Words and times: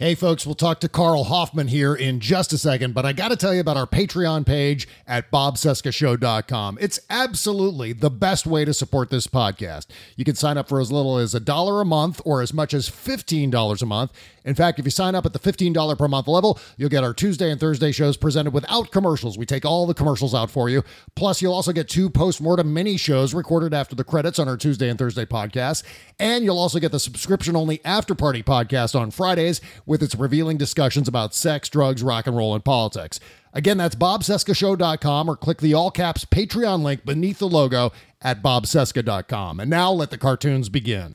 Hey, 0.00 0.14
folks, 0.14 0.46
we'll 0.46 0.54
talk 0.54 0.80
to 0.80 0.88
Carl 0.88 1.24
Hoffman 1.24 1.68
here 1.68 1.94
in 1.94 2.20
just 2.20 2.54
a 2.54 2.56
second, 2.56 2.94
but 2.94 3.04
I 3.04 3.12
got 3.12 3.28
to 3.28 3.36
tell 3.36 3.52
you 3.52 3.60
about 3.60 3.76
our 3.76 3.86
Patreon 3.86 4.46
page 4.46 4.88
at 5.06 5.30
bobcescashow.com. 5.30 6.78
It's 6.80 7.00
absolutely 7.10 7.92
the 7.92 8.08
best 8.08 8.46
way 8.46 8.64
to 8.64 8.72
support 8.72 9.10
this 9.10 9.26
podcast. 9.26 9.88
You 10.16 10.24
can 10.24 10.36
sign 10.36 10.56
up 10.56 10.70
for 10.70 10.80
as 10.80 10.90
little 10.90 11.18
as 11.18 11.34
a 11.34 11.40
dollar 11.40 11.82
a 11.82 11.84
month 11.84 12.18
or 12.24 12.40
as 12.40 12.54
much 12.54 12.72
as 12.72 12.88
$15 12.88 13.82
a 13.82 13.84
month. 13.84 14.12
In 14.44 14.54
fact, 14.54 14.78
if 14.78 14.84
you 14.84 14.90
sign 14.90 15.14
up 15.14 15.26
at 15.26 15.32
the 15.32 15.38
$15 15.38 15.98
per 15.98 16.08
month 16.08 16.28
level, 16.28 16.58
you'll 16.76 16.88
get 16.88 17.04
our 17.04 17.14
Tuesday 17.14 17.50
and 17.50 17.60
Thursday 17.60 17.92
shows 17.92 18.16
presented 18.16 18.52
without 18.52 18.90
commercials. 18.90 19.36
We 19.36 19.46
take 19.46 19.64
all 19.64 19.86
the 19.86 19.94
commercials 19.94 20.34
out 20.34 20.50
for 20.50 20.68
you. 20.68 20.82
Plus, 21.14 21.42
you'll 21.42 21.54
also 21.54 21.72
get 21.72 21.88
two 21.88 22.08
post-mortem 22.10 22.72
mini 22.72 22.96
shows 22.96 23.34
recorded 23.34 23.74
after 23.74 23.94
the 23.94 24.04
credits 24.04 24.38
on 24.38 24.48
our 24.48 24.56
Tuesday 24.56 24.88
and 24.88 24.98
Thursday 24.98 25.26
podcasts. 25.26 25.82
And 26.18 26.44
you'll 26.44 26.58
also 26.58 26.78
get 26.78 26.92
the 26.92 27.00
subscription-only 27.00 27.84
After 27.84 28.14
Party 28.14 28.42
podcast 28.42 28.98
on 28.98 29.10
Fridays 29.10 29.60
with 29.86 30.02
its 30.02 30.14
revealing 30.14 30.56
discussions 30.56 31.08
about 31.08 31.34
sex, 31.34 31.68
drugs, 31.68 32.02
rock 32.02 32.26
and 32.26 32.36
roll, 32.36 32.54
and 32.54 32.64
politics. 32.64 33.20
Again, 33.52 33.78
that's 33.78 33.96
bobcescashow.com 33.96 35.28
or 35.28 35.36
click 35.36 35.58
the 35.58 35.74
all 35.74 35.90
caps 35.90 36.24
Patreon 36.24 36.82
link 36.82 37.04
beneath 37.04 37.38
the 37.38 37.48
logo 37.48 37.90
at 38.22 38.42
bobcesca.com. 38.42 39.60
And 39.60 39.70
now 39.70 39.90
let 39.92 40.10
the 40.10 40.18
cartoons 40.18 40.68
begin. 40.68 41.14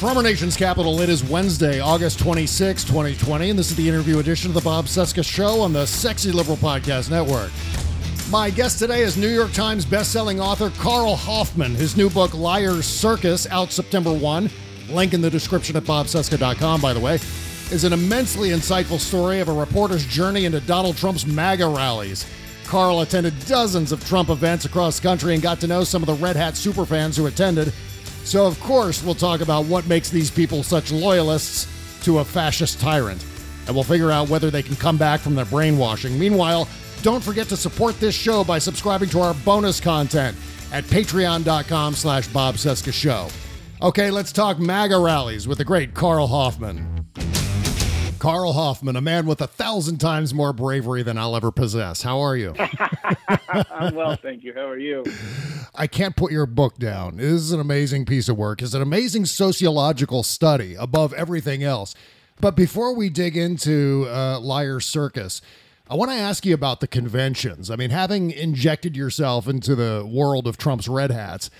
From 0.00 0.16
our 0.16 0.22
nation's 0.22 0.56
capital, 0.56 1.02
it 1.02 1.10
is 1.10 1.22
Wednesday, 1.22 1.78
August 1.78 2.20
26, 2.20 2.84
2020, 2.84 3.50
and 3.50 3.58
this 3.58 3.70
is 3.70 3.76
the 3.76 3.86
interview 3.86 4.18
edition 4.18 4.48
of 4.48 4.54
the 4.54 4.62
Bob 4.62 4.86
Cesca 4.86 5.22
Show 5.22 5.60
on 5.60 5.74
the 5.74 5.86
Sexy 5.86 6.32
Liberal 6.32 6.56
Podcast 6.56 7.10
Network. 7.10 7.50
My 8.30 8.48
guest 8.48 8.78
today 8.78 9.02
is 9.02 9.18
New 9.18 9.28
York 9.28 9.52
Times 9.52 9.84
bestselling 9.84 10.40
author 10.40 10.70
Carl 10.78 11.16
Hoffman. 11.16 11.74
His 11.74 11.98
new 11.98 12.08
book, 12.08 12.32
Liar's 12.32 12.86
Circus, 12.86 13.46
out 13.50 13.72
September 13.72 14.10
1. 14.10 14.48
Link 14.88 15.12
in 15.12 15.20
the 15.20 15.28
description 15.28 15.76
at 15.76 15.82
bobcesca.com, 15.82 16.80
by 16.80 16.94
the 16.94 17.00
way, 17.00 17.16
is 17.70 17.84
an 17.84 17.92
immensely 17.92 18.48
insightful 18.48 18.98
story 18.98 19.40
of 19.40 19.50
a 19.50 19.52
reporter's 19.52 20.06
journey 20.06 20.46
into 20.46 20.60
Donald 20.60 20.96
Trump's 20.96 21.26
MAGA 21.26 21.68
rallies. 21.68 22.24
Carl 22.64 23.02
attended 23.02 23.34
dozens 23.44 23.92
of 23.92 24.02
Trump 24.06 24.30
events 24.30 24.64
across 24.64 24.98
the 24.98 25.06
country 25.06 25.34
and 25.34 25.42
got 25.42 25.60
to 25.60 25.66
know 25.66 25.84
some 25.84 26.02
of 26.02 26.06
the 26.06 26.24
Red 26.24 26.36
Hat 26.36 26.54
superfans 26.54 27.18
who 27.18 27.26
attended. 27.26 27.70
So, 28.24 28.46
of 28.46 28.58
course, 28.60 29.02
we'll 29.02 29.14
talk 29.14 29.40
about 29.40 29.64
what 29.66 29.86
makes 29.86 30.10
these 30.10 30.30
people 30.30 30.62
such 30.62 30.92
loyalists 30.92 31.66
to 32.04 32.18
a 32.18 32.24
fascist 32.24 32.80
tyrant. 32.80 33.24
And 33.66 33.74
we'll 33.74 33.84
figure 33.84 34.10
out 34.10 34.28
whether 34.28 34.50
they 34.50 34.62
can 34.62 34.76
come 34.76 34.96
back 34.96 35.20
from 35.20 35.34
their 35.34 35.44
brainwashing. 35.44 36.18
Meanwhile, 36.18 36.68
don't 37.02 37.22
forget 37.22 37.48
to 37.48 37.56
support 37.56 37.98
this 37.98 38.14
show 38.14 38.44
by 38.44 38.58
subscribing 38.58 39.08
to 39.10 39.20
our 39.20 39.34
bonus 39.34 39.80
content 39.80 40.36
at 40.72 40.84
patreon.com 40.84 41.94
slash 41.94 42.28
Bob 42.28 42.56
Cesca 42.56 42.92
Show. 42.92 43.28
Okay, 43.82 44.10
let's 44.10 44.32
talk 44.32 44.58
MAGA 44.58 44.98
rallies 44.98 45.48
with 45.48 45.58
the 45.58 45.64
great 45.64 45.94
Carl 45.94 46.26
Hoffman. 46.26 46.99
Carl 48.20 48.52
Hoffman, 48.52 48.96
a 48.96 49.00
man 49.00 49.24
with 49.24 49.40
a 49.40 49.46
thousand 49.46 49.96
times 49.96 50.34
more 50.34 50.52
bravery 50.52 51.02
than 51.02 51.16
I'll 51.16 51.34
ever 51.34 51.50
possess. 51.50 52.02
How 52.02 52.20
are 52.20 52.36
you? 52.36 52.54
I'm 53.48 53.94
well, 53.94 54.14
thank 54.14 54.44
you. 54.44 54.52
How 54.52 54.68
are 54.68 54.78
you? 54.78 55.04
I 55.74 55.86
can't 55.86 56.14
put 56.14 56.30
your 56.30 56.44
book 56.44 56.76
down. 56.76 57.16
This 57.16 57.32
is 57.32 57.52
an 57.52 57.60
amazing 57.60 58.04
piece 58.04 58.28
of 58.28 58.36
work. 58.36 58.60
It's 58.60 58.74
an 58.74 58.82
amazing 58.82 59.24
sociological 59.24 60.22
study 60.22 60.74
above 60.74 61.14
everything 61.14 61.64
else. 61.64 61.94
But 62.42 62.56
before 62.56 62.94
we 62.94 63.08
dig 63.08 63.38
into 63.38 64.06
uh, 64.08 64.38
Liar 64.38 64.80
Circus, 64.80 65.40
I 65.88 65.94
want 65.94 66.10
to 66.10 66.16
ask 66.16 66.44
you 66.44 66.52
about 66.52 66.80
the 66.80 66.86
conventions. 66.86 67.70
I 67.70 67.76
mean, 67.76 67.90
having 67.90 68.32
injected 68.32 68.98
yourself 68.98 69.48
into 69.48 69.74
the 69.74 70.06
world 70.06 70.46
of 70.46 70.58
Trump's 70.58 70.88
red 70.88 71.10
hats, 71.10 71.50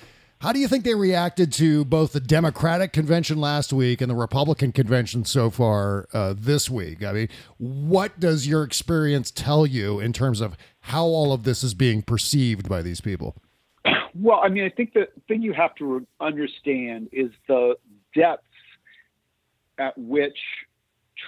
how 0.41 0.55
do 0.55 0.59
you 0.59 0.69
think 0.69 0.85
they 0.85 0.95
reacted 0.95 1.53
to 1.53 1.85
both 1.85 2.13
the 2.13 2.21
Democratic 2.21 2.95
convention 2.95 3.39
last 3.39 3.75
week 3.75 4.01
and 4.01 4.11
the 4.11 4.15
Republican 4.15 4.73
convention 4.73 5.27
so 5.27 5.51
far 5.51 6.09
uh, 6.15 6.35
this 6.35 6.71
week? 6.71 7.05
I 7.05 7.13
mean, 7.13 7.29
what 7.59 8.19
does 8.19 8.49
your 8.49 8.63
experience 8.63 9.31
tell 9.31 9.67
you 9.67 10.01
in 10.01 10.15
terms 10.15 10.41
of 10.41 10.57
how 10.81 11.05
all 11.05 11.35
of 11.35 11.45
this 11.45 11.63
is 11.63 11.75
being 11.75 12.01
perceived 12.01 12.71
by 12.71 12.81
these 12.81 13.03
people? 13.03 13.37
Well, 14.15 14.41
I 14.43 14.49
mean, 14.49 14.65
I 14.65 14.71
think 14.71 14.95
the 14.95 15.09
thing 15.29 15.43
you 15.43 15.53
have 15.53 15.75
to 15.75 16.07
understand 16.21 17.11
is 17.13 17.31
the 17.47 17.77
depths 18.15 18.45
at 19.79 19.97
which 19.99 20.39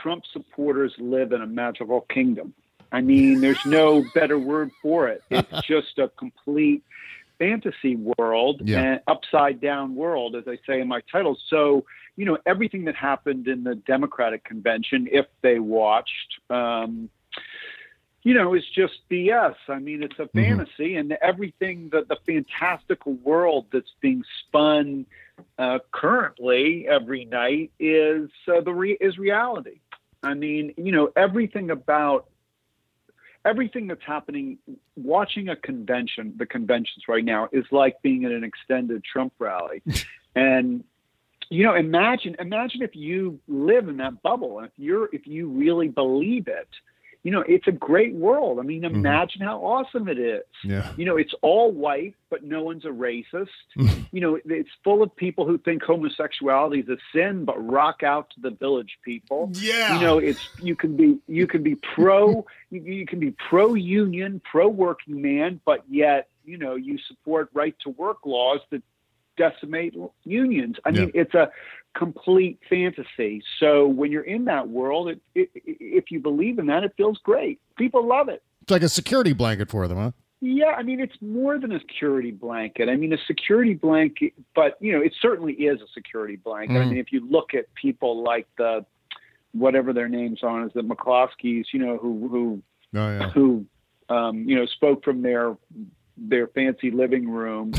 Trump 0.03 0.25
supporters 0.33 0.95
live 0.99 1.33
in 1.33 1.43
a 1.43 1.47
magical 1.47 2.01
kingdom. 2.13 2.55
I 2.91 3.03
mean, 3.03 3.43
there's 3.43 3.65
no 3.67 4.05
better 4.15 4.39
word 4.39 4.71
for 4.81 5.09
it. 5.09 5.23
It's 5.31 5.67
just 5.67 5.99
a 5.99 6.09
complete 6.09 6.83
fantasy 7.43 7.97
world 7.97 8.63
Yeah. 8.65 8.83
and 8.83 9.01
upside 9.09 9.61
down 9.61 9.97
world, 9.97 10.37
as 10.37 10.47
I 10.47 10.59
say 10.65 10.81
in 10.81 10.87
my 10.87 11.01
title. 11.11 11.37
So, 11.49 11.85
you 12.17 12.25
know, 12.25 12.39
everything 12.47 12.85
that 12.85 12.95
happened 12.95 13.49
in 13.49 13.65
the 13.65 13.75
Democratic 13.75 14.45
convention, 14.45 15.09
if 15.11 15.27
they 15.41 15.59
watched, 15.59 16.39
um, 16.51 17.11
you 18.23 18.35
know, 18.35 18.55
is 18.55 18.63
just 18.73 18.95
BS. 19.11 19.57
I 19.69 19.81
mean, 19.81 20.05
it's 20.05 20.19
a 20.21 20.29
fantasy, 20.29 20.95
and 20.95 21.11
everything 21.21 21.89
that 21.91 22.07
the 22.07 22.17
fantastical 22.25 23.15
world 23.15 23.67
that's 23.73 23.95
being 24.01 24.23
spun 24.39 25.07
uh, 25.59 25.81
currently 25.91 26.87
every 26.87 27.25
night 27.25 27.73
is 27.81 28.31
uh, 28.47 28.61
the 28.61 28.73
re- 28.73 28.99
is 29.01 29.19
reality. 29.19 29.81
I 30.23 30.35
mean, 30.35 30.75
you 30.77 30.93
know, 30.93 31.11
everything 31.17 31.71
about 31.73 32.29
everything 33.45 33.87
that's 33.87 34.05
happening 34.05 34.59
watching 34.97 35.49
a 35.49 35.57
convention 35.57 36.35
the 36.39 36.47
conventions 36.47 37.05
right 37.09 37.25
now 37.25 37.49
is 37.53 37.65
like 37.71 38.01
being 38.03 38.25
at 38.25 38.33
an 38.33 38.45
extended 38.45 39.05
trump 39.05 39.33
rally. 39.39 39.83
And 40.35 40.83
you 41.51 41.63
know 41.63 41.75
imagine 41.75 42.37
imagine 42.39 42.81
if 42.81 42.97
you 42.97 43.39
live 43.47 43.87
in 43.89 43.99
that 43.99 44.23
bubble 44.23 44.59
and 44.59 44.67
if 44.67 44.73
you're 44.79 45.11
if 45.13 45.27
you 45.27 45.47
really 45.51 45.89
believe 45.89 46.49
it 46.49 46.69
you 47.23 47.31
know 47.31 47.45
it's 47.47 47.67
a 47.67 47.73
great 47.73 48.15
world. 48.15 48.59
I 48.59 48.63
mean 48.63 48.83
mm-hmm. 48.83 48.97
imagine 48.97 49.43
how 49.43 49.59
awesome 49.59 50.09
it 50.09 50.19
is. 50.19 50.43
Yeah. 50.65 50.93
you 50.97 51.05
know 51.05 51.17
it's 51.17 51.35
all 51.43 51.73
white 51.73 52.15
but 52.31 52.45
no 52.45 52.63
one's 52.63 52.85
a 52.85 52.89
racist. 52.89 53.49
Mm-hmm. 53.77 54.03
You 54.13 54.21
know 54.21 54.39
it's 54.45 54.69
full 54.85 55.03
of 55.03 55.15
people 55.17 55.47
who 55.47 55.57
think 55.59 55.83
homosexuality 55.83 56.81
is 56.81 56.89
a 56.89 56.99
sin 57.15 57.45
but 57.45 57.57
rock 57.59 58.03
out 58.03 58.31
to 58.35 58.41
the 58.41 58.51
village 58.51 58.99
people. 59.05 59.51
Yeah. 59.55 59.95
you 59.95 60.01
know 60.01 60.19
it's 60.19 60.49
you 60.61 60.77
can 60.77 60.97
be 60.97 61.19
you 61.27 61.47
can 61.47 61.63
be 61.63 61.77
pro 61.77 62.45
you, 62.71 62.81
you 62.83 63.07
can 63.07 63.19
be 63.19 63.31
pro 63.31 63.75
union 63.75 64.41
pro 64.45 64.69
working 64.69 65.23
man 65.23 65.61
but 65.65 65.83
yet 65.89 66.29
you 66.45 66.59
know 66.59 66.75
you 66.75 66.99
support 67.09 67.49
right 67.55 67.75
to 67.85 67.91
work 67.91 68.19
laws 68.27 68.61
that 68.71 68.83
decimate 69.37 69.95
unions 70.25 70.77
i 70.85 70.91
mean 70.91 71.11
it's 71.15 71.35
a 71.35 71.51
complete 71.95 72.59
fantasy 72.69 73.43
so 73.59 73.87
when 73.87 74.11
you're 74.11 74.23
in 74.23 74.47
that 74.47 74.69
world 74.69 75.09
it, 75.09 75.21
it, 75.35 75.51
if 75.55 76.11
you 76.11 76.21
believe 76.21 76.59
in 76.59 76.67
that 76.67 76.85
it 76.85 76.93
feels 76.97 77.19
great 77.23 77.61
people 77.77 78.07
love 78.07 78.29
it 78.29 78.43
It's 78.63 78.71
like 78.71 78.83
a 78.83 78.89
security 78.89 79.33
blanket 79.33 79.71
for 79.71 79.87
them, 79.89 79.99
huh? 79.99 80.13
Yeah, 80.45 80.75
I 80.77 80.83
mean 80.83 80.99
it's 80.99 81.15
more 81.21 81.57
than 81.57 81.71
a 81.71 81.79
security 81.79 82.33
blanket. 82.33 82.89
I 82.89 82.97
mean 82.97 83.13
a 83.13 83.19
security 83.29 83.75
blanket, 83.75 84.33
but 84.57 84.77
you 84.81 84.91
know 84.91 85.01
it 85.01 85.15
certainly 85.23 85.53
is 85.53 85.81
a 85.81 85.87
security 85.95 86.35
blanket. 86.35 86.75
Mm. 86.75 86.83
I 86.83 86.85
mean 86.87 86.99
if 86.99 87.13
you 87.13 87.25
look 87.31 87.55
at 87.55 87.73
people 87.75 88.25
like 88.25 88.49
the 88.59 88.85
whatever 89.53 89.93
their 89.93 90.09
names 90.09 90.41
are, 90.43 90.67
is 90.67 90.73
the 90.75 90.83
McCloskeys, 90.83 91.67
you 91.73 91.79
know, 91.79 91.97
who 91.97 92.29
who 92.29 92.63
oh, 92.99 93.19
yeah. 93.19 93.31
who 93.31 93.65
um, 94.09 94.49
you 94.49 94.57
know 94.57 94.67
spoke 94.67 95.05
from 95.05 95.23
their 95.23 95.57
their 96.17 96.49
fancy 96.49 96.91
living 96.91 97.29
room 97.29 97.73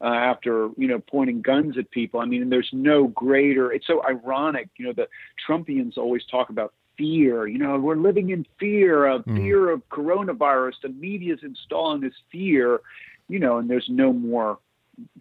uh, 0.00 0.06
after 0.06 0.70
you 0.76 0.88
know 0.88 0.98
pointing 0.98 1.42
guns 1.42 1.76
at 1.78 1.90
people. 1.90 2.20
I 2.20 2.24
mean, 2.24 2.48
there's 2.48 2.70
no 2.72 3.08
greater. 3.08 3.72
It's 3.72 3.86
so 3.86 4.02
ironic, 4.04 4.68
you 4.76 4.86
know. 4.86 4.92
The 4.92 5.08
Trumpians 5.46 5.98
always 5.98 6.24
talk 6.30 6.50
about 6.50 6.72
fear. 6.96 7.46
You 7.46 7.58
know, 7.58 7.78
we're 7.78 7.96
living 7.96 8.30
in 8.30 8.46
fear 8.58 9.06
of 9.06 9.24
mm. 9.24 9.36
fear 9.36 9.70
of 9.70 9.86
coronavirus. 9.88 10.74
The 10.82 10.88
media's 10.88 11.40
installing 11.42 12.00
this 12.00 12.14
fear, 12.32 12.80
you 13.28 13.38
know, 13.38 13.58
and 13.58 13.68
there's 13.68 13.88
no 13.88 14.12
more 14.12 14.58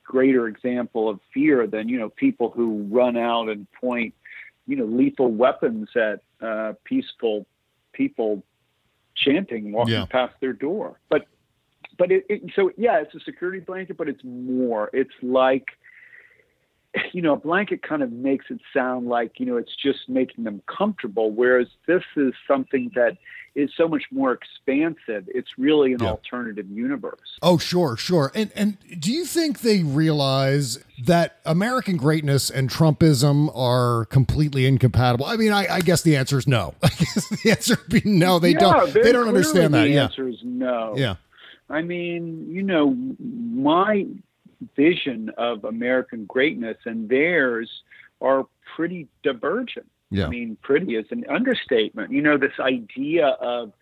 greater 0.03 0.47
example 0.47 1.09
of 1.09 1.19
fear 1.33 1.67
than 1.67 1.87
you 1.89 1.99
know 1.99 2.09
people 2.09 2.49
who 2.49 2.87
run 2.89 3.17
out 3.17 3.49
and 3.49 3.69
point, 3.73 4.13
you 4.67 4.75
know, 4.75 4.85
lethal 4.85 5.31
weapons 5.31 5.89
at 5.95 6.21
uh, 6.41 6.73
peaceful 6.85 7.45
people 7.91 8.43
chanting 9.15 9.73
walking 9.73 9.93
yeah. 9.93 10.05
past 10.05 10.33
their 10.39 10.53
door. 10.53 10.99
But 11.09 11.27
but 11.99 12.11
it, 12.11 12.25
it, 12.29 12.41
so 12.55 12.71
yeah, 12.77 12.99
it's 12.99 13.13
a 13.13 13.19
security 13.19 13.59
blanket, 13.59 13.97
but 13.97 14.09
it's 14.09 14.23
more. 14.23 14.89
It's 14.93 15.13
like 15.21 15.67
you 17.13 17.21
know, 17.21 17.33
a 17.33 17.37
blanket 17.37 17.83
kind 17.83 18.01
of 18.01 18.11
makes 18.11 18.45
it 18.49 18.59
sound 18.73 19.07
like, 19.07 19.39
you 19.39 19.45
know, 19.45 19.57
it's 19.57 19.75
just 19.75 20.09
making 20.09 20.43
them 20.43 20.61
comfortable, 20.65 21.31
whereas 21.31 21.67
this 21.87 22.03
is 22.17 22.33
something 22.47 22.91
that 22.95 23.17
is 23.55 23.69
so 23.75 23.87
much 23.87 24.03
more 24.11 24.31
expansive. 24.31 25.27
It's 25.27 25.49
really 25.57 25.93
an 25.93 25.99
yeah. 26.01 26.09
alternative 26.09 26.67
universe. 26.69 27.37
Oh, 27.41 27.57
sure, 27.57 27.97
sure. 27.97 28.31
And 28.33 28.51
and 28.55 28.77
do 28.99 29.11
you 29.11 29.25
think 29.25 29.61
they 29.61 29.83
realize 29.83 30.83
that 31.05 31.39
American 31.45 31.97
greatness 31.97 32.49
and 32.49 32.69
Trumpism 32.69 33.51
are 33.55 34.05
completely 34.05 34.65
incompatible? 34.65 35.25
I 35.25 35.35
mean, 35.35 35.51
I, 35.51 35.75
I 35.75 35.81
guess 35.81 36.03
the 36.03 36.15
answer 36.15 36.37
is 36.37 36.47
no. 36.47 36.75
I 36.83 36.89
guess 36.89 37.27
the 37.29 37.51
answer 37.51 37.77
would 37.81 38.03
be 38.03 38.09
no. 38.09 38.39
They 38.39 38.51
yeah, 38.51 38.59
don't. 38.59 38.93
They 38.93 39.11
don't 39.11 39.27
understand 39.27 39.73
that. 39.73 39.83
The 39.83 39.89
yeah. 39.89 40.03
answer 40.03 40.27
is 40.27 40.37
no. 40.43 40.95
Yeah. 40.95 41.15
I 41.69 41.81
mean, 41.81 42.47
you 42.49 42.63
know, 42.63 42.95
my 43.19 44.05
vision 44.75 45.31
of 45.37 45.63
American 45.63 46.25
greatness 46.25 46.77
and 46.85 47.07
theirs 47.07 47.69
are 48.21 48.47
pretty 48.75 49.07
divergent. 49.23 49.89
Yeah. 50.09 50.25
I 50.25 50.29
mean, 50.29 50.57
pretty 50.61 50.95
is 50.95 51.05
an 51.11 51.25
understatement. 51.29 52.11
You 52.11 52.21
know, 52.21 52.37
this 52.37 52.59
idea 52.59 53.27
of, 53.27 53.73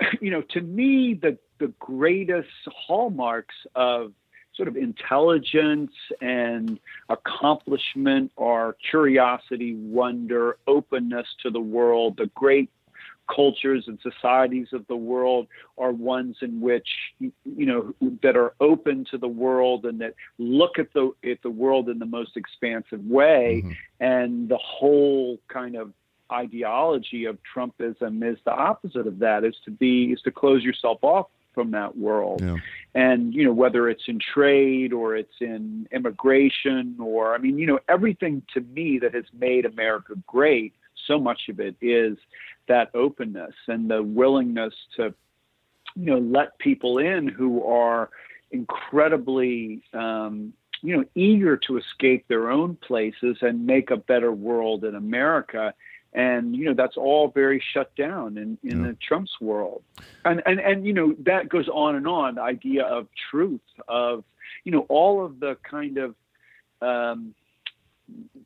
you 0.20 0.30
know, 0.30 0.42
to 0.50 0.60
me, 0.60 1.14
the, 1.14 1.38
the 1.58 1.72
greatest 1.78 2.48
hallmarks 2.66 3.54
of 3.74 4.12
sort 4.54 4.68
of 4.68 4.76
intelligence 4.76 5.92
and 6.20 6.80
accomplishment 7.08 8.32
are 8.36 8.76
curiosity, 8.90 9.74
wonder, 9.76 10.58
openness 10.66 11.26
to 11.42 11.50
the 11.50 11.60
world, 11.60 12.16
the 12.16 12.26
great 12.34 12.70
cultures 13.34 13.84
and 13.86 13.98
societies 14.00 14.68
of 14.72 14.86
the 14.88 14.96
world 14.96 15.46
are 15.76 15.92
ones 15.92 16.36
in 16.42 16.60
which 16.60 16.88
you 17.20 17.32
know 17.44 17.94
that 18.22 18.36
are 18.36 18.54
open 18.60 19.04
to 19.10 19.18
the 19.18 19.28
world 19.28 19.84
and 19.84 20.00
that 20.00 20.14
look 20.38 20.78
at 20.78 20.92
the 20.94 21.10
at 21.24 21.42
the 21.42 21.50
world 21.50 21.88
in 21.88 21.98
the 21.98 22.06
most 22.06 22.36
expansive 22.36 23.04
way 23.04 23.62
mm-hmm. 23.64 23.72
and 24.00 24.48
the 24.48 24.58
whole 24.58 25.38
kind 25.48 25.76
of 25.76 25.92
ideology 26.32 27.24
of 27.24 27.38
trumpism 27.54 28.22
is 28.30 28.38
the 28.44 28.52
opposite 28.52 29.06
of 29.06 29.18
that 29.18 29.44
is 29.44 29.54
to 29.64 29.70
be 29.70 30.12
is 30.12 30.20
to 30.22 30.30
close 30.30 30.62
yourself 30.62 30.98
off 31.02 31.26
from 31.54 31.70
that 31.70 31.96
world 31.96 32.40
yeah. 32.40 32.54
and 32.94 33.34
you 33.34 33.44
know 33.44 33.52
whether 33.52 33.88
it's 33.88 34.04
in 34.06 34.18
trade 34.18 34.92
or 34.92 35.16
it's 35.16 35.40
in 35.40 35.88
immigration 35.90 36.96
or 37.00 37.34
i 37.34 37.38
mean 37.38 37.58
you 37.58 37.66
know 37.66 37.78
everything 37.88 38.42
to 38.52 38.60
me 38.60 38.98
that 38.98 39.14
has 39.14 39.24
made 39.38 39.64
america 39.64 40.12
great 40.26 40.74
so 41.08 41.18
much 41.18 41.48
of 41.48 41.58
it 41.58 41.74
is 41.80 42.16
that 42.68 42.90
openness 42.94 43.54
and 43.66 43.90
the 43.90 44.02
willingness 44.02 44.74
to, 44.96 45.12
you 45.96 46.06
know, 46.06 46.18
let 46.18 46.58
people 46.58 46.98
in 46.98 47.26
who 47.26 47.64
are 47.64 48.10
incredibly, 48.52 49.82
um, 49.92 50.52
you 50.82 50.96
know, 50.96 51.04
eager 51.16 51.56
to 51.56 51.78
escape 51.78 52.26
their 52.28 52.50
own 52.50 52.76
places 52.76 53.38
and 53.40 53.66
make 53.66 53.90
a 53.90 53.96
better 53.96 54.30
world 54.30 54.84
in 54.84 54.94
America. 54.94 55.74
And 56.14 56.56
you 56.56 56.64
know 56.64 56.74
that's 56.74 56.96
all 56.96 57.28
very 57.28 57.62
shut 57.74 57.94
down 57.94 58.38
in, 58.38 58.56
in 58.64 58.80
yeah. 58.80 58.86
the 58.88 58.96
Trump's 59.06 59.38
world, 59.42 59.82
and 60.24 60.42
and 60.46 60.58
and 60.58 60.86
you 60.86 60.94
know 60.94 61.14
that 61.18 61.50
goes 61.50 61.68
on 61.68 61.96
and 61.96 62.08
on. 62.08 62.36
The 62.36 62.40
idea 62.40 62.84
of 62.84 63.08
truth, 63.30 63.60
of 63.88 64.24
you 64.64 64.72
know 64.72 64.86
all 64.88 65.22
of 65.22 65.38
the 65.38 65.58
kind 65.70 65.98
of 65.98 66.14
um, 66.80 67.34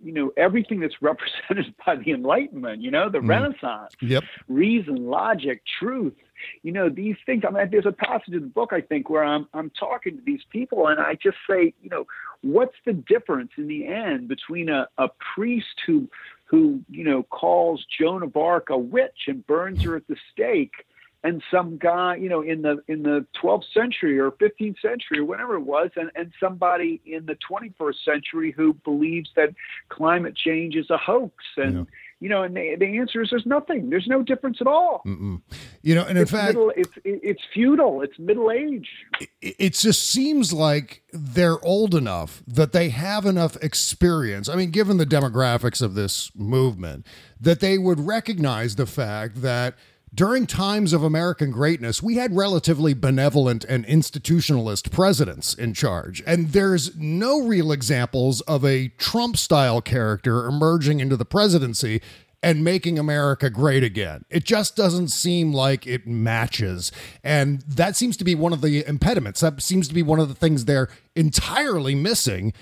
you 0.02 0.12
know 0.12 0.32
everything 0.36 0.80
that's 0.80 0.94
represented 1.00 1.74
by 1.84 1.96
the 1.96 2.10
enlightenment 2.10 2.82
you 2.82 2.90
know 2.90 3.08
the 3.08 3.18
mm. 3.18 3.28
renaissance 3.28 3.94
yep 4.00 4.24
reason 4.48 4.96
logic 5.06 5.62
truth 5.78 6.14
you 6.62 6.72
know 6.72 6.88
these 6.88 7.16
things 7.24 7.44
i 7.46 7.50
mean 7.50 7.68
there's 7.70 7.86
a 7.86 7.92
passage 7.92 8.34
in 8.34 8.40
the 8.40 8.46
book 8.46 8.72
i 8.72 8.80
think 8.80 9.08
where 9.08 9.24
i'm 9.24 9.46
i'm 9.54 9.70
talking 9.70 10.16
to 10.16 10.22
these 10.24 10.42
people 10.50 10.88
and 10.88 11.00
i 11.00 11.14
just 11.14 11.36
say 11.48 11.72
you 11.82 11.90
know 11.90 12.06
what's 12.42 12.76
the 12.84 12.92
difference 12.92 13.52
in 13.56 13.68
the 13.68 13.86
end 13.86 14.28
between 14.28 14.68
a, 14.68 14.88
a 14.98 15.08
priest 15.34 15.80
who 15.86 16.08
who 16.44 16.80
you 16.90 17.04
know 17.04 17.22
calls 17.24 17.84
joan 17.98 18.22
of 18.22 18.36
arc 18.36 18.70
a 18.70 18.78
witch 18.78 19.28
and 19.28 19.46
burns 19.46 19.82
her 19.82 19.96
at 19.96 20.06
the 20.08 20.16
stake 20.32 20.84
and 21.24 21.42
some 21.50 21.78
guy, 21.78 22.16
you 22.16 22.28
know, 22.28 22.42
in 22.42 22.62
the 22.62 22.82
in 22.88 23.04
the 23.04 23.24
12th 23.40 23.64
century 23.72 24.18
or 24.18 24.32
15th 24.32 24.80
century 24.80 25.18
or 25.18 25.24
whatever 25.24 25.54
it 25.54 25.60
was, 25.60 25.90
and, 25.96 26.10
and 26.16 26.32
somebody 26.40 27.00
in 27.06 27.26
the 27.26 27.36
21st 27.48 28.04
century 28.04 28.50
who 28.50 28.74
believes 28.84 29.30
that 29.36 29.54
climate 29.88 30.36
change 30.36 30.74
is 30.74 30.90
a 30.90 30.96
hoax. 30.96 31.44
And 31.56 31.74
yeah. 31.74 31.84
you 32.18 32.28
know, 32.28 32.42
and 32.42 32.56
the, 32.56 32.74
the, 32.76 32.98
answer 32.98 33.22
is 33.22 33.30
there's 33.30 33.46
nothing. 33.46 33.88
There's 33.88 34.08
no 34.08 34.22
difference 34.22 34.58
at 34.60 34.66
all. 34.66 35.02
Mm-mm. 35.06 35.42
You 35.82 35.94
know, 35.94 36.02
and 36.02 36.18
in 36.18 36.22
it's 36.22 36.32
fact, 36.32 36.54
middle, 36.54 36.72
it's 36.74 36.92
it's 37.04 37.42
feudal. 37.54 38.02
It's 38.02 38.18
middle 38.18 38.50
age. 38.50 38.88
It, 39.20 39.54
it 39.58 39.72
just 39.74 40.10
seems 40.10 40.52
like 40.52 41.04
they're 41.12 41.64
old 41.64 41.94
enough 41.94 42.42
that 42.48 42.72
they 42.72 42.88
have 42.88 43.26
enough 43.26 43.56
experience. 43.62 44.48
I 44.48 44.56
mean, 44.56 44.72
given 44.72 44.96
the 44.96 45.06
demographics 45.06 45.80
of 45.80 45.94
this 45.94 46.32
movement, 46.34 47.06
that 47.40 47.60
they 47.60 47.78
would 47.78 48.00
recognize 48.00 48.74
the 48.74 48.86
fact 48.86 49.42
that 49.42 49.76
during 50.14 50.46
times 50.46 50.92
of 50.92 51.02
American 51.02 51.50
greatness, 51.50 52.02
we 52.02 52.16
had 52.16 52.36
relatively 52.36 52.92
benevolent 52.92 53.64
and 53.64 53.86
institutionalist 53.86 54.90
presidents 54.90 55.54
in 55.54 55.72
charge. 55.72 56.22
And 56.26 56.48
there's 56.52 56.94
no 56.96 57.40
real 57.40 57.72
examples 57.72 58.42
of 58.42 58.64
a 58.64 58.88
Trump 58.98 59.38
style 59.38 59.80
character 59.80 60.46
emerging 60.46 61.00
into 61.00 61.16
the 61.16 61.24
presidency 61.24 62.02
and 62.42 62.64
making 62.64 62.98
America 62.98 63.48
great 63.48 63.84
again. 63.84 64.24
It 64.28 64.44
just 64.44 64.76
doesn't 64.76 65.08
seem 65.08 65.54
like 65.54 65.86
it 65.86 66.06
matches. 66.06 66.90
And 67.22 67.62
that 67.62 67.96
seems 67.96 68.16
to 68.18 68.24
be 68.24 68.34
one 68.34 68.52
of 68.52 68.60
the 68.60 68.84
impediments. 68.86 69.40
That 69.40 69.62
seems 69.62 69.88
to 69.88 69.94
be 69.94 70.02
one 70.02 70.18
of 70.18 70.28
the 70.28 70.34
things 70.34 70.64
they're 70.64 70.88
entirely 71.14 71.94
missing 71.94 72.52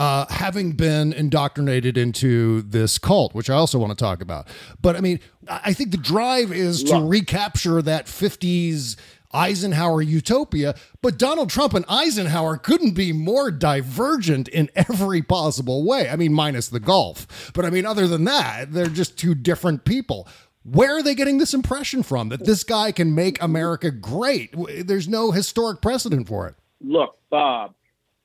uh, 0.00 0.24
having 0.30 0.72
been 0.72 1.12
indoctrinated 1.12 1.98
into 1.98 2.62
this 2.62 2.96
cult, 2.96 3.34
which 3.34 3.50
I 3.50 3.54
also 3.54 3.78
want 3.78 3.90
to 3.90 4.02
talk 4.02 4.22
about. 4.22 4.48
But 4.80 4.96
I 4.96 5.00
mean, 5.00 5.20
I 5.46 5.74
think 5.74 5.90
the 5.90 5.98
drive 5.98 6.52
is 6.52 6.82
to 6.84 7.06
recapture 7.06 7.82
that 7.82 8.06
50s 8.06 8.96
Eisenhower 9.32 10.00
utopia, 10.00 10.74
but 11.02 11.18
Donald 11.18 11.50
Trump 11.50 11.74
and 11.74 11.84
Eisenhower 11.86 12.56
couldn't 12.56 12.92
be 12.92 13.12
more 13.12 13.50
divergent 13.50 14.48
in 14.48 14.70
every 14.74 15.20
possible 15.20 15.84
way. 15.84 16.08
I 16.08 16.16
mean, 16.16 16.32
minus 16.32 16.68
the 16.68 16.80
golf. 16.80 17.52
But 17.52 17.66
I 17.66 17.70
mean, 17.70 17.84
other 17.84 18.08
than 18.08 18.24
that, 18.24 18.72
they're 18.72 18.86
just 18.86 19.18
two 19.18 19.34
different 19.34 19.84
people. 19.84 20.26
Where 20.62 20.96
are 20.96 21.02
they 21.02 21.14
getting 21.14 21.36
this 21.36 21.52
impression 21.52 22.02
from 22.02 22.30
that 22.30 22.46
this 22.46 22.64
guy 22.64 22.90
can 22.90 23.14
make 23.14 23.40
America 23.42 23.90
great? 23.90 24.54
There's 24.86 25.08
no 25.08 25.30
historic 25.30 25.82
precedent 25.82 26.26
for 26.26 26.48
it. 26.48 26.54
Look, 26.80 27.18
Bob, 27.28 27.74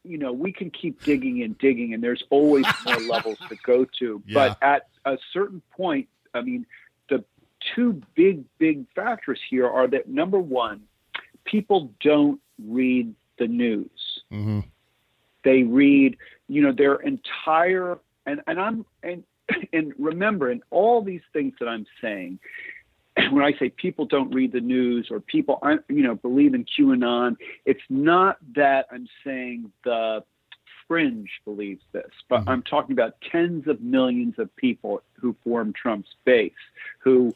you 0.05 0.17
know, 0.17 0.31
we 0.31 0.51
can 0.51 0.69
keep 0.69 1.03
digging 1.03 1.43
and 1.43 1.57
digging, 1.57 1.93
and 1.93 2.03
there's 2.03 2.23
always 2.29 2.65
more 2.85 2.99
levels 3.01 3.37
to 3.49 3.55
go 3.63 3.85
to. 3.99 4.21
Yeah. 4.25 4.33
But 4.33 4.57
at 4.61 4.87
a 5.05 5.17
certain 5.33 5.61
point, 5.75 6.07
I 6.33 6.41
mean, 6.41 6.65
the 7.09 7.23
two 7.75 8.01
big, 8.15 8.43
big 8.57 8.85
factors 8.95 9.39
here 9.49 9.67
are 9.67 9.87
that 9.87 10.07
number 10.07 10.39
one, 10.39 10.83
people 11.43 11.91
don't 12.01 12.39
read 12.63 13.13
the 13.37 13.47
news. 13.47 14.21
Mm-hmm. 14.31 14.61
They 15.43 15.63
read, 15.63 16.17
you 16.47 16.61
know, 16.61 16.71
their 16.71 16.95
entire 16.95 17.99
and 18.25 18.41
and 18.47 18.59
I'm 18.59 18.85
and 19.03 19.23
and 19.73 19.93
remember, 19.97 20.51
in 20.51 20.61
all 20.71 21.01
these 21.01 21.21
things 21.33 21.53
that 21.59 21.67
I'm 21.67 21.85
saying, 22.01 22.39
when 23.31 23.43
I 23.43 23.53
say 23.57 23.69
people 23.69 24.05
don't 24.05 24.33
read 24.33 24.51
the 24.51 24.61
news 24.61 25.07
or 25.09 25.19
people 25.19 25.59
aren't, 25.61 25.83
you 25.87 26.03
know, 26.03 26.15
believe 26.15 26.53
in 26.53 26.65
QAnon, 26.65 27.37
it's 27.65 27.83
not 27.89 28.37
that 28.55 28.87
I'm 28.91 29.07
saying 29.23 29.71
the 29.83 30.23
fringe 30.87 31.29
believes 31.45 31.81
this, 31.91 32.11
but 32.29 32.41
mm-hmm. 32.41 32.49
I'm 32.49 32.63
talking 32.63 32.93
about 32.93 33.15
tens 33.31 33.67
of 33.67 33.81
millions 33.81 34.37
of 34.37 34.55
people 34.55 35.01
who 35.19 35.35
form 35.43 35.73
Trump's 35.73 36.15
base, 36.25 36.51
who 36.99 37.33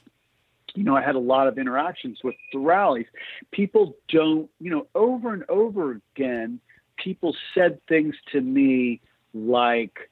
you 0.76 0.84
know, 0.84 0.96
I 0.96 1.02
had 1.02 1.16
a 1.16 1.20
lot 1.20 1.48
of 1.48 1.58
interactions 1.58 2.20
with 2.24 2.36
the 2.54 2.60
rallies. 2.60 3.08
People 3.52 3.96
don't, 4.08 4.50
you 4.60 4.70
know, 4.70 4.88
over 4.94 5.34
and 5.34 5.44
over 5.50 6.00
again, 6.16 6.60
people 6.96 7.36
said 7.54 7.80
things 7.88 8.16
to 8.32 8.42
me 8.42 9.02
like, 9.34 10.10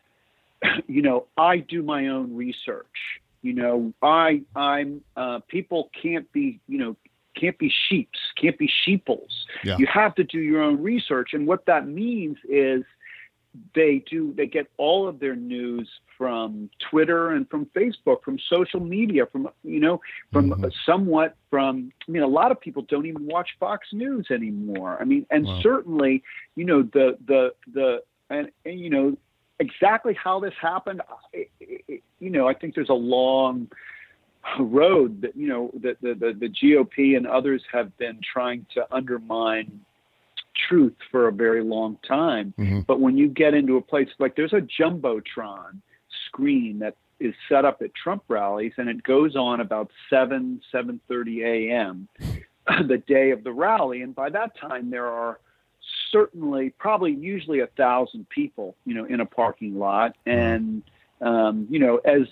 you 0.88 1.02
know, 1.02 1.28
I 1.38 1.58
do 1.58 1.84
my 1.84 2.08
own 2.08 2.36
research. 2.36 3.22
You 3.48 3.54
know, 3.54 3.94
I 4.02 4.42
I'm 4.56 4.90
uh, 5.16 5.40
people 5.48 5.90
can't 6.04 6.30
be, 6.34 6.60
you 6.68 6.78
know, 6.78 6.96
can't 7.40 7.58
be 7.58 7.72
sheeps, 7.88 8.20
can't 8.42 8.58
be 8.58 8.70
sheeples. 8.84 9.32
Yeah. 9.64 9.78
You 9.80 9.88
have 10.02 10.14
to 10.16 10.24
do 10.26 10.40
your 10.40 10.62
own 10.62 10.84
research, 10.84 11.30
and 11.36 11.48
what 11.48 11.66
that 11.72 11.88
means 11.88 12.38
is 12.50 12.84
they 13.74 14.04
do 14.14 14.34
they 14.36 14.48
get 14.58 14.68
all 14.78 15.08
of 15.08 15.20
their 15.20 15.36
news 15.36 15.88
from 16.18 16.70
Twitter 16.90 17.30
and 17.36 17.50
from 17.50 17.68
Facebook, 17.68 18.22
from 18.24 18.38
social 18.56 18.82
media, 18.82 19.26
from 19.32 19.48
you 19.64 19.80
know, 19.80 20.02
from 20.34 20.46
Mhm. 20.52 20.72
somewhat 20.86 21.36
from. 21.50 21.92
I 22.08 22.12
mean, 22.12 22.24
a 22.24 22.34
lot 22.40 22.52
of 22.52 22.60
people 22.60 22.82
don't 22.84 23.06
even 23.06 23.26
watch 23.28 23.50
Fox 23.60 23.88
News 23.94 24.28
anymore. 24.30 24.98
I 25.00 25.06
mean, 25.06 25.26
and 25.30 25.46
Wow. 25.46 25.62
certainly, 25.62 26.22
you 26.58 26.66
know, 26.66 26.82
the 26.82 27.18
the 27.26 27.54
the 27.78 28.04
and, 28.30 28.52
and 28.66 28.80
you 28.80 28.90
know 28.90 29.18
exactly 29.60 30.14
how 30.14 30.40
this 30.40 30.54
happened. 30.62 31.02
I- 31.34 31.48
I- 31.62 32.02
you 32.20 32.30
know, 32.30 32.48
I 32.48 32.54
think 32.54 32.76
there's 32.76 32.90
a 32.90 32.94
long 32.94 33.70
road 34.60 35.22
that 35.22 35.36
you 35.36 35.48
know 35.48 35.72
that 35.82 36.00
the, 36.02 36.14
the 36.14 36.34
the 36.34 36.50
GOP 36.50 37.18
and 37.18 37.28
others 37.28 37.64
have 37.72 37.96
been 37.98 38.20
trying 38.22 38.66
to 38.74 38.88
undermine 38.94 39.82
truth 40.70 40.96
for 41.12 41.28
a 41.28 41.32
very 41.32 41.64
long 41.64 41.98
time. 42.08 42.54
Mhm. 42.58 42.86
But 42.86 43.00
when 43.00 43.18
you 43.18 43.28
get 43.28 43.54
into 43.54 43.78
a 43.78 43.82
place 43.82 44.10
like 44.20 44.36
there's 44.36 44.54
a 44.54 44.62
jumbotron 44.62 45.82
screen 46.28 46.80
that 46.80 46.96
is 47.20 47.34
set 47.50 47.66
up 47.66 47.82
at 47.82 47.94
Trump 47.96 48.24
rallies, 48.28 48.74
and 48.78 48.88
it 48.90 49.04
goes 49.04 49.36
on 49.36 49.60
about 49.60 49.92
seven 50.10 50.62
seven 50.72 51.00
thirty 51.08 51.44
a.m. 51.44 52.08
the 52.88 52.98
day 53.08 53.32
of 53.32 53.44
the 53.44 53.52
rally, 53.52 54.02
and 54.02 54.16
by 54.16 54.30
that 54.30 54.56
time 54.58 54.90
there 54.90 55.08
are 55.08 55.40
certainly 56.12 56.72
probably 56.78 57.14
usually 57.14 57.60
a 57.60 57.68
thousand 57.68 58.28
people, 58.30 58.76
you 58.86 58.94
know, 58.94 59.06
in 59.06 59.20
a 59.20 59.26
parking 59.26 59.78
lot, 59.78 60.16
and 60.26 60.84
um, 61.22 61.68
you 61.70 61.80
know 61.80 61.98
as 61.98 62.28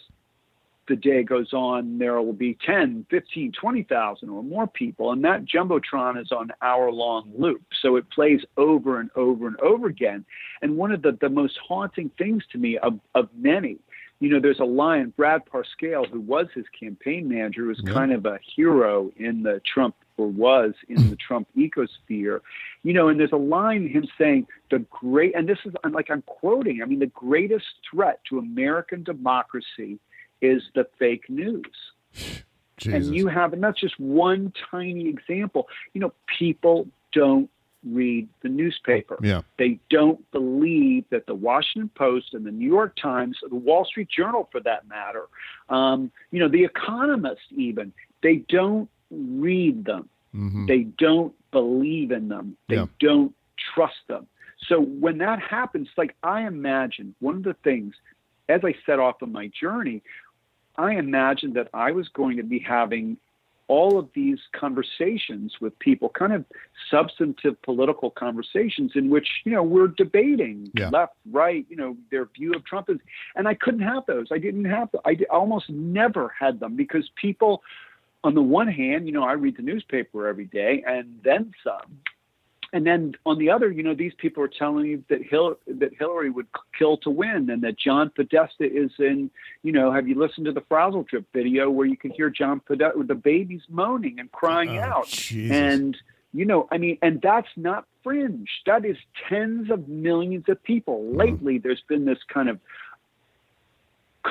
the 0.88 0.96
day 0.96 1.24
goes 1.24 1.51
on, 1.53 1.98
there 1.98 2.22
will 2.22 2.34
be 2.34 2.58
10, 2.65 3.08
15, 3.10 3.51
20,000 3.53 4.29
or 4.29 4.44
more 4.44 4.67
people. 4.67 5.12
And 5.12 5.24
that 5.24 5.46
Jumbotron 5.46 6.22
is 6.22 6.32
on 6.32 6.51
hour 6.62 6.91
long 6.91 7.32
loop. 7.36 7.63
So 7.82 7.96
it 7.96 8.10
plays 8.12 8.41
over 8.58 9.00
and 9.00 9.10
over 9.15 9.48
and 9.48 9.60
over 9.62 9.88
again. 9.88 10.25
And 10.62 10.77
one 10.77 10.91
of 10.91 11.01
the, 11.01 11.17
the 11.20 11.29
most 11.29 11.58
haunting 11.67 12.12
things 12.17 12.44
to 12.51 12.60
me 12.60 12.77
of, 12.77 13.00
of 13.15 13.29
many, 13.36 13.77
you 14.20 14.29
know, 14.29 14.39
there's 14.39 14.60
a 14.60 14.65
line, 14.65 15.12
Brad 15.17 15.41
Parscale, 15.46 16.08
who 16.08 16.22
was 16.22 16.48
his 16.53 16.65
campaign 16.79 17.27
manager, 17.27 17.65
was 17.65 17.82
Yeah. 17.84 17.94
kind 17.94 18.12
of 18.12 18.25
a 18.27 18.39
hero 18.55 19.12
in 19.17 19.44
the 19.44 19.62
Trump 19.65 19.96
or 20.17 20.27
was 20.27 20.74
in 20.88 21.10
the 21.10 21.15
Trump 21.15 21.48
ecosphere, 21.57 22.41
you 22.84 22.93
know, 22.93 23.10
and 23.10 23.19
there's 23.19 23.31
a 23.31 23.38
line 23.38 23.88
him 23.88 24.07
saying 24.17 24.48
the 24.72 24.79
great, 24.89 25.36
and 25.36 25.48
this 25.48 25.60
is 25.65 25.74
I'm 25.84 25.91
like 25.91 26.10
I'm 26.10 26.22
quoting. 26.24 26.81
I 26.81 26.86
mean, 26.86 27.00
the 27.00 27.07
greatest 27.07 27.65
threat 27.89 28.19
to 28.29 28.39
American 28.39 29.03
democracy 29.03 30.00
is 30.41 30.63
the 30.74 30.88
fake 31.00 31.29
news. 31.29 31.65
Jesus. 32.77 33.07
And 33.07 33.15
you 33.15 33.27
have, 33.27 33.53
and 33.53 33.63
that's 33.63 33.79
just 33.79 33.98
one 34.00 34.51
tiny 34.69 35.07
example. 35.07 35.67
You 35.93 36.01
know, 36.01 36.13
people 36.38 36.88
don't 37.13 37.50
read 37.86 38.27
the 38.41 38.50
newspaper. 38.50 39.17
yeah. 39.22 39.41
They 39.57 39.79
don't 39.89 40.29
believe 40.31 41.05
that 41.12 41.27
the 41.27 41.36
Washington 41.36 41.89
Post 41.95 42.34
and 42.34 42.45
the 42.45 42.51
New 42.51 42.67
York 42.67 42.95
Times, 43.01 43.38
or 43.43 43.50
the 43.50 43.55
Wall 43.55 43.86
Street 43.86 44.10
Journal 44.10 44.50
for 44.51 44.60
that 44.62 44.88
matter, 44.88 45.25
um, 45.69 46.12
you 46.31 46.39
know, 46.39 46.50
The 46.50 46.63
Economist 46.63 47.41
even, 47.51 47.93
they 48.24 48.38
don't 48.50 48.89
read 49.12 49.85
them. 49.85 50.09
Mhm. 50.33 50.67
They 50.67 50.83
don't 50.83 51.33
believe 51.51 52.12
in 52.12 52.27
them. 52.27 52.57
They 52.67 52.75
Yeah. 52.75 52.88
don't 53.00 53.33
trust 53.74 54.07
them. 54.07 54.27
So 54.67 54.81
when 54.81 55.17
that 55.19 55.39
happens, 55.39 55.89
like 55.97 56.15
I 56.24 56.47
imagine 56.47 57.15
one 57.19 57.35
of 57.35 57.43
the 57.43 57.53
things, 57.55 57.95
as 58.50 58.63
I 58.63 58.74
set 58.85 59.00
off 59.00 59.21
on 59.24 59.31
my 59.31 59.47
journey, 59.47 60.01
I 60.77 60.95
imagined 60.95 61.53
that 61.53 61.69
I 61.74 61.91
was 61.91 62.09
going 62.09 62.38
to 62.38 62.43
be 62.43 62.59
having 62.59 63.17
all 63.67 63.97
of 63.97 64.07
these 64.13 64.39
conversations 64.51 65.59
with 65.59 65.77
people, 65.79 66.09
kind 66.09 66.33
of 66.33 66.45
substantive 66.91 67.59
political 67.63 68.12
conversations 68.12 68.91
in 68.95 69.09
which, 69.09 69.27
you 69.43 69.51
know, 69.51 69.63
we're 69.63 69.88
debating 69.88 70.69
Yeah. 70.75 70.89
left, 70.89 71.15
right, 71.31 71.65
you 71.67 71.75
know, 71.75 71.97
their 72.12 72.25
view 72.25 72.53
of 72.53 72.63
Trump 72.63 72.89
is, 72.91 73.00
and 73.35 73.47
I 73.47 73.55
couldn't 73.55 73.79
have 73.81 74.05
those. 74.05 74.27
I 74.31 74.38
didn't 74.38 74.65
have 74.65 74.91
them. 74.91 75.01
I 75.03 75.17
almost 75.31 75.69
never 75.69 76.29
had 76.29 76.59
them 76.59 76.75
because 76.75 77.09
people, 77.15 77.63
on 78.25 78.34
the 78.34 78.41
one 78.41 78.67
hand, 78.67 79.05
you 79.05 79.13
know, 79.13 79.24
I 79.24 79.34
read 79.34 79.55
the 79.55 79.62
newspaper 79.63 80.27
every 80.27 80.46
day 80.46 80.84
and 80.86 81.20
then 81.24 81.53
some. 81.63 82.00
And 82.74 82.86
then 82.86 83.13
on 83.25 83.38
the 83.38 83.51
other, 83.51 83.72
you 83.72 83.84
know, 83.84 83.94
these 83.94 84.13
people 84.17 84.44
are 84.44 84.50
telling 84.50 84.86
you 84.88 85.03
that 85.10 85.22
Hil- 85.22 85.60
that 85.67 85.91
Hillary 85.98 86.29
would 86.32 86.48
kill 86.77 86.98
to 86.98 87.10
win, 87.10 87.50
and 87.50 87.62
that 87.62 87.77
John 87.77 88.10
Podesta 88.13 88.65
is 88.65 88.91
in. 89.00 89.29
You 89.63 89.72
know, 89.72 89.91
have 89.94 90.10
you 90.10 90.15
listened 90.15 90.48
to 90.48 90.51
the 90.51 90.63
Frazzle 90.67 91.03
Drip 91.03 91.25
video 91.32 91.70
where 91.70 91.86
you 91.86 91.96
can 91.96 92.12
hear 92.12 92.29
John 92.29 92.60
Podesta 92.60 92.98
with 92.98 93.08
the 93.08 93.15
babies 93.15 93.62
moaning 93.70 94.20
and 94.20 94.29
crying 94.32 94.77
Oh, 94.79 94.82
out? 94.82 95.08
Jesus. 95.08 95.55
And 95.55 95.98
you 96.34 96.44
know, 96.44 96.67
I 96.70 96.77
mean, 96.77 96.98
and 97.01 97.22
that's 97.22 97.48
not 97.55 97.86
fringe. 98.03 98.50
That 98.65 98.84
is 98.84 98.98
tens 99.29 99.72
of 99.72 99.88
millions 99.88 100.50
of 100.50 100.62
people. 100.63 101.00
Mm-hmm. 101.00 101.17
Lately, 101.17 101.58
there's 101.60 101.84
been 101.88 102.03
this 102.03 102.20
kind 102.27 102.50
of 102.50 102.60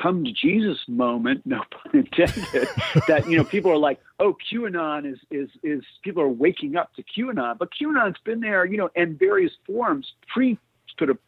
come 0.00 0.24
to 0.24 0.32
Jesus 0.32 0.78
moment, 0.88 1.42
no 1.44 1.62
pun 1.70 2.00
intended, 2.00 2.68
that 3.08 3.24
you 3.28 3.36
know 3.36 3.44
people 3.44 3.70
are 3.70 3.78
like, 3.78 4.00
oh, 4.18 4.36
QAnon 4.52 5.10
is 5.10 5.18
is 5.30 5.48
is 5.62 5.82
people 6.02 6.22
are 6.22 6.28
waking 6.28 6.76
up 6.76 6.94
to 6.94 7.02
QAnon, 7.02 7.58
but 7.58 7.70
QAnon's 7.80 8.18
been 8.24 8.40
there, 8.40 8.64
you 8.64 8.76
know, 8.76 8.90
in 8.94 9.16
various 9.16 9.52
forms 9.66 10.12
pre 10.32 10.58
sort 10.98 11.10
of 11.10 11.18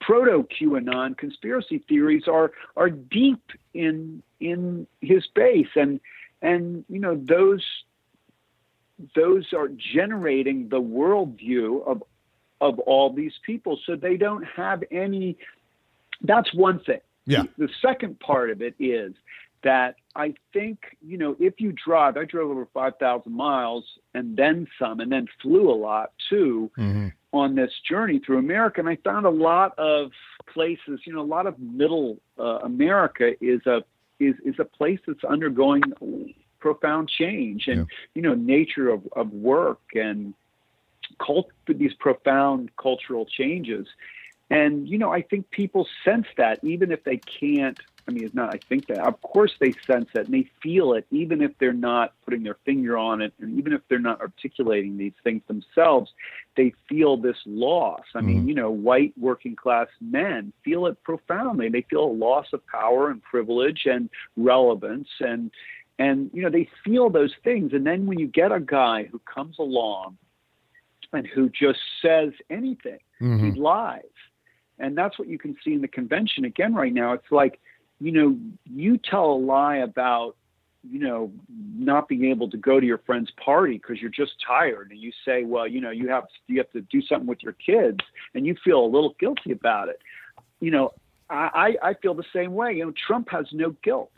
proto 0.00 0.46
QAnon 0.60 1.16
conspiracy 1.16 1.78
theories 1.88 2.24
are 2.28 2.52
are 2.76 2.90
deep 2.90 3.42
in 3.72 4.22
in 4.40 4.86
his 5.00 5.26
base, 5.34 5.68
and 5.74 6.00
and 6.42 6.84
you 6.88 7.00
know 7.00 7.16
those 7.16 7.64
those 9.14 9.52
are 9.52 9.68
generating 9.68 10.68
the 10.68 10.80
worldview 10.80 11.86
of 11.86 12.02
of 12.60 12.78
all 12.80 13.12
these 13.12 13.34
people, 13.44 13.78
so 13.84 13.96
they 13.96 14.16
don't 14.16 14.44
have 14.44 14.84
any. 14.90 15.36
That's 16.22 16.54
one 16.54 16.80
thing. 16.80 17.00
Yeah. 17.26 17.44
The, 17.58 17.68
second 17.80 18.20
part 18.20 18.50
of 18.50 18.60
it 18.62 18.74
is 18.78 19.14
that 19.62 19.96
I 20.14 20.34
think, 20.52 20.78
you 21.00 21.16
know, 21.16 21.36
if 21.40 21.58
you 21.58 21.72
drive, 21.72 22.16
I 22.16 22.24
drove 22.24 22.50
over 22.50 22.66
5,000 22.74 23.32
miles 23.32 23.84
and 24.12 24.36
then 24.36 24.66
some, 24.78 25.00
and 25.00 25.10
then 25.10 25.26
flew 25.40 25.70
a 25.70 25.74
lot 25.74 26.12
too 26.28 26.70
Mhm. 26.76 27.12
on 27.32 27.54
this 27.54 27.72
journey 27.88 28.18
through 28.18 28.38
America. 28.38 28.80
And 28.80 28.88
I 28.88 28.96
found 28.96 29.24
a 29.24 29.30
lot 29.30 29.76
of 29.78 30.12
places, 30.46 31.00
you 31.06 31.14
know, 31.14 31.22
a 31.22 31.32
lot 31.36 31.46
of 31.46 31.58
middle 31.58 32.18
uh, 32.38 32.58
America 32.62 33.32
is 33.42 33.64
a, 33.66 33.82
is, 34.20 34.34
is 34.44 34.56
a 34.58 34.64
place 34.64 35.00
that's 35.06 35.24
undergoing 35.24 35.82
profound 36.60 37.08
change 37.08 37.66
and, 37.68 37.78
Yeah. 37.80 37.84
you 38.14 38.22
know, 38.22 38.34
nature 38.34 38.90
of, 38.90 39.06
of 39.12 39.32
work 39.32 39.80
and 39.94 40.34
cult, 41.18 41.50
these 41.66 41.94
profound 41.94 42.70
cultural 42.76 43.24
changes. 43.26 43.86
And, 44.54 44.88
you 44.88 44.98
know, 44.98 45.10
I 45.12 45.22
think 45.22 45.50
people 45.50 45.86
sense 46.04 46.26
that 46.36 46.60
even 46.62 46.92
if 46.92 47.02
they 47.02 47.20
can't, 47.40 47.76
I 48.06 48.12
mean, 48.12 48.24
it's 48.24 48.34
not, 48.34 48.50
I 48.50 48.60
think 48.68 48.86
that, 48.86 48.98
of 48.98 49.20
course 49.22 49.52
they 49.58 49.74
sense 49.84 50.10
it 50.14 50.26
and 50.26 50.34
they 50.34 50.48
feel 50.62 50.92
it, 50.92 51.06
even 51.10 51.42
if 51.42 51.50
they're 51.58 51.72
not 51.72 52.12
putting 52.24 52.44
their 52.44 52.58
finger 52.64 52.96
on 52.96 53.20
it 53.20 53.32
and 53.40 53.58
even 53.58 53.72
if 53.72 53.80
they're 53.88 53.98
not 53.98 54.20
articulating 54.20 54.96
these 54.96 55.14
things 55.24 55.42
themselves, 55.48 56.12
they 56.56 56.72
feel 56.88 57.16
this 57.16 57.38
loss. 57.46 58.04
I 58.14 58.20
mean, 58.20 58.46
you 58.46 58.54
know, 58.54 58.70
white 58.70 59.12
working 59.18 59.56
class 59.56 59.88
men 60.00 60.52
feel 60.64 60.86
it 60.86 61.02
profoundly. 61.02 61.68
They 61.68 61.84
feel 61.90 62.04
a 62.04 62.18
loss 62.26 62.46
of 62.52 62.64
power 62.66 63.10
and 63.10 63.20
privilege 63.22 63.86
and 63.86 64.08
relevance 64.36 65.08
and, 65.18 65.50
and, 65.98 66.30
you 66.32 66.42
know, 66.42 66.50
they 66.50 66.68
feel 66.84 67.10
those 67.10 67.34
things. 67.42 67.72
And 67.72 67.84
then 67.86 68.06
when 68.06 68.20
you 68.20 68.28
get 68.28 68.52
a 68.52 68.60
guy 68.60 69.04
who 69.10 69.18
comes 69.20 69.58
along 69.58 70.18
and 71.12 71.26
who 71.26 71.48
just 71.48 71.80
says 72.02 72.32
anything, 72.50 72.98
Mhm. 73.20 73.54
he 73.54 73.60
lies. 73.60 74.02
And 74.78 74.96
that's 74.96 75.18
what 75.18 75.28
you 75.28 75.38
can 75.38 75.56
see 75.64 75.72
in 75.72 75.80
the 75.80 75.88
convention 75.88 76.44
again 76.44 76.74
right 76.74 76.92
now. 76.92 77.12
It's 77.12 77.30
like, 77.30 77.60
you 78.00 78.12
know, 78.12 78.36
you 78.64 78.98
tell 78.98 79.32
a 79.32 79.38
lie 79.38 79.76
about, 79.76 80.36
you 80.90 80.98
know, 80.98 81.32
not 81.76 82.08
being 82.08 82.24
able 82.26 82.50
to 82.50 82.56
go 82.56 82.80
to 82.80 82.86
your 82.86 82.98
friend's 82.98 83.30
party 83.32 83.74
because 83.74 84.00
you're 84.00 84.10
just 84.10 84.32
tired, 84.46 84.90
and 84.90 85.00
you 85.00 85.12
say, 85.24 85.44
well, 85.44 85.66
you 85.66 85.80
know, 85.80 85.90
you 85.90 86.08
have 86.08 86.24
you 86.46 86.58
have 86.58 86.70
to 86.72 86.82
do 86.82 87.00
something 87.00 87.26
with 87.26 87.42
your 87.42 87.54
kids, 87.54 88.00
and 88.34 88.46
you 88.46 88.56
feel 88.62 88.84
a 88.84 88.86
little 88.86 89.14
guilty 89.18 89.52
about 89.52 89.88
it. 89.88 90.00
You 90.60 90.70
know, 90.72 90.92
I 91.30 91.76
I 91.82 91.94
feel 91.94 92.14
the 92.14 92.24
same 92.34 92.52
way. 92.52 92.74
You 92.74 92.86
know, 92.86 92.92
Trump 93.06 93.30
has 93.30 93.46
no 93.52 93.74
guilt. 93.82 94.12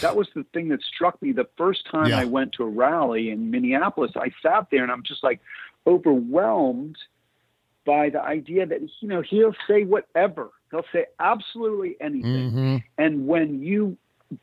That 0.00 0.16
was 0.16 0.28
the 0.34 0.44
thing 0.54 0.68
that 0.68 0.82
struck 0.82 1.20
me 1.20 1.32
the 1.32 1.48
first 1.56 1.86
time 1.90 2.08
Yeah. 2.08 2.18
I 2.18 2.24
went 2.24 2.52
to 2.52 2.64
a 2.64 2.68
rally 2.68 3.30
in 3.30 3.50
Minneapolis. 3.50 4.12
I 4.16 4.30
sat 4.42 4.68
there 4.70 4.82
and 4.82 4.92
I'm 4.92 5.02
just 5.02 5.22
like 5.22 5.40
overwhelmed 5.86 6.96
by 7.84 8.08
the 8.10 8.22
idea 8.22 8.66
that 8.66 8.80
you 9.00 9.08
know 9.08 9.20
he'll 9.22 9.54
say 9.66 9.84
whatever 9.84 10.50
he'll 10.70 10.84
say 10.92 11.06
absolutely 11.18 11.96
anything 12.00 12.50
Mhm. 12.52 12.82
and 12.98 13.26
when 13.26 13.62
you 13.62 13.96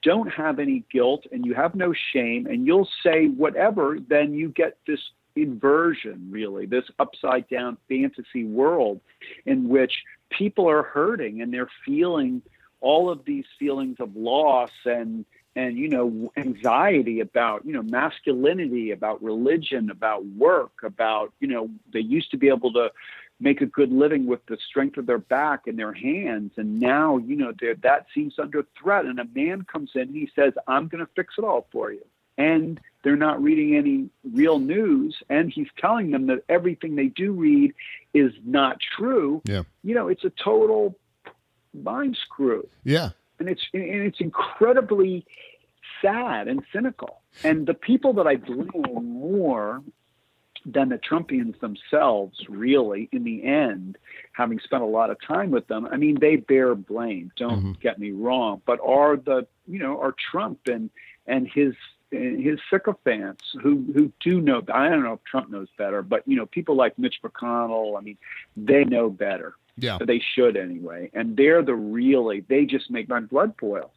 don't 0.03 0.27
have 0.31 0.60
any 0.60 0.84
guilt 0.91 1.25
and 1.31 1.46
you 1.46 1.53
have 1.55 1.74
no 1.75 1.93
shame 1.93 2.46
and 2.46 2.67
you'll 2.67 2.88
say 3.03 3.27
whatever, 3.27 3.98
then 4.00 4.34
you 4.34 4.50
get 4.50 4.77
this 4.86 5.00
inversion, 5.36 6.27
really, 6.29 6.65
this 6.65 6.86
upside 7.00 7.48
down 7.50 7.77
fantasy 7.88 8.43
world 8.46 9.00
in 9.46 9.67
which 9.67 10.03
people 10.29 10.69
are 10.69 10.84
hurting 10.84 11.41
and 11.41 11.51
they're 11.53 11.69
feeling 11.86 12.41
all 12.81 13.10
of 13.10 13.25
these 13.25 13.46
feelings 13.58 13.98
of 14.00 14.15
loss 14.15 14.72
and 14.86 15.25
and 15.55 15.77
you 15.77 15.89
know 15.89 16.31
anxiety 16.38 17.19
about 17.19 17.65
you 17.65 17.74
know 17.74 17.81
masculinity 17.81 18.91
about 18.91 19.22
religion 19.24 19.89
about 19.89 20.24
work 20.25 20.84
about 20.84 21.34
you 21.39 21.48
know 21.48 21.69
they 21.91 22.00
used 22.00 22.29
to 22.31 22.38
be 22.38 22.48
able 22.48 22.72
to 22.72 22.91
make 23.39 23.62
a 23.62 23.65
good 23.65 23.91
living 23.91 24.25
with 24.25 24.46
the 24.48 24.58
strength 24.67 24.98
of 24.98 25.05
their 25.05 25.17
back 25.17 25.67
and 25.67 25.79
their 25.79 25.93
hands. 25.93 26.51
And 26.58 26.79
now 26.79 27.17
you 27.17 27.36
know 27.36 27.53
that 27.81 28.05
seems 28.13 28.38
under 28.38 28.65
threat. 28.81 29.05
And 29.05 29.19
a 29.19 29.25
man 29.34 29.63
comes 29.63 29.91
in 29.96 30.01
and 30.01 30.15
he 30.15 30.29
says 30.36 30.53
i'm 30.67 30.88
going 30.88 31.05
to 31.05 31.12
fix 31.15 31.36
it 31.38 31.43
all 31.43 31.67
for 31.72 31.91
you. 31.91 32.05
And 32.38 32.79
they're 33.03 33.15
not 33.15 33.41
reading 33.41 33.75
any 33.75 34.10
real 34.34 34.60
news. 34.60 35.17
And 35.29 35.51
he's 35.51 35.67
telling 35.77 36.12
them 36.12 36.27
that 36.27 36.43
everything 36.50 36.96
they 36.96 37.08
do 37.08 37.31
read 37.31 37.74
is 38.13 38.34
not 38.46 38.79
true. 38.79 39.41
Yeah. 39.46 39.63
You 39.84 39.96
know 39.96 40.08
it's 40.08 40.24
a 40.24 40.31
total 40.31 40.96
mind 41.74 42.17
screw. 42.22 42.67
Yeah. 42.84 43.12
And 43.39 43.48
it's 43.48 43.63
and 43.74 43.84
it's 43.84 44.19
incredibly 44.19 45.25
sad 46.01 46.48
and 46.48 46.63
cynical. 46.74 47.22
And 47.43 47.67
the 47.67 47.74
people 47.74 48.13
that 48.13 48.27
I 48.27 48.36
blame 48.36 49.13
more 49.13 49.81
than 50.66 50.89
the 50.89 50.98
Trumpians 50.98 51.60
themselves, 51.60 52.38
really, 52.48 53.10
in 53.12 53.24
the 53.24 53.44
end, 53.44 53.98
having 54.34 54.60
spent 54.60 54.84
a 54.84 54.88
lot 54.88 55.10
of 55.10 55.18
time 55.22 55.51
with 55.51 55.68
them, 55.68 55.88
I 55.92 55.98
mean, 55.98 56.20
they 56.20 56.36
bear 56.36 56.75
blame. 56.75 57.32
Don't 57.36 57.60
mm-hmm. 57.60 57.72
get 57.82 58.00
me 58.00 58.12
wrong, 58.12 58.62
but 58.66 58.80
are 58.84 59.18
the 59.18 59.48
you 59.68 59.80
know 59.80 60.00
are 60.00 60.16
Trump 60.32 60.60
and 60.68 60.89
and 61.28 61.48
his 61.48 61.75
his 62.12 62.60
sycophants 62.72 63.44
who 63.62 63.86
who 63.94 64.12
do 64.20 64.42
know. 64.42 64.63
I 64.74 64.89
don't 64.89 65.04
know 65.04 65.13
if 65.13 65.24
Trump 65.24 65.50
knows 65.50 65.68
better, 65.78 66.01
but 66.01 66.28
you 66.28 66.36
know, 66.36 66.46
people 66.46 66.75
like 66.75 66.98
Mitch 66.98 67.22
McConnell. 67.24 67.98
I 67.98 68.01
mean, 68.01 68.18
they 68.58 68.84
know 68.84 69.10
better. 69.10 69.56
Yeah, 69.81 69.98
they 70.05 70.21
should 70.36 70.57
anyway. 70.57 71.09
And 71.13 71.36
they're 71.36 71.63
the 71.63 71.75
really. 71.75 72.41
They 72.48 72.65
just 72.65 72.89
make 72.89 73.09
my 73.09 73.19
blood 73.19 73.55
boil. 73.57 73.91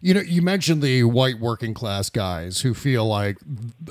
You 0.00 0.14
know, 0.14 0.20
you 0.20 0.42
mentioned 0.42 0.82
the 0.82 1.04
white 1.04 1.40
working 1.40 1.74
class 1.74 2.10
guys 2.10 2.60
who 2.60 2.74
feel 2.74 3.06
like 3.06 3.38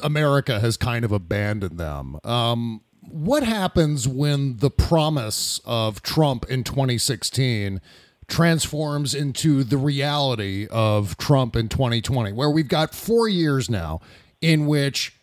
America 0.03 0.59
has 0.59 0.77
kind 0.77 1.03
of 1.03 1.11
abandoned 1.11 1.77
them. 1.77 2.19
Um, 2.23 2.81
what 3.01 3.43
happens 3.43 4.07
when 4.07 4.57
the 4.57 4.69
promise 4.69 5.59
of 5.65 6.01
Trump 6.01 6.45
in 6.49 6.63
2016 6.63 7.81
transforms 8.27 9.13
into 9.13 9.63
the 9.63 9.77
reality 9.77 10.67
of 10.71 11.17
Trump 11.17 11.55
in 11.55 11.69
2020, 11.69 12.33
where 12.33 12.49
we've 12.49 12.67
got 12.67 12.93
four 12.93 13.27
years 13.27 13.69
now 13.69 14.01
in 14.41 14.65
which 14.65 15.15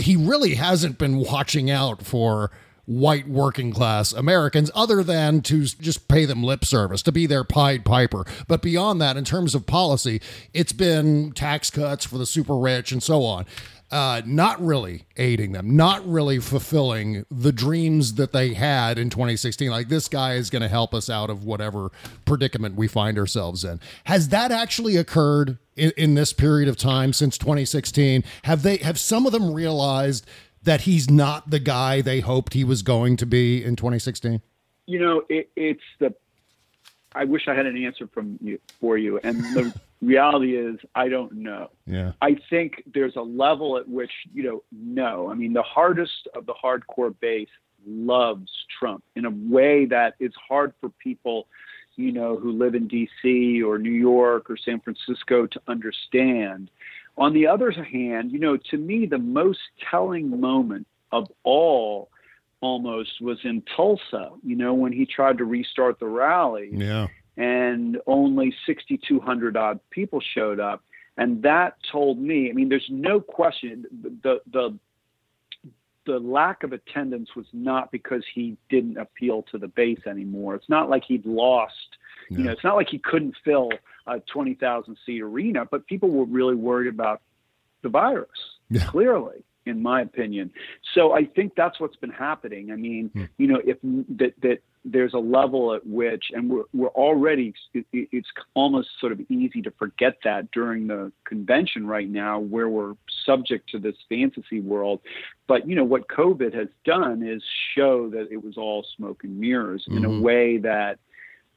he 0.00 0.16
really 0.16 0.54
hasn't 0.54 0.98
been 0.98 1.18
watching 1.18 1.70
out 1.70 2.02
for 2.02 2.50
white 2.86 3.28
working 3.28 3.72
class 3.72 4.12
Americans 4.12 4.70
other 4.74 5.02
than 5.02 5.42
to 5.42 5.64
just 5.64 6.08
pay 6.08 6.24
them 6.24 6.42
lip 6.42 6.64
service, 6.64 7.02
to 7.02 7.12
be 7.12 7.26
their 7.26 7.44
Pied 7.44 7.84
Piper. 7.84 8.24
But 8.48 8.62
beyond 8.62 9.00
that, 9.00 9.16
in 9.16 9.24
terms 9.24 9.54
of 9.54 9.66
policy, 9.66 10.20
it's 10.54 10.72
been 10.72 11.32
tax 11.32 11.70
cuts 11.70 12.04
for 12.04 12.18
the 12.18 12.26
super 12.26 12.56
rich 12.56 12.92
and 12.92 13.02
so 13.02 13.24
on 13.24 13.46
uh, 13.90 14.20
not 14.26 14.60
really 14.64 15.04
aiding 15.16 15.52
them, 15.52 15.76
not 15.76 16.06
really 16.06 16.40
fulfilling 16.40 17.24
the 17.30 17.52
dreams 17.52 18.14
that 18.14 18.32
they 18.32 18.54
had 18.54 18.98
in 18.98 19.10
2016. 19.10 19.70
Like 19.70 19.88
this 19.88 20.08
guy 20.08 20.34
is 20.34 20.50
going 20.50 20.62
to 20.62 20.68
help 20.68 20.92
us 20.92 21.08
out 21.08 21.30
of 21.30 21.44
whatever 21.44 21.90
predicament 22.24 22.74
we 22.74 22.88
find 22.88 23.18
ourselves 23.18 23.64
in. 23.64 23.80
Has 24.04 24.30
that 24.30 24.50
actually 24.50 24.96
occurred 24.96 25.58
in, 25.76 25.92
in 25.96 26.14
this 26.14 26.32
period 26.32 26.68
of 26.68 26.76
time 26.76 27.12
since 27.12 27.38
2016? 27.38 28.24
Have 28.42 28.62
they 28.62 28.78
have 28.78 28.98
some 28.98 29.24
of 29.24 29.32
them 29.32 29.52
realized 29.52 30.26
that 30.66 30.82
he's 30.82 31.08
not 31.08 31.50
the 31.50 31.58
guy 31.58 32.02
they 32.02 32.20
hoped 32.20 32.52
he 32.52 32.64
was 32.64 32.82
going 32.82 33.16
to 33.16 33.26
be 33.26 33.64
in 33.64 33.76
2016? 33.76 34.42
You 34.86 34.98
know, 35.00 35.22
it, 35.28 35.50
it's 35.56 35.82
the. 35.98 36.14
I 37.14 37.24
wish 37.24 37.48
I 37.48 37.54
had 37.54 37.64
an 37.64 37.82
answer 37.82 38.06
from 38.12 38.38
you 38.42 38.58
for 38.78 38.98
you, 38.98 39.18
and 39.24 39.42
the 39.54 39.72
reality 40.02 40.56
is 40.56 40.78
I 40.94 41.08
don't 41.08 41.32
know. 41.32 41.70
Yeah. 41.86 42.12
I 42.20 42.36
think 42.50 42.82
there's 42.92 43.16
a 43.16 43.22
level 43.22 43.78
at 43.78 43.88
which, 43.88 44.12
you 44.34 44.42
know, 44.42 44.62
no. 44.70 45.30
I 45.30 45.34
mean, 45.34 45.52
the 45.52 45.62
hardest 45.62 46.28
of 46.34 46.46
the 46.46 46.54
hardcore 46.54 47.14
base 47.18 47.48
loves 47.86 48.50
Trump 48.78 49.04
in 49.14 49.24
a 49.24 49.30
way 49.30 49.86
that 49.86 50.14
it's 50.20 50.36
hard 50.36 50.74
for 50.80 50.90
people, 50.90 51.46
you 51.96 52.12
know, 52.12 52.36
who 52.36 52.52
live 52.52 52.74
in 52.74 52.88
DC 52.88 53.64
or 53.64 53.78
New 53.78 53.90
York 53.90 54.50
or 54.50 54.56
San 54.56 54.80
Francisco 54.80 55.46
to 55.46 55.60
understand. 55.68 56.70
On 57.18 57.32
the 57.32 57.46
other 57.46 57.70
hand, 57.70 58.32
you 58.32 58.38
know, 58.38 58.56
to 58.70 58.76
me 58.76 59.06
the 59.06 59.18
most 59.18 59.60
telling 59.90 60.40
moment 60.40 60.86
of 61.12 61.28
all 61.44 62.10
almost 62.60 63.20
was 63.20 63.38
in 63.44 63.62
Tulsa, 63.76 64.30
you 64.42 64.56
know, 64.56 64.74
when 64.74 64.92
he 64.92 65.06
tried 65.06 65.38
to 65.38 65.44
restart 65.44 65.98
the 65.98 66.06
rally. 66.06 66.70
Yeah 66.72 67.08
and 67.36 67.98
only 68.06 68.54
6,200 68.66 69.56
odd 69.56 69.80
people 69.90 70.20
showed 70.34 70.60
up. 70.60 70.82
And 71.18 71.42
that 71.42 71.76
told 71.90 72.18
me, 72.18 72.50
I 72.50 72.52
mean, 72.52 72.68
there's 72.68 72.86
no 72.90 73.20
question 73.20 73.86
the, 74.22 74.40
the, 74.50 74.78
the 76.06 76.18
lack 76.18 76.62
of 76.62 76.72
attendance 76.72 77.34
was 77.34 77.46
not 77.52 77.90
because 77.90 78.22
he 78.34 78.56
didn't 78.68 78.96
appeal 78.96 79.42
to 79.50 79.58
the 79.58 79.68
base 79.68 80.00
anymore. 80.06 80.54
It's 80.54 80.68
not 80.68 80.88
like 80.88 81.04
he'd 81.04 81.26
lost, 81.26 81.96
you 82.30 82.38
know, 82.38 82.52
it's 82.52 82.64
not 82.64 82.76
like 82.76 82.88
he 82.88 82.98
couldn't 82.98 83.34
fill 83.44 83.70
a 84.06 84.20
20,000 84.20 84.96
seat 85.04 85.22
arena, 85.22 85.64
but 85.70 85.86
people 85.86 86.10
were 86.10 86.24
really 86.24 86.54
worried 86.54 86.88
about 86.88 87.22
the 87.82 87.88
virus, 87.88 88.28
yeah. 88.70 88.86
clearly 88.86 89.44
in 89.66 89.82
my 89.82 90.00
opinion. 90.00 90.50
So 90.94 91.12
I 91.12 91.24
think 91.24 91.54
that's 91.56 91.78
what's 91.80 91.96
been 91.96 92.10
happening. 92.10 92.70
I 92.70 92.76
mean, 92.76 93.10
hmm. 93.12 93.24
you 93.36 93.48
know, 93.48 93.60
if 93.64 93.76
that 93.82 94.34
that 94.42 94.58
there's 94.84 95.14
a 95.14 95.18
level 95.18 95.74
at 95.74 95.84
which, 95.84 96.26
and 96.32 96.48
we're 96.48 96.64
we're 96.72 96.88
already, 96.88 97.52
it, 97.74 97.84
it's 97.92 98.28
almost 98.54 98.88
sort 99.00 99.12
of 99.12 99.20
easy 99.28 99.60
to 99.62 99.72
forget 99.72 100.18
that 100.24 100.50
during 100.52 100.86
the 100.86 101.12
convention 101.24 101.86
right 101.86 102.08
now, 102.08 102.38
where 102.38 102.68
we're 102.68 102.94
subject 103.24 103.68
to 103.70 103.78
this 103.78 103.96
fantasy 104.08 104.60
world. 104.60 105.00
But 105.48 105.68
you 105.68 105.74
know, 105.74 105.84
what 105.84 106.08
COVID 106.08 106.54
has 106.54 106.68
done 106.84 107.26
is 107.26 107.42
show 107.74 108.08
that 108.10 108.28
it 108.30 108.42
was 108.42 108.56
all 108.56 108.86
smoke 108.96 109.24
and 109.24 109.38
mirrors 109.38 109.84
mm-hmm. 109.88 109.98
in 109.98 110.04
a 110.04 110.08
mm-hmm. 110.08 110.22
way 110.22 110.58
that 110.58 110.98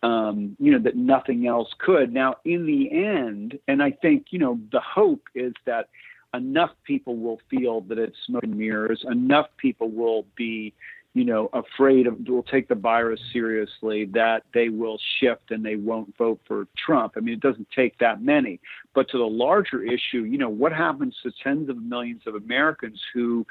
um, 0.02 0.56
you 0.60 0.72
know, 0.72 0.80
that 0.80 0.96
nothing 0.96 1.48
else 1.48 1.70
could. 1.80 2.14
Now, 2.14 2.36
in 2.46 2.66
the 2.66 2.92
end, 2.92 3.60
and 3.68 3.84
I 3.84 3.92
think, 3.92 4.28
you 4.32 4.40
know, 4.40 4.60
the 4.72 4.80
hope 4.80 5.24
is 5.36 5.54
that 5.66 5.90
enough 6.34 6.72
people 6.84 7.18
will 7.18 7.40
feel 7.50 7.82
that 7.82 7.98
it's 7.98 8.16
smoke 8.26 8.44
and 8.44 8.58
mirrors. 8.58 9.04
Enough 9.10 9.48
people 9.58 9.90
will 9.90 10.26
be, 10.36 10.74
you 11.14 11.26
know, 11.26 11.50
afraid 11.54 12.08
of, 12.08 12.18
will 12.28 12.44
take 12.44 12.68
the 12.68 12.76
virus 12.76 13.20
seriously 13.34 14.06
that 14.14 14.44
they 14.54 14.70
will 14.70 15.00
shift 15.20 15.52
and 15.52 15.66
they 15.66 15.76
won't 15.76 16.16
vote 16.18 16.40
for 16.48 16.68
Trump. 16.78 17.14
I 17.18 17.20
mean, 17.20 17.34
it 17.34 17.42
doesn't 17.42 17.68
take 17.76 17.98
that 17.98 18.22
many. 18.22 18.60
But 18.94 19.10
to 19.10 19.18
the 19.18 19.26
larger 19.26 19.84
issue, 19.84 20.24
you 20.24 20.38
know, 20.38 20.50
what 20.50 20.72
happens 20.72 21.16
to 21.24 21.32
tens 21.44 21.68
of 21.70 21.78
millions 21.82 22.22
of 22.26 22.36
Americans 22.36 23.02
who 23.14 23.46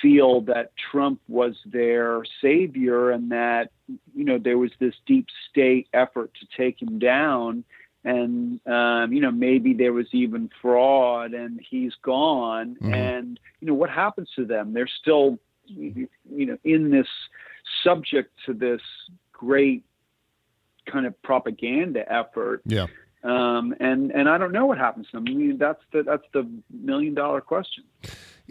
feel 0.00 0.40
that 0.42 0.72
Trump 0.90 1.20
was 1.28 1.54
their 1.66 2.22
savior 2.40 3.10
and 3.10 3.30
that, 3.30 3.70
you 4.14 4.24
know, 4.24 4.38
there 4.38 4.58
was 4.58 4.70
this 4.78 4.94
deep 5.06 5.26
state 5.50 5.88
effort 5.92 6.32
to 6.40 6.46
take 6.56 6.80
him 6.80 6.98
down? 6.98 7.64
and 8.04 8.60
um, 8.66 9.12
you 9.12 9.20
know 9.20 9.30
maybe 9.30 9.74
there 9.74 9.92
was 9.92 10.06
even 10.10 10.50
fraud 10.60 11.34
and 11.34 11.60
he's 11.70 11.94
gone 12.02 12.74
mm-hmm. 12.74 12.92
and 12.92 13.38
you 13.60 13.68
know 13.68 13.74
what 13.74 13.90
happens 13.90 14.28
to 14.34 14.44
them 14.44 14.72
they're 14.72 14.88
still 14.88 15.38
you 15.66 16.08
know 16.28 16.58
in 16.64 16.90
this 16.90 17.06
subject 17.84 18.32
to 18.44 18.52
this 18.52 18.80
great 19.32 19.84
kind 20.86 21.06
of 21.06 21.22
propaganda 21.22 22.10
effort 22.12 22.60
yeah 22.64 22.86
um, 23.24 23.74
and 23.78 24.10
and 24.10 24.28
I 24.28 24.36
don't 24.36 24.52
know 24.52 24.66
what 24.66 24.78
happens 24.78 25.06
to 25.10 25.18
them. 25.18 25.26
I 25.28 25.30
mean, 25.30 25.58
that's 25.58 25.82
the 25.92 26.02
that's 26.02 26.24
the 26.32 26.48
million 26.70 27.14
dollar 27.14 27.40
question. 27.40 27.84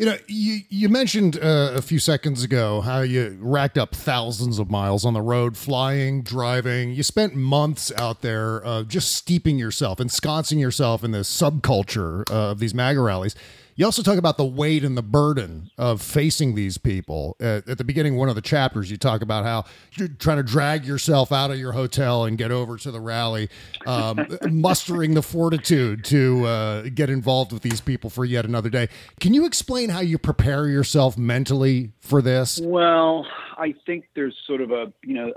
You 0.02 0.08
know, 0.08 0.18
you, 0.26 0.62
you 0.70 0.90
mentioned 0.90 1.38
uh, 1.38 1.74
a 1.76 1.82
few 1.84 2.00
seconds 2.00 2.44
ago 2.44 2.82
how 2.82 3.02
you 3.02 3.38
racked 3.40 3.78
up 3.78 3.94
thousands 3.94 4.58
of 4.58 4.72
miles 4.72 5.06
on 5.06 5.14
the 5.14 5.22
road, 5.22 5.56
flying, 5.56 6.24
driving. 6.24 6.90
You 6.90 7.04
spent 7.04 7.36
months 7.36 7.92
out 7.98 8.22
there 8.22 8.66
uh, 8.66 8.82
just 8.82 9.14
steeping 9.14 9.60
yourself, 9.60 10.00
ensconcing 10.00 10.58
yourself 10.58 11.04
in 11.04 11.12
this 11.12 11.30
subculture 11.30 12.28
uh, 12.32 12.50
of 12.50 12.58
these 12.58 12.74
MAGA 12.74 13.00
rallies. 13.00 13.36
You 13.76 13.86
also 13.86 14.02
talk 14.02 14.18
about 14.18 14.38
the 14.38 14.46
weight 14.46 14.84
and 14.84 14.98
the 14.98 15.04
burden 15.04 15.72
of 15.78 16.02
facing 16.02 16.56
these 16.56 16.78
people. 16.78 17.36
At, 17.40 17.68
at, 17.68 17.78
the 17.78 17.84
beginning, 17.84 18.14
of 18.14 18.20
one 18.20 18.30
of 18.30 18.36
the 18.36 18.42
chapters, 18.42 18.92
you 18.92 18.98
talk 18.98 19.22
about 19.22 19.46
how 19.46 19.66
you're 19.94 20.08
trying 20.08 20.38
to 20.38 20.44
drag 20.44 20.86
yourself 20.86 21.32
out 21.32 21.52
of 21.52 21.58
your 21.58 21.72
hotel 21.72 22.26
and 22.26 22.38
get 22.38 22.52
over 22.52 22.78
to 22.78 22.92
the 22.92 23.00
rally, 23.00 23.50
um, 23.86 24.26
mustering 24.50 25.14
the 25.14 25.22
fortitude 25.22 26.04
to 26.06 26.46
uh, 26.46 26.82
get 26.94 27.10
involved 27.10 27.52
with 27.52 27.62
these 27.62 27.82
people 27.82 28.10
for 28.10 28.26
yet 28.26 28.46
another 28.46 28.70
day. 28.70 28.90
Can 29.20 29.34
you 29.34 29.46
explain 29.46 29.90
how 29.90 30.02
you 30.02 30.18
prepare 30.18 30.68
yourself 30.68 31.18
mentally 31.18 31.92
for 32.02 32.22
this? 32.22 32.60
Well, 32.62 33.26
I 33.58 33.74
think 33.86 34.06
there's 34.16 34.36
sort 34.48 34.62
of 34.62 34.72
a, 34.72 34.92
you 35.04 35.14
know, 35.14 35.34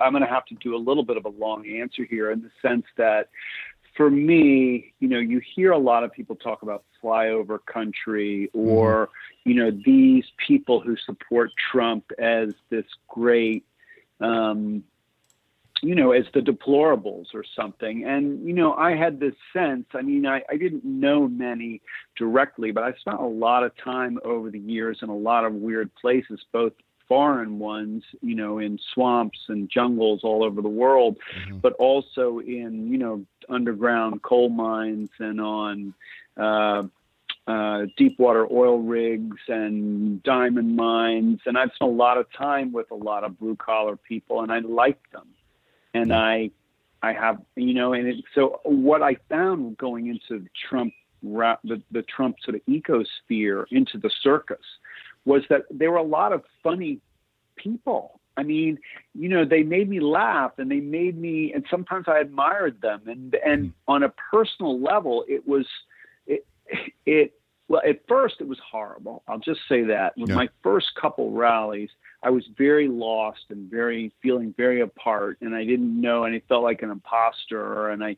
I'm 0.00 0.12
going 0.12 0.22
to 0.22 0.28
have 0.28 0.44
to 0.46 0.54
do 0.56 0.74
a 0.74 0.78
little 0.78 1.04
bit 1.04 1.16
of 1.16 1.24
a 1.24 1.28
long 1.28 1.66
answer 1.66 2.04
here 2.04 2.30
in 2.30 2.42
the 2.42 2.50
sense 2.60 2.84
that 2.96 3.28
for 4.00 4.08
me, 4.08 4.94
you 4.98 5.08
know, 5.08 5.18
you 5.18 5.42
hear 5.54 5.72
a 5.72 5.78
lot 5.78 6.04
of 6.04 6.10
people 6.10 6.34
talk 6.34 6.62
about 6.62 6.84
flyover 7.04 7.58
country 7.66 8.48
or, 8.54 9.08
mm-hmm. 9.08 9.50
you 9.50 9.56
know, 9.56 9.70
these 9.84 10.24
people 10.38 10.80
who 10.80 10.96
support 10.96 11.50
Trump 11.70 12.10
as 12.18 12.54
this 12.70 12.86
great, 13.08 13.66
um, 14.18 14.82
you 15.82 15.94
know, 15.94 16.12
as 16.12 16.24
the 16.32 16.40
deplorables 16.40 17.26
or 17.34 17.44
something. 17.54 18.06
And, 18.06 18.48
you 18.48 18.54
know, 18.54 18.72
I 18.72 18.96
had 18.96 19.20
this 19.20 19.34
sense, 19.52 19.84
I 19.92 20.00
mean, 20.00 20.24
I, 20.24 20.40
I 20.48 20.56
didn't 20.56 20.82
know 20.82 21.28
many 21.28 21.82
directly, 22.16 22.70
but 22.70 22.84
I 22.84 22.94
spent 22.94 23.20
a 23.20 23.26
lot 23.26 23.64
of 23.64 23.76
time 23.76 24.18
over 24.24 24.50
the 24.50 24.58
years 24.58 25.00
in 25.02 25.10
a 25.10 25.14
lot 25.14 25.44
of 25.44 25.52
weird 25.52 25.94
places, 25.96 26.40
both 26.52 26.72
foreign 27.10 27.58
ones, 27.58 28.04
you 28.22 28.36
know, 28.36 28.58
in 28.58 28.78
swamps 28.94 29.40
and 29.48 29.68
jungles 29.68 30.20
all 30.22 30.44
over 30.44 30.62
the 30.62 30.68
world, 30.68 31.16
mm-hmm. 31.16 31.58
but 31.58 31.72
also 31.72 32.38
in, 32.38 32.88
you 32.88 32.98
know, 32.98 33.26
underground 33.48 34.22
coal 34.22 34.48
mines 34.48 35.10
and 35.18 35.40
on 35.40 35.92
uh, 36.36 36.84
uh, 37.48 37.86
deep 37.96 38.16
water 38.20 38.46
oil 38.48 38.78
rigs 38.78 39.38
and 39.48 40.22
diamond 40.22 40.76
mines. 40.76 41.40
And 41.46 41.58
I've 41.58 41.72
spent 41.74 41.90
a 41.90 41.94
lot 41.94 42.16
of 42.16 42.26
time 42.32 42.70
with 42.70 42.92
a 42.92 42.94
lot 42.94 43.24
of 43.24 43.36
blue 43.40 43.56
collar 43.56 43.96
people, 43.96 44.42
and 44.42 44.52
I 44.52 44.60
like 44.60 45.00
them. 45.10 45.26
And 45.92 46.12
I, 46.12 46.50
I 47.02 47.12
have, 47.12 47.42
you 47.56 47.74
know, 47.74 47.92
and 47.92 48.06
it, 48.06 48.24
so 48.36 48.60
what 48.62 49.02
I 49.02 49.16
found 49.28 49.76
going 49.78 50.06
into 50.06 50.46
Trump, 50.68 50.92
the, 51.24 51.82
the 51.90 52.02
Trump 52.02 52.36
sort 52.44 52.54
of 52.54 52.60
ecosphere, 52.66 53.64
into 53.72 53.98
the 53.98 54.10
circus, 54.22 54.64
was 55.30 55.44
that 55.48 55.62
there 55.70 55.92
were 55.92 55.98
a 55.98 56.02
lot 56.02 56.32
of 56.32 56.42
funny 56.60 56.98
people. 57.54 58.18
I 58.36 58.42
mean, 58.42 58.78
you 59.14 59.28
know, 59.28 59.44
they 59.44 59.62
made 59.62 59.88
me 59.88 60.00
laugh 60.00 60.52
and 60.58 60.68
they 60.68 60.80
made 60.80 61.16
me, 61.16 61.52
and 61.54 61.64
sometimes 61.70 62.06
I 62.08 62.18
admired 62.18 62.80
them. 62.80 63.02
And 63.06 63.36
and 63.46 63.66
mm. 63.66 63.72
on 63.86 64.02
a 64.02 64.12
personal 64.32 64.80
level, 64.80 65.24
it 65.28 65.46
was, 65.46 65.66
it, 66.26 66.44
it 67.06 67.32
well, 67.68 67.82
at 67.88 68.00
first 68.08 68.36
it 68.40 68.48
was 68.48 68.58
horrible. 68.58 69.22
I'll 69.28 69.38
just 69.38 69.60
say 69.68 69.84
that. 69.84 70.18
With 70.18 70.30
yeah. 70.30 70.34
my 70.34 70.48
first 70.64 70.88
couple 71.00 71.30
rallies, 71.30 71.90
I 72.24 72.30
was 72.30 72.44
very 72.58 72.88
lost 72.88 73.44
and 73.50 73.70
very 73.70 74.12
feeling 74.20 74.52
very 74.56 74.80
apart, 74.80 75.38
and 75.40 75.54
I 75.54 75.64
didn't 75.64 76.00
know, 76.00 76.24
and 76.24 76.34
I 76.34 76.42
felt 76.48 76.64
like 76.64 76.82
an 76.82 76.90
imposter, 76.90 77.90
and 77.90 78.02
I 78.02 78.16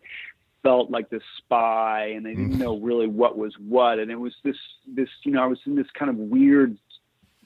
felt 0.63 0.91
like 0.91 1.11
this 1.11 1.23
spy, 1.39 2.13
and 2.17 2.27
I 2.27 2.31
didn't 2.31 2.55
mm. 2.55 2.59
know 2.59 2.79
really 2.79 3.09
what 3.09 3.37
was 3.37 3.53
what, 3.59 3.99
and 3.99 4.11
it 4.11 4.21
was 4.21 4.35
this 4.45 4.57
this 4.87 5.09
you 5.25 5.33
know 5.33 5.43
I 5.43 5.47
was 5.47 5.59
in 5.67 5.75
this 5.75 5.91
kind 5.99 6.11
of 6.11 6.17
weird 6.17 6.79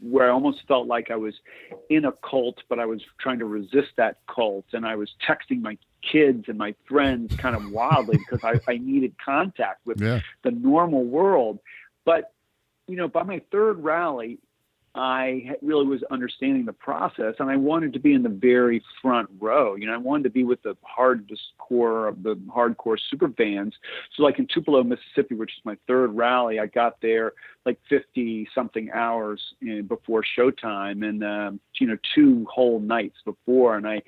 where 0.01 0.29
I 0.29 0.33
almost 0.33 0.59
felt 0.69 0.87
like 0.87 1.11
I 1.11 1.17
was 1.17 1.35
in 1.89 2.05
a 2.05 2.13
cult, 2.13 2.63
but 2.69 2.79
I 2.79 2.87
was 2.87 3.03
trying 3.19 3.39
to 3.39 3.47
resist 3.47 3.89
that 3.97 4.19
cult. 4.27 4.67
And 4.73 4.87
I 4.87 4.97
was 4.97 5.11
texting 5.27 5.63
my 5.63 5.79
kids 6.03 6.45
and 6.49 6.59
my 6.59 6.75
friends 6.87 7.35
kind 7.37 7.57
of 7.57 7.71
wildly 7.71 8.19
because 8.19 8.45
I, 8.45 8.61
I 8.71 8.79
needed 8.79 9.15
contact 9.25 9.87
with 9.87 10.01
yeah. 10.01 10.21
the 10.43 10.51
normal 10.51 11.05
world. 11.05 11.59
But, 12.05 12.33
you 12.87 12.97
know, 12.97 13.09
by 13.09 13.23
my 13.23 13.41
third 13.51 13.83
rally, 13.83 14.39
I 14.97 15.51
really 15.61 15.87
was 15.87 16.03
understanding 16.11 16.65
the 16.65 16.73
process, 16.73 17.35
and 17.39 17.51
I 17.51 17.57
wanted 17.57 17.93
to 17.93 17.99
be 17.99 18.15
in 18.15 18.23
the 18.23 18.31
very 18.31 18.83
front 19.03 19.29
row. 19.39 19.75
You 19.75 19.87
know, 19.87 19.95
I 19.95 19.99
wanted 19.99 20.25
to 20.25 20.31
be 20.31 20.43
with 20.43 20.63
the 20.63 20.75
hardcore 20.99 22.09
of 22.09 22.23
the 22.23 22.41
hardcore 22.49 22.97
super 23.11 23.29
fans. 23.37 23.75
So, 24.17 24.23
like 24.23 24.39
in 24.39 24.47
Tupelo, 24.53 24.83
Mississippi, 24.83 25.35
which 25.35 25.51
is 25.51 25.65
my 25.65 25.77
third 25.87 26.17
rally, 26.17 26.59
I 26.59 26.67
got 26.67 26.97
there 27.03 27.33
like 27.67 27.79
50 27.91 28.49
something 28.55 28.91
hours 28.95 29.41
in, 29.61 29.87
before 29.87 30.25
showtime, 30.39 31.07
and 31.07 31.23
um, 31.23 31.61
you 31.79 31.87
know, 31.87 31.99
two 32.15 32.47
whole 32.51 32.81
nights 32.81 33.19
before, 33.25 33.77
and 33.77 33.87
I 33.87 34.01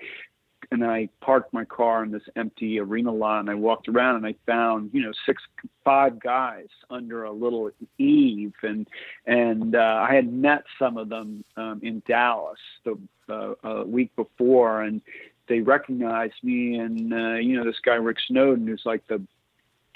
and 0.71 0.85
I 0.85 1.09
parked 1.21 1.53
my 1.53 1.65
car 1.65 2.05
in 2.05 2.11
this 2.11 2.23
empty 2.37 2.79
arena 2.79 3.13
lot 3.13 3.41
and 3.41 3.51
I 3.51 3.55
walked 3.55 3.89
around 3.89 4.17
and 4.17 4.27
I 4.27 4.35
found, 4.47 4.91
you 4.93 5.03
know, 5.03 5.13
six, 5.25 5.43
five 5.85 6.21
guys 6.21 6.69
under 6.91 7.25
a 7.25 7.33
little 7.33 7.71
eave 7.99 8.53
and, 8.63 8.87
and, 9.27 9.75
uh, 9.75 10.07
I 10.09 10.15
had 10.15 10.33
met 10.33 10.65
some 10.79 10.97
of 10.97 11.09
them, 11.09 11.45
um, 11.57 11.81
in 11.83 12.03
Dallas 12.07 12.59
the, 12.85 12.99
uh, 13.29 13.55
a 13.65 13.85
week 13.85 14.15
before 14.17 14.83
and 14.83 15.01
they 15.49 15.61
recognized 15.61 16.43
me 16.43 16.79
and, 16.79 17.13
uh, 17.13 17.35
you 17.35 17.57
know, 17.57 17.65
this 17.65 17.81
guy, 17.83 17.95
Rick 17.95 18.19
Snowden, 18.27 18.67
who's 18.67 18.83
like 18.85 19.07
the, 19.09 19.23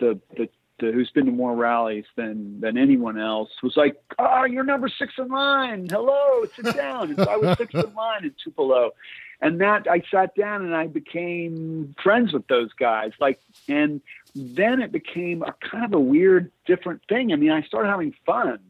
the, 0.01 0.19
the, 0.37 0.49
the, 0.83 0.91
who's 0.91 1.11
been 1.11 1.27
to 1.27 1.33
more 1.33 1.55
rallies 1.55 2.05
than 2.17 2.61
than 2.61 2.77
anyone 2.77 3.19
else 3.19 3.51
was 3.63 3.77
like, 3.77 3.97
"Oh, 4.19 4.45
you're 4.45 4.65
number 4.65 4.89
six 4.89 5.15
in 5.17 5.29
line. 5.29 5.87
Hello, 5.89 6.45
sit 6.57 6.75
down." 6.77 7.11
And 7.11 7.17
so 7.17 7.25
I 7.31 7.37
was 7.37 7.57
six 7.57 7.73
in 7.73 7.95
line 7.95 8.25
in 8.25 8.35
Tupelo, 8.43 8.91
and 9.43 9.61
that 9.61 9.89
I 9.91 10.03
sat 10.09 10.35
down 10.37 10.65
and 10.65 10.75
I 10.75 10.87
became 10.87 11.95
friends 12.01 12.33
with 12.33 12.47
those 12.47 12.73
guys. 12.75 13.11
Like, 13.21 13.41
and 13.69 14.01
then 14.35 14.81
it 14.81 14.93
became 14.93 15.43
a 15.43 15.53
kind 15.69 15.85
of 15.85 15.93
a 15.93 16.01
weird, 16.01 16.53
different 16.65 17.03
thing. 17.09 17.33
I 17.33 17.37
mean, 17.37 17.51
I 17.51 17.63
started 17.63 17.91
having 17.91 18.15
fun 18.25 18.61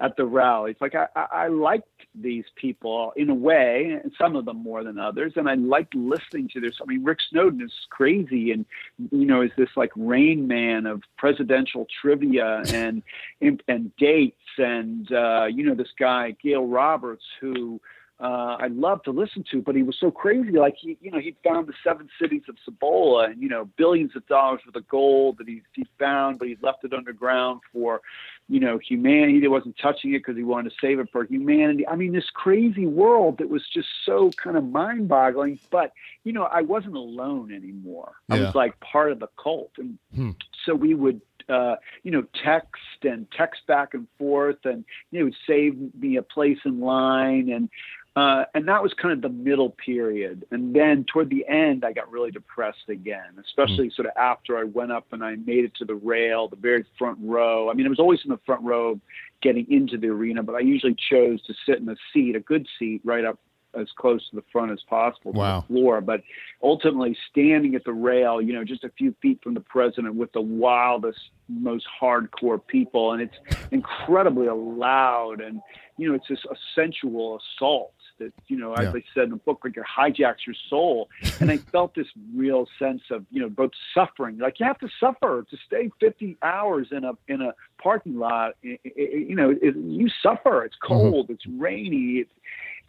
at 0.00 0.16
the 0.16 0.26
rallies. 0.26 0.76
Like, 0.80 0.94
I, 0.94 1.08
I 1.16 1.48
liked 1.48 1.88
these 2.14 2.44
people 2.56 3.14
in 3.16 3.30
a 3.30 3.34
way, 3.34 3.98
and 4.02 4.12
some 4.18 4.36
of 4.36 4.44
them 4.44 4.58
more 4.58 4.84
than 4.84 4.98
others, 4.98 5.32
and 5.36 5.48
I 5.48 5.54
liked 5.54 5.94
listening 5.94 6.50
to 6.52 6.60
this. 6.60 6.74
I 6.80 6.84
mean, 6.84 7.04
Rick 7.04 7.18
Snowden 7.30 7.62
is 7.62 7.72
crazy, 7.88 8.52
and 8.52 8.66
you 9.10 9.24
know, 9.24 9.40
is 9.40 9.50
this 9.56 9.70
like 9.76 9.92
Rain 9.96 10.46
Man 10.46 10.84
of 10.84 11.02
presidential 11.16 11.86
trivia 12.02 12.62
and 12.68 13.02
and, 13.40 13.62
and 13.66 13.96
dates, 13.96 14.36
and 14.58 15.10
uh, 15.10 15.46
you 15.50 15.64
know, 15.64 15.74
this 15.74 15.92
guy 15.98 16.36
Gail 16.42 16.66
Roberts 16.66 17.24
who 17.40 17.80
uh, 18.20 18.56
I 18.58 18.66
loved 18.66 19.04
to 19.04 19.12
listen 19.12 19.44
to, 19.52 19.62
but 19.62 19.76
he 19.76 19.84
was 19.84 19.96
so 20.00 20.10
crazy. 20.10 20.50
Like 20.50 20.74
he, 20.76 20.98
you 21.00 21.10
know, 21.10 21.20
he 21.20 21.36
found 21.44 21.68
the 21.68 21.72
seven 21.84 22.08
cities 22.20 22.42
of 22.48 22.56
Cibola 22.64 23.26
and, 23.26 23.40
you 23.40 23.48
know, 23.48 23.68
billions 23.76 24.16
of 24.16 24.26
dollars 24.26 24.60
worth 24.66 24.74
of 24.74 24.88
gold 24.88 25.38
that 25.38 25.46
he, 25.46 25.62
he 25.72 25.86
found, 26.00 26.40
but 26.40 26.48
he 26.48 26.56
left 26.60 26.82
it 26.82 26.92
underground 26.92 27.60
for, 27.72 28.00
you 28.48 28.58
know, 28.58 28.78
humanity. 28.78 29.40
He 29.40 29.46
wasn't 29.46 29.76
touching 29.80 30.14
it 30.14 30.18
because 30.18 30.36
he 30.36 30.42
wanted 30.42 30.70
to 30.70 30.76
save 30.80 30.98
it 30.98 31.10
for 31.12 31.24
humanity. 31.24 31.86
I 31.86 31.94
mean, 31.94 32.12
this 32.12 32.28
crazy 32.34 32.86
world 32.86 33.38
that 33.38 33.48
was 33.48 33.62
just 33.72 33.88
so 34.04 34.32
kind 34.42 34.56
of 34.56 34.64
mind 34.64 35.06
boggling, 35.06 35.60
but, 35.70 35.92
you 36.24 36.32
know, 36.32 36.42
I 36.42 36.62
wasn't 36.62 36.96
alone 36.96 37.52
anymore. 37.52 38.14
Yeah. 38.28 38.34
I 38.34 38.40
was 38.40 38.54
like 38.56 38.80
part 38.80 39.12
of 39.12 39.20
the 39.20 39.28
cult. 39.40 39.70
And 39.78 39.96
hmm. 40.12 40.30
so 40.66 40.74
we 40.74 40.94
would, 40.94 41.20
uh, 41.48 41.76
you 42.02 42.10
know, 42.10 42.24
text 42.44 42.82
and 43.02 43.26
text 43.30 43.66
back 43.66 43.94
and 43.94 44.06
forth, 44.18 44.58
and 44.64 44.84
you 45.10 45.18
know, 45.18 45.24
would 45.26 45.36
save 45.46 45.78
me 45.94 46.16
a 46.16 46.22
place 46.22 46.58
in 46.64 46.80
line, 46.80 47.48
and 47.50 47.70
uh, 48.18 48.44
and 48.54 48.66
that 48.66 48.82
was 48.82 48.92
kind 48.94 49.12
of 49.12 49.22
the 49.22 49.28
middle 49.28 49.70
period. 49.70 50.44
And 50.50 50.74
then 50.74 51.04
toward 51.04 51.30
the 51.30 51.46
end, 51.46 51.84
I 51.84 51.92
got 51.92 52.10
really 52.10 52.32
depressed 52.32 52.88
again, 52.88 53.38
especially 53.38 53.90
mm. 53.90 53.94
sort 53.94 54.06
of 54.06 54.12
after 54.16 54.58
I 54.58 54.64
went 54.64 54.90
up 54.90 55.06
and 55.12 55.22
I 55.22 55.36
made 55.36 55.64
it 55.64 55.74
to 55.76 55.84
the 55.84 55.94
rail, 55.94 56.48
the 56.48 56.56
very 56.56 56.84
front 56.98 57.18
row. 57.22 57.70
I 57.70 57.74
mean, 57.74 57.86
I 57.86 57.88
was 57.88 58.00
always 58.00 58.18
in 58.24 58.30
the 58.30 58.40
front 58.44 58.62
row 58.64 58.98
getting 59.40 59.70
into 59.70 59.96
the 59.98 60.08
arena, 60.08 60.42
but 60.42 60.56
I 60.56 60.60
usually 60.60 60.96
chose 61.08 61.40
to 61.46 61.54
sit 61.64 61.78
in 61.78 61.88
a 61.88 61.94
seat, 62.12 62.34
a 62.34 62.40
good 62.40 62.66
seat, 62.76 63.02
right 63.04 63.24
up 63.24 63.38
as 63.78 63.86
close 63.96 64.28
to 64.30 64.36
the 64.36 64.44
front 64.50 64.72
as 64.72 64.80
possible 64.88 65.32
wow. 65.32 65.60
to 65.60 65.68
the 65.68 65.74
floor. 65.74 66.00
But 66.00 66.22
ultimately, 66.60 67.16
standing 67.30 67.76
at 67.76 67.84
the 67.84 67.92
rail, 67.92 68.40
you 68.40 68.52
know, 68.52 68.64
just 68.64 68.82
a 68.82 68.90
few 68.98 69.14
feet 69.22 69.40
from 69.44 69.54
the 69.54 69.60
president 69.60 70.16
with 70.16 70.32
the 70.32 70.40
wildest, 70.40 71.20
most 71.48 71.86
hardcore 72.00 72.60
people, 72.66 73.12
and 73.12 73.22
it's 73.22 73.36
incredibly 73.70 74.48
loud, 74.48 75.40
and 75.40 75.60
you 75.96 76.08
know, 76.08 76.14
it's 76.14 76.28
this 76.28 76.44
a 76.50 76.56
sensual 76.74 77.40
assault 77.40 77.92
that 78.18 78.32
you 78.46 78.56
know, 78.56 78.74
as 78.74 78.88
I 78.88 79.02
said 79.14 79.24
in 79.24 79.30
the 79.30 79.36
book, 79.36 79.60
like 79.64 79.76
it 79.76 79.84
hijacks 79.84 80.46
your 80.46 80.56
soul. 80.68 81.08
And 81.40 81.52
I 81.52 81.58
felt 81.58 81.94
this 81.94 82.08
real 82.34 82.66
sense 82.78 83.02
of 83.10 83.24
you 83.30 83.40
know 83.40 83.48
both 83.48 83.70
suffering, 83.94 84.38
like 84.38 84.58
you 84.58 84.66
have 84.66 84.78
to 84.80 84.88
suffer 84.98 85.46
to 85.48 85.56
stay 85.66 85.90
50 86.00 86.36
hours 86.42 86.88
in 86.90 87.04
a 87.04 87.12
in 87.28 87.40
a 87.42 87.54
parking 87.80 88.18
lot. 88.18 88.54
It, 88.62 88.80
it, 88.84 89.28
you 89.28 89.36
know, 89.36 89.50
it, 89.50 89.76
you 89.76 90.08
suffer. 90.22 90.64
It's 90.64 90.74
mm-hmm. 90.76 90.94
cold. 90.94 91.24
Mm-hmm. 91.26 91.32
It's 91.34 91.46
rainy. 91.46 92.26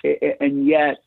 It's, 0.03 0.37
and 0.41 0.65
yet, 0.65 1.03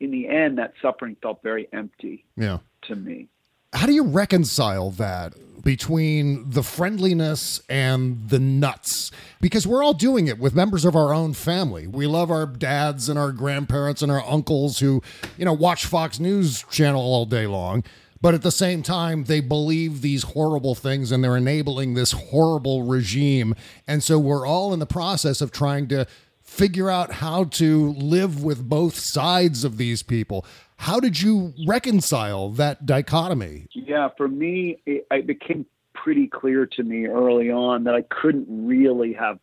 in 0.00 0.10
the 0.10 0.28
end, 0.28 0.58
that 0.58 0.74
suffering 0.82 1.16
felt 1.22 1.42
very 1.42 1.68
empty. 1.72 2.24
Yeah. 2.36 2.58
To 2.88 2.96
me. 2.96 3.28
How 3.74 3.86
do 3.86 3.92
you 3.92 4.04
reconcile 4.04 4.90
that 4.92 5.34
between 5.64 6.48
the 6.48 6.62
friendliness 6.62 7.60
and 7.68 8.28
the 8.28 8.38
nuts? 8.38 9.10
Because 9.40 9.66
we're 9.66 9.82
all 9.82 9.94
doing 9.94 10.28
it 10.28 10.38
with 10.38 10.54
members 10.54 10.84
of 10.84 10.94
our 10.94 11.12
own 11.12 11.34
family. 11.34 11.88
We 11.88 12.06
love 12.06 12.30
our 12.30 12.46
dads 12.46 13.08
and 13.08 13.18
our 13.18 13.32
grandparents 13.32 14.00
and 14.00 14.12
our 14.12 14.24
uncles 14.24 14.78
who, 14.78 15.02
you 15.36 15.44
know, 15.44 15.52
watch 15.52 15.86
Fox 15.86 16.20
News 16.20 16.64
channel 16.70 17.00
all 17.02 17.26
day 17.26 17.48
long. 17.48 17.82
But 18.20 18.34
at 18.34 18.42
the 18.42 18.52
same 18.52 18.84
time, 18.84 19.24
they 19.24 19.40
believe 19.40 20.02
these 20.02 20.22
horrible 20.22 20.76
things 20.76 21.10
and 21.10 21.22
they're 21.24 21.36
enabling 21.36 21.94
this 21.94 22.12
horrible 22.12 22.84
regime. 22.84 23.56
And 23.88 24.04
so 24.04 24.20
we're 24.20 24.46
all 24.46 24.72
in 24.72 24.78
the 24.78 24.86
process 24.86 25.40
of 25.40 25.50
trying 25.50 25.88
to 25.88 26.06
figure 26.40 26.88
out 26.88 27.14
how 27.14 27.44
to 27.44 27.92
live 27.94 28.44
with 28.44 28.68
both 28.68 28.96
sides 28.96 29.64
of 29.64 29.78
these 29.78 30.04
people. 30.04 30.46
How 30.76 31.00
did 31.00 31.20
you 31.20 31.54
reconcile 31.66 32.50
that 32.50 32.84
dichotomy? 32.84 33.66
Yeah, 33.72 34.08
for 34.16 34.28
me, 34.28 34.82
it, 34.86 35.06
it 35.10 35.26
became 35.26 35.66
pretty 35.94 36.26
clear 36.26 36.66
to 36.66 36.82
me 36.82 37.06
early 37.06 37.50
on 37.50 37.84
that 37.84 37.94
I 37.94 38.02
couldn't 38.02 38.46
really 38.48 39.12
have 39.14 39.38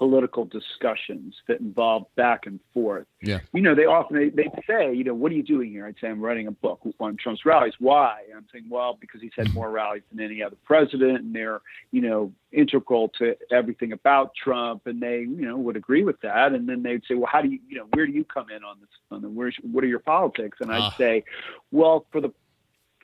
political 0.00 0.46
discussions 0.46 1.34
that 1.46 1.60
involve 1.60 2.06
back 2.16 2.46
and 2.46 2.58
forth. 2.72 3.06
Yeah. 3.20 3.40
You 3.52 3.60
know, 3.60 3.74
they 3.74 3.84
often 3.84 4.16
they, 4.16 4.30
they 4.30 4.48
say, 4.66 4.94
you 4.94 5.04
know, 5.04 5.12
what 5.12 5.30
are 5.30 5.34
you 5.34 5.42
doing 5.42 5.70
here? 5.70 5.84
I'd 5.84 5.96
say 6.00 6.08
I'm 6.08 6.22
writing 6.22 6.46
a 6.46 6.52
book 6.52 6.80
on 6.98 7.18
Trump's 7.18 7.44
rallies. 7.44 7.74
Why? 7.78 8.22
And 8.28 8.38
I'm 8.38 8.46
saying, 8.50 8.64
well, 8.70 8.96
because 8.98 9.20
he's 9.20 9.34
had 9.36 9.52
more 9.52 9.70
rallies 9.70 10.00
than 10.10 10.24
any 10.24 10.42
other 10.42 10.56
president, 10.64 11.18
and 11.18 11.34
they're, 11.34 11.60
you 11.92 12.00
know, 12.00 12.32
integral 12.50 13.10
to 13.18 13.36
everything 13.52 13.92
about 13.92 14.32
Trump, 14.34 14.86
and 14.86 15.02
they, 15.02 15.18
you 15.18 15.46
know, 15.46 15.58
would 15.58 15.76
agree 15.76 16.02
with 16.02 16.18
that. 16.22 16.52
And 16.54 16.66
then 16.66 16.82
they'd 16.82 17.02
say, 17.06 17.14
well, 17.14 17.28
how 17.30 17.42
do 17.42 17.50
you, 17.50 17.58
you 17.68 17.76
know, 17.76 17.86
where 17.92 18.06
do 18.06 18.12
you 18.12 18.24
come 18.24 18.48
in 18.48 18.64
on 18.64 18.78
this? 18.80 18.88
On 19.10 19.20
the 19.20 19.28
where's 19.28 19.56
what 19.70 19.84
are 19.84 19.88
your 19.88 19.98
politics? 19.98 20.56
And 20.62 20.72
I'd 20.72 20.80
Ah. 20.80 20.94
say, 20.96 21.24
well, 21.72 22.06
for 22.10 22.22
the 22.22 22.32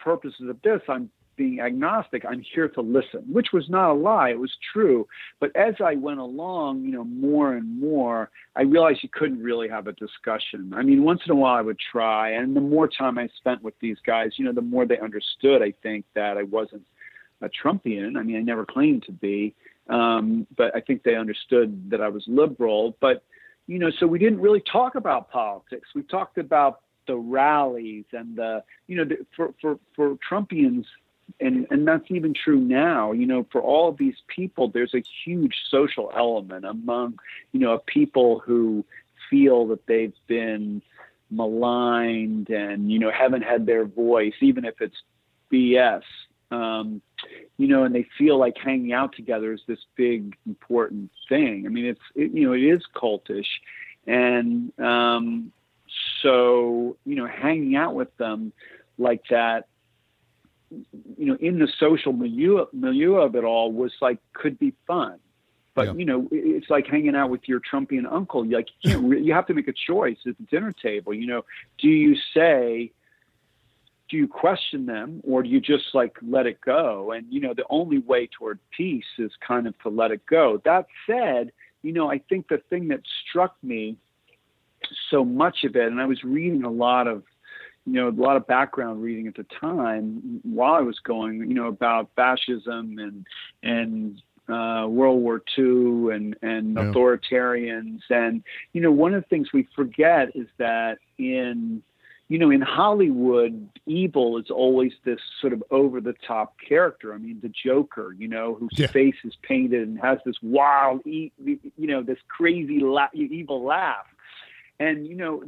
purposes 0.03 0.49
of 0.49 0.63
this, 0.63 0.81
I'm 0.89 1.11
being 1.37 1.61
agnostic. 1.61 2.25
I'm 2.25 2.43
here 2.55 2.69
to 2.69 2.81
listen, 2.81 3.25
which 3.31 3.49
was 3.53 3.69
not 3.69 3.91
a 3.91 3.95
lie. 3.95 4.31
It 4.31 4.39
was 4.39 4.53
true. 4.73 5.07
But 5.41 5.55
as 5.55 5.75
I 5.85 5.95
went 5.95 6.21
along, 6.21 6.83
you 6.83 6.93
know, 6.93 7.05
more 7.05 7.55
and 7.55 7.81
more, 7.81 8.31
I 8.57 8.63
realized 8.63 9.01
you 9.03 9.09
couldn't 9.13 9.43
really 9.43 9.69
have 9.69 9.87
a 9.87 9.93
discussion. 9.93 10.73
I 10.75 10.83
mean, 10.83 11.05
once 11.05 11.21
in 11.27 11.33
a 11.33 11.35
while 11.35 11.57
I 11.57 11.61
would 11.61 11.79
try, 11.93 12.31
and 12.31 12.57
the 12.57 12.61
more 12.61 12.89
time 12.89 13.19
I 13.19 13.29
spent 13.37 13.63
with 13.63 13.75
these 13.81 13.99
guys, 14.07 14.33
you 14.37 14.45
know, 14.45 14.53
the 14.53 14.63
more 14.63 14.87
they 14.87 14.99
understood. 14.99 15.63
I 15.63 15.73
think 15.83 16.05
that 16.15 16.37
I 16.37 16.43
wasn't 16.45 16.87
a 17.43 17.49
Trumpian. 17.49 18.17
I 18.17 18.23
mean, 18.23 18.37
I 18.37 18.41
never 18.41 18.65
claimed 18.65 19.05
to 19.05 19.13
be, 19.13 19.55
um, 19.89 20.47
but 20.57 20.75
I 20.75 20.81
think 20.81 21.03
they 21.03 21.17
understood 21.17 21.91
that 21.91 22.01
I 22.01 22.09
was 22.09 22.25
liberal. 22.27 22.97
But 23.01 23.23
you 23.67 23.79
know, 23.79 23.91
so 23.99 24.07
we 24.07 24.19
didn't 24.19 24.41
really 24.41 24.63
talk 24.73 24.95
about 24.95 25.31
politics. 25.31 25.89
We 25.95 26.03
talked 26.03 26.39
about 26.39 26.81
the 27.07 27.17
rallies 27.17 28.05
and 28.13 28.37
the, 28.37 28.63
you 28.87 28.97
know, 28.97 29.05
the, 29.05 29.27
for 29.37 29.55
for 29.61 29.79
for 29.95 30.17
Trumpians, 30.29 30.85
and 31.41 31.67
and 31.71 31.87
that's 31.87 32.11
even 32.11 32.35
true 32.35 32.61
now. 32.61 33.13
You 33.13 33.27
know, 33.27 33.47
for 33.51 33.61
all 33.61 33.89
of 33.89 33.97
these 33.97 34.17
people, 34.29 34.69
there's 34.69 34.95
a 34.95 35.03
huge 35.25 35.57
social 35.69 36.11
element 36.15 36.65
among, 36.65 37.19
you 37.53 37.61
know, 37.61 37.79
people 37.87 38.41
who 38.41 38.85
feel 39.29 39.67
that 39.69 39.87
they've 39.87 40.15
been 40.27 40.83
maligned 41.31 42.51
and 42.51 42.91
you 42.91 42.99
know 42.99 43.11
haven't 43.11 43.43
had 43.43 43.67
their 43.67 43.85
voice, 43.85 44.35
even 44.41 44.65
if 44.65 44.81
it's 44.81 44.97
BS. 45.53 46.03
Um, 46.51 47.03
you 47.57 47.67
know, 47.67 47.83
and 47.83 47.95
they 47.95 48.07
feel 48.17 48.39
like 48.39 48.57
hanging 48.57 48.93
out 48.93 49.15
together 49.17 49.53
is 49.53 49.63
this 49.67 49.81
big 49.97 50.37
important 50.47 51.11
thing. 51.29 51.67
I 51.67 51.71
mean, 51.71 51.87
it's 51.87 52.01
it, 52.15 52.33
you 52.33 52.47
know 52.47 52.53
it 52.53 52.63
is 52.63 52.83
cultish, 52.95 53.49
and 54.07 54.73
um, 54.79 55.53
so 56.23 56.97
you 57.05 57.17
know 57.17 57.27
hanging 57.27 57.77
out 57.77 57.95
with 57.95 58.17
them 58.17 58.53
like 58.99 59.25
that, 59.31 59.67
you 60.71 61.27
know, 61.27 61.37
in 61.41 61.59
the 61.59 61.69
social 61.79 62.13
milieu 62.13 62.67
milieu 62.73 63.17
of 63.17 63.37
it 63.37 63.45
all 63.45 63.73
was 63.73 63.93
like 64.01 64.19
could 64.33 64.59
be 64.59 64.73
fun. 64.87 65.19
But 65.75 65.87
Yeah. 65.89 65.93
you 65.95 66.05
know, 66.07 66.29
it's 66.33 66.71
like 66.71 66.87
hanging 66.87 67.15
out 67.15 67.31
with 67.31 67.47
your 67.47 67.61
Trumpian 67.61 68.11
uncle. 68.11 68.45
You 68.45 68.57
like 68.57 68.69
you 68.81 68.91
can't. 68.93 69.05
Re- 69.05 69.23
you 69.23 69.33
have 69.35 69.47
to 69.47 69.55
make 69.55 69.69
a 69.69 69.75
choice 69.75 70.19
at 70.27 70.37
the 70.39 70.45
dinner 70.45 70.73
table. 70.73 71.13
You 71.15 71.27
know, 71.27 71.45
do 71.79 71.89
you 71.89 72.17
say, 72.33 72.93
do 74.09 74.17
you 74.17 74.29
question 74.29 74.87
them 74.87 75.21
or 75.25 75.43
do 75.43 75.49
you 75.49 75.61
just 75.61 75.95
like 75.95 76.17
let 76.23 76.47
it 76.47 76.61
go 76.61 77.13
and 77.13 77.27
you 77.31 77.41
know 77.41 77.55
the 77.55 77.65
only 77.71 77.99
way 77.99 78.27
toward 78.27 78.59
peace 78.77 79.05
is 79.19 79.33
kind 79.47 79.67
of 79.67 79.79
to 79.81 79.89
let 79.89 80.11
it 80.11 80.25
go 80.27 80.61
that 80.65 80.87
said 81.07 81.53
you 81.83 81.93
know 81.93 82.11
i 82.11 82.19
think 82.19 82.49
the 82.49 82.59
thing 82.71 82.89
that 82.89 83.01
struck 83.29 83.57
me 83.63 83.97
so 85.11 85.25
much 85.25 85.65
of 85.65 85.75
it 85.77 85.87
and 85.89 86.01
i 86.01 86.07
was 86.07 86.23
reading 86.23 86.63
a 86.63 86.71
lot 86.71 87.07
of 87.09 87.25
you 87.87 87.93
know 87.93 88.09
a 88.09 88.11
lot 88.11 88.37
of 88.37 88.47
background 88.47 89.03
reading 89.03 89.27
at 89.27 89.35
the 89.37 89.47
time 89.61 90.41
while 90.43 90.75
i 90.75 90.81
was 90.81 90.99
going 90.99 91.39
you 91.49 91.55
know 91.55 91.69
about 91.69 92.11
fascism 92.17 92.99
and 92.99 93.27
and 93.63 94.23
uh, 94.49 94.87
World 94.89 95.23
War 95.23 95.43
II 95.59 96.15
and 96.15 96.37
and 96.43 96.77
Yeah. 96.77 96.83
authoritarians 96.85 98.01
and 98.11 98.45
you 98.73 98.81
know 98.81 98.93
one 98.93 99.13
of 99.15 99.23
the 99.23 99.29
things 99.29 99.53
we 99.53 99.67
forget 99.75 100.35
is 100.37 100.47
that 100.59 100.99
in 101.19 101.83
you 102.29 102.41
know, 102.41 102.51
in 102.51 102.61
Hollywood, 102.61 103.69
evil 103.87 104.37
is 104.37 104.51
always 104.51 104.93
this 105.05 105.21
sort 105.41 105.53
of 105.53 105.63
over 105.71 106.01
the 106.01 106.15
top 106.27 106.57
character. 106.59 107.15
I 107.15 107.19
mean, 107.19 107.39
the 107.41 107.51
Joker, 107.51 108.17
you 108.19 108.27
know, 108.27 108.55
whose 108.55 108.77
Yeah. 108.77 108.89
face 108.89 109.15
is 109.23 109.37
painted 109.43 109.87
and 109.87 109.97
has 110.01 110.19
this 110.27 110.35
wild, 110.43 111.03
you 111.05 111.31
know, 111.79 112.03
this 112.03 112.19
crazy 112.27 112.81
la- 112.81 113.07
evil 113.13 113.63
laugh. 113.63 114.07
And 114.79 115.07
you 115.07 115.17
know, 115.17 115.43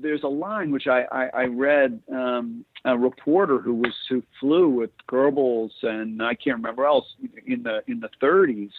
there's 0.00 0.22
a 0.22 0.28
line 0.28 0.70
which 0.70 0.86
I 0.86 1.02
I, 1.12 1.26
I 1.34 1.44
read 1.44 2.00
um, 2.10 2.64
a 2.84 2.96
reporter 2.96 3.58
who 3.58 3.74
was 3.74 3.94
who 4.08 4.22
flew 4.40 4.68
with 4.68 4.90
Goebbels 5.08 5.70
and 5.82 6.22
I 6.22 6.34
can't 6.34 6.56
remember 6.56 6.86
else 6.86 7.06
in 7.46 7.62
the 7.62 7.82
in 7.86 8.00
the 8.00 8.08
30s, 8.20 8.70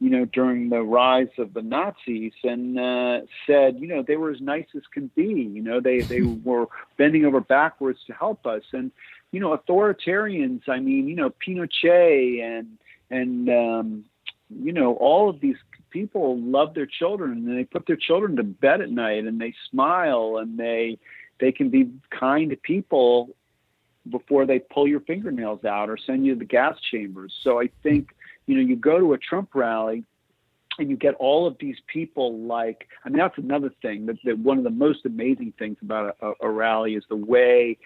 you 0.00 0.10
know, 0.10 0.24
during 0.26 0.68
the 0.68 0.82
rise 0.82 1.28
of 1.38 1.54
the 1.54 1.62
Nazis, 1.62 2.32
and 2.44 2.78
uh, 2.78 3.20
said, 3.46 3.80
you 3.80 3.88
know, 3.88 4.04
they 4.06 4.16
were 4.16 4.30
as 4.30 4.40
nice 4.40 4.66
as 4.76 4.82
can 4.92 5.10
be. 5.16 5.50
You 5.52 5.62
know, 5.62 5.80
they 5.80 6.00
they 6.00 6.22
were 6.44 6.66
bending 6.96 7.24
over 7.24 7.40
backwards 7.40 7.98
to 8.06 8.12
help 8.12 8.46
us, 8.46 8.62
and 8.72 8.92
you 9.32 9.40
know, 9.40 9.56
authoritarians. 9.56 10.68
I 10.68 10.78
mean, 10.78 11.08
you 11.08 11.16
know, 11.16 11.30
Pinochet 11.30 12.42
and 12.42 12.78
and 13.10 13.48
um, 13.48 14.04
you 14.50 14.72
know, 14.72 14.94
all 14.94 15.28
of 15.28 15.40
these 15.40 15.56
people 15.90 16.38
love 16.40 16.74
their 16.74 16.86
children 16.86 17.32
and 17.32 17.58
they 17.58 17.64
put 17.64 17.86
their 17.86 17.96
children 17.96 18.36
to 18.36 18.42
bed 18.42 18.80
at 18.80 18.90
night 18.90 19.24
and 19.24 19.40
they 19.40 19.54
smile 19.70 20.38
and 20.40 20.58
they 20.58 20.98
they 21.40 21.52
can 21.52 21.68
be 21.70 21.90
kind 22.10 22.50
to 22.50 22.56
people 22.56 23.30
before 24.10 24.46
they 24.46 24.58
pull 24.58 24.88
your 24.88 25.00
fingernails 25.00 25.64
out 25.64 25.90
or 25.90 25.96
send 25.96 26.24
you 26.26 26.34
to 26.34 26.38
the 26.38 26.44
gas 26.44 26.76
chambers. 26.90 27.32
So 27.42 27.60
I 27.60 27.68
think, 27.82 28.08
you 28.46 28.54
know, 28.56 28.60
you 28.60 28.74
go 28.74 28.98
to 28.98 29.12
a 29.12 29.18
Trump 29.18 29.50
rally 29.54 30.04
and 30.78 30.90
you 30.90 30.96
get 30.96 31.14
all 31.14 31.46
of 31.46 31.56
these 31.58 31.76
people 31.86 32.38
like 32.38 32.88
I 33.04 33.08
mean 33.08 33.18
that's 33.18 33.38
another 33.38 33.70
thing 33.82 34.06
that, 34.06 34.16
that 34.24 34.38
one 34.38 34.58
of 34.58 34.64
the 34.64 34.70
most 34.70 35.04
amazing 35.04 35.52
things 35.58 35.76
about 35.82 36.16
a, 36.20 36.32
a 36.40 36.50
rally 36.50 36.94
is 36.94 37.04
the 37.08 37.16
way 37.16 37.78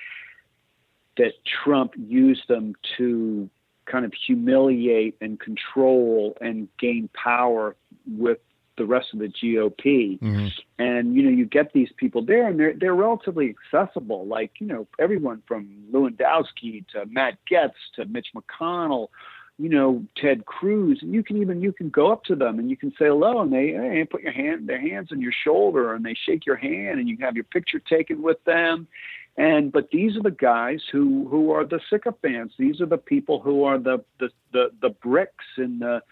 that 1.16 1.32
Trump 1.44 1.92
used 1.96 2.48
them 2.48 2.74
to 2.96 3.48
kind 3.86 4.04
of 4.04 4.12
humiliate 4.14 5.16
and 5.20 5.38
control 5.40 6.36
and 6.40 6.68
gain 6.78 7.08
power 7.14 7.76
with 8.06 8.38
the 8.76 8.86
rest 8.86 9.12
of 9.12 9.18
the 9.18 9.28
GOP. 9.28 10.18
Mhm. 10.18 10.50
And 10.78 11.14
you 11.14 11.22
know, 11.22 11.30
you 11.30 11.44
get 11.44 11.72
these 11.72 11.92
people 11.96 12.22
there, 12.22 12.46
and 12.48 12.58
they're 12.58 12.72
they're 12.72 12.94
relatively 12.94 13.54
accessible. 13.54 14.26
Like 14.26 14.52
you 14.60 14.66
know, 14.66 14.86
everyone 14.98 15.42
from 15.46 15.68
Lewandowski 15.92 16.86
to 16.88 17.06
Matt 17.06 17.38
Gaetz 17.50 17.74
to 17.96 18.06
Mitch 18.06 18.28
McConnell, 18.34 19.08
you 19.58 19.68
know, 19.68 20.04
Ted 20.16 20.46
Cruz, 20.46 21.00
and 21.02 21.12
you 21.12 21.22
can 21.22 21.36
even 21.36 21.60
you 21.60 21.72
can 21.72 21.90
go 21.90 22.10
up 22.10 22.24
to 22.24 22.34
them 22.34 22.58
and 22.58 22.70
you 22.70 22.76
can 22.76 22.90
say 22.92 23.06
hello, 23.06 23.40
and 23.40 23.52
they 23.52 23.68
hey, 23.68 24.04
put 24.10 24.22
your 24.22 24.32
hand 24.32 24.66
their 24.68 24.80
hands 24.80 25.12
on 25.12 25.20
your 25.20 25.32
shoulder, 25.32 25.92
and 25.92 26.04
they 26.04 26.14
shake 26.14 26.46
your 26.46 26.56
hand, 26.56 26.98
and 26.98 27.08
you 27.08 27.16
can 27.16 27.26
have 27.26 27.36
your 27.36 27.44
picture 27.44 27.78
taken 27.78 28.22
with 28.22 28.42
them. 28.44 28.88
And 29.36 29.72
but 29.72 29.90
these 29.90 30.16
are 30.16 30.22
the 30.22 30.30
guys 30.30 30.80
who 30.90 31.26
who 31.28 31.52
are 31.52 31.64
the 31.64 31.80
sycophants. 31.88 32.54
These 32.58 32.80
are 32.80 32.86
the 32.86 32.98
people 32.98 33.40
who 33.40 33.64
are 33.64 33.78
the 33.78 34.04
the 34.20 34.28
the, 34.52 34.70
the 34.80 34.90
bricks 34.90 35.44
in 35.56 35.78
the 35.78 36.02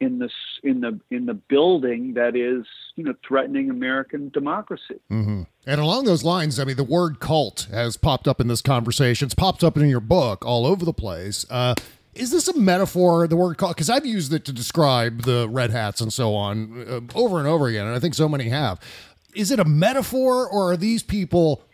in 0.00 0.18
the 0.18 0.28
in 0.62 0.80
the 0.80 1.00
in 1.10 1.26
the 1.26 1.34
building 1.34 2.14
that 2.14 2.36
is 2.36 2.64
you 2.94 3.04
know 3.04 3.14
threatening 3.26 3.70
American 3.70 4.28
democracy. 4.28 5.00
hmm 5.08 5.42
And 5.66 5.80
along 5.80 6.04
those 6.04 6.22
lines, 6.22 6.60
I 6.60 6.64
mean, 6.64 6.76
the 6.76 6.84
word 6.84 7.18
cult 7.20 7.68
has 7.72 7.96
popped 7.96 8.28
up 8.28 8.40
in 8.40 8.46
this 8.46 8.62
conversation. 8.62 9.26
It's 9.26 9.34
popped 9.34 9.64
up 9.64 9.76
in 9.76 9.88
your 9.88 10.00
book 10.00 10.44
all 10.44 10.66
over 10.66 10.84
the 10.84 10.92
place. 10.92 11.44
Uh, 11.50 11.74
is 12.14 12.30
this 12.30 12.46
a 12.46 12.56
metaphor, 12.56 13.26
the 13.26 13.36
word 13.36 13.58
cult? 13.58 13.74
Because 13.74 13.90
I've 13.90 14.06
used 14.06 14.32
it 14.32 14.44
to 14.44 14.52
describe 14.52 15.22
the 15.22 15.48
red 15.48 15.70
hats 15.70 16.00
and 16.00 16.12
so 16.12 16.34
on 16.34 16.86
uh, 16.88 17.18
over 17.18 17.38
and 17.40 17.48
over 17.48 17.66
again, 17.66 17.86
and 17.86 17.96
I 17.96 17.98
think 17.98 18.14
so 18.14 18.28
many 18.28 18.48
have. 18.50 18.78
Is 19.34 19.50
it 19.50 19.58
a 19.58 19.64
metaphor, 19.64 20.48
or 20.48 20.72
are 20.72 20.76
these 20.76 21.02
people? 21.02 21.64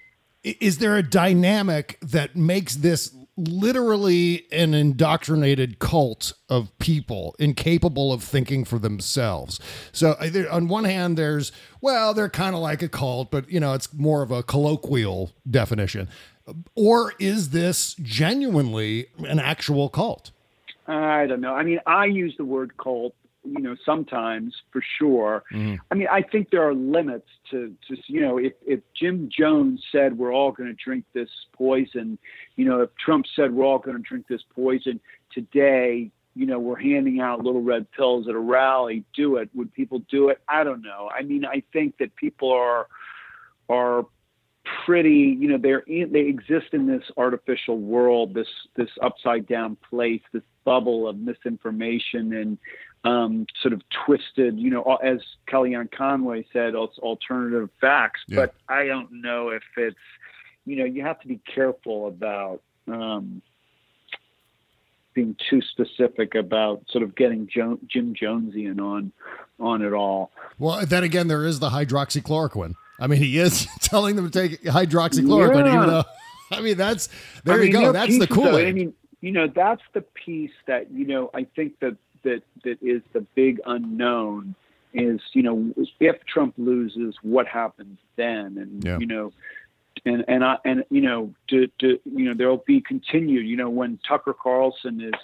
Is 0.43 0.79
there 0.79 0.97
a 0.97 1.03
dynamic 1.03 1.99
that 2.01 2.37
makes 2.37 2.77
this 2.77 3.15
literally 3.49 4.47
an 4.53 4.75
indoctrinated 4.75 5.79
cult 5.79 6.33
of 6.49 6.77
people 6.79 7.35
incapable 7.39 8.13
of 8.13 8.23
thinking 8.23 8.65
for 8.65 8.79
themselves. 8.79 9.61
So 9.93 10.17
on 10.51 10.69
one 10.69 10.85
hand, 10.85 11.17
there's 11.17 11.53
well, 11.81 12.13
they're 12.13 12.29
kind 12.29 12.55
of 12.55 12.61
like 12.61 12.83
a 12.83 12.89
cult, 12.89 13.31
but 13.31 13.51
you 13.51 13.61
know, 13.61 13.73
it's 13.73 13.93
more 13.95 14.23
of 14.23 14.31
a 14.31 14.43
colloquial 14.43 15.33
definition. 15.49 16.09
Or 16.75 17.15
is 17.19 17.51
this 17.51 17.95
genuinely 17.95 19.07
an 19.19 19.39
actual 19.39 19.89
cult? 19.89 20.33
I 20.87 21.27
don't 21.27 21.41
know. 21.41 21.55
I 21.55 21.63
mean, 21.63 21.81
I 21.87 22.07
use 22.07 22.35
the 22.37 22.45
word 22.45 22.77
cult, 22.77 23.15
you 23.45 23.61
know, 23.61 23.77
sometimes 23.87 24.55
for 24.73 24.83
sure. 24.99 25.45
Mm-hmm. 25.53 25.77
I 25.91 25.95
mean, 25.95 26.09
I 26.11 26.23
think 26.23 26.51
there 26.51 26.67
are 26.67 26.75
limits 26.75 27.29
to, 27.51 27.75
you 28.07 28.21
know, 28.21 28.39
if, 28.39 28.53
if 28.67 28.81
Jim 28.99 29.29
Jones 29.37 29.83
said 29.93 30.17
we're 30.17 30.33
all 30.33 30.53
going 30.53 30.69
to 30.69 30.77
drink 30.83 31.05
this 31.13 31.29
poison, 31.53 32.19
you 32.57 32.65
know, 32.65 32.81
if 32.81 32.91
Trump 32.97 33.27
said 33.35 33.53
we're 33.53 33.65
all 33.65 33.79
going 33.79 33.97
to 33.97 34.03
drink 34.03 34.27
this 34.29 34.43
poison 34.55 35.01
today, 35.33 36.11
you 36.35 36.47
know, 36.47 36.59
we're 36.59 36.79
handing 36.79 37.21
out 37.21 37.45
little 37.45 37.63
red 37.63 37.91
pills 37.93 38.29
at 38.29 38.35
a 38.35 38.39
rally. 38.39 39.05
Do 39.15 39.37
it. 39.37 39.51
Would 39.55 39.73
people 39.75 40.01
do 40.11 40.29
it? 40.29 40.39
I 40.49 40.65
don't 40.65 40.83
know. 40.83 41.11
I 41.17 41.23
mean, 41.23 41.45
I 41.45 41.63
think 41.73 41.99
that 41.99 42.15
people 42.17 42.53
are 42.53 42.87
are 43.69 44.05
pretty 44.85 45.37
you 45.39 45.49
know 45.49 45.59
they're 45.59 45.81
in, 45.81 46.13
they 46.13 46.21
exist 46.21 46.73
in 46.73 46.87
this 46.87 47.03
artificial 47.17 47.79
world 47.79 48.35
this 48.35 48.47
this 48.77 48.91
upside 49.03 49.47
down 49.47 49.77
place 49.89 50.21
this 50.33 50.43
bubble 50.65 51.09
of 51.09 51.17
misinformation 51.17 52.35
and 52.35 52.59
um, 53.05 53.47
sort 53.63 53.73
of 53.73 53.83
twisted, 54.05 54.59
you 54.59 54.71
know, 54.71 54.83
as 55.03 55.21
Kellyanne 55.49 55.91
Conway 55.91 56.45
said, 56.53 56.75
alternative 56.75 57.71
facts. 57.81 58.21
Yeah. 58.29 58.37
But 58.37 58.55
I 58.69 58.85
don't 58.87 59.23
know 59.23 59.49
if 59.51 59.63
it's, 59.77 59.97
you 60.67 60.77
know, 60.77 60.85
you 60.85 61.03
have 61.03 61.19
to 61.21 61.29
be 61.29 61.41
careful 61.55 62.07
about 62.09 62.61
um, 62.87 63.41
being 65.15 65.35
too 65.49 65.61
specific 65.63 66.35
about 66.35 66.85
sort 66.91 67.03
of 67.03 67.15
getting 67.17 67.49
jo- 67.49 67.79
Jim 67.87 68.15
Jonesian 68.15 68.81
on 68.81 69.13
on 69.59 69.83
it 69.83 69.93
all. 69.93 70.31
Well, 70.59 70.85
then 70.87 71.03
again, 71.05 71.29
there 71.29 71.45
is 71.45 71.59
the 71.61 71.71
hydroxychloroquine. 71.71 72.75
I 72.99 73.07
mean, 73.07 73.19
he 73.23 73.39
is 73.39 73.67
telling 73.81 74.17
them 74.17 74.31
to 74.31 74.49
take 74.49 74.63
hydroxychloroquine, 74.63 75.67
Yeah. 75.67 75.75
even 75.77 75.89
though, 75.89 76.05
I 76.53 76.61
mean, 76.61 76.77
that's, 76.77 77.09
there 77.45 77.55
I 77.55 77.59
you 77.59 77.63
mean, 77.65 77.73
go. 77.73 77.79
there 77.81 77.89
are 77.89 77.93
That's 77.93 78.19
the 78.19 78.27
cool. 78.27 78.57
I 78.57 78.73
mean, 78.73 78.95
you 79.21 79.33
know, 79.33 79.47
that's 79.49 79.83
the 79.93 80.01
piece 80.03 80.51
that 80.67 80.91
you 80.91 81.07
know. 81.07 81.31
I 81.35 81.45
think 81.45 81.79
that 81.81 81.97
that 82.23 82.43
that 82.65 82.79
is 82.83 83.03
the 83.13 83.21
big 83.35 83.61
unknown. 83.67 84.55
Is 84.93 85.21
you 85.33 85.43
know, 85.43 85.73
if 86.01 86.25
Trump 86.27 86.55
loses, 86.59 87.15
what 87.23 87.47
happens 87.47 87.99
then? 88.17 88.59
And 88.59 88.85
Yeah. 88.85 88.99
you 88.99 89.07
know, 89.07 89.33
and 90.05 90.25
and 90.27 90.45
I 90.45 90.57
and 90.65 90.85
you 90.91 91.01
know, 91.01 91.33
to, 91.49 91.69
to 91.79 92.01
you 92.05 92.25
know, 92.25 92.35
there'll 92.35 92.65
be 92.67 92.81
continued. 92.81 93.47
You 93.47 93.57
know, 93.57 93.71
when 93.71 93.99
Tucker 94.07 94.35
Carlson 94.35 95.01
is 95.01 95.15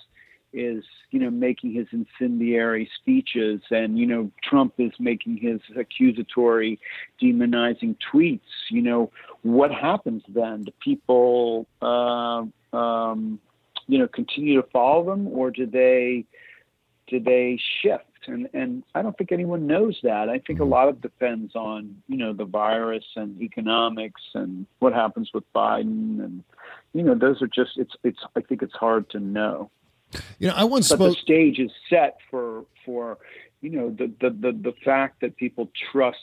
is 0.52 0.84
you 1.10 1.20
know 1.20 1.30
making 1.30 1.72
his 1.72 1.86
incendiary 1.92 2.88
speeches 3.00 3.60
and 3.70 3.98
you 3.98 4.06
know 4.06 4.30
Trump 4.42 4.74
is 4.78 4.92
making 4.98 5.36
his 5.36 5.60
accusatory 5.76 6.78
demonizing 7.20 7.96
tweets 8.12 8.40
you 8.70 8.80
know 8.80 9.10
what 9.42 9.70
happens 9.70 10.22
then 10.28 10.62
do 10.64 10.72
people 10.80 11.66
uh, 11.82 12.44
um, 12.76 13.38
you 13.86 13.98
know 13.98 14.08
continue 14.08 14.60
to 14.60 14.68
follow 14.68 15.04
them 15.04 15.28
or 15.28 15.50
do 15.50 15.66
they 15.66 16.24
do 17.06 17.20
they 17.20 17.58
shift? 17.82 18.04
And 18.26 18.48
and 18.52 18.82
I 18.94 19.02
don't 19.02 19.16
think 19.16 19.32
anyone 19.32 19.66
knows 19.66 19.98
that. 20.02 20.28
I 20.28 20.38
think 20.38 20.58
a 20.58 20.62
mm-hmm. 20.62 20.72
lot 20.72 20.88
of 20.88 21.00
depends 21.00 21.54
on 21.54 22.02
you 22.08 22.16
know 22.16 22.32
the 22.32 22.44
virus 22.44 23.04
and 23.14 23.40
economics 23.40 24.22
and 24.34 24.66
what 24.80 24.92
happens 24.92 25.30
with 25.32 25.44
Biden 25.52 26.24
and 26.24 26.42
you 26.92 27.02
know 27.02 27.14
those 27.14 27.40
are 27.42 27.46
just 27.46 27.72
it's 27.76 27.94
it's 28.02 28.18
I 28.34 28.40
think 28.40 28.62
it's 28.62 28.74
hard 28.74 29.08
to 29.10 29.20
know. 29.20 29.70
You 30.38 30.48
know, 30.48 30.54
I 30.54 30.64
once 30.64 30.88
but 30.88 30.96
spoke. 30.96 31.14
the 31.14 31.20
stage 31.20 31.58
is 31.58 31.70
set 31.88 32.18
for 32.30 32.64
for 32.84 33.18
you 33.60 33.70
know 33.70 33.90
the 33.90 34.10
the 34.20 34.30
the, 34.30 34.52
the 34.52 34.74
fact 34.84 35.20
that 35.20 35.36
people 35.36 35.70
trust 35.92 36.18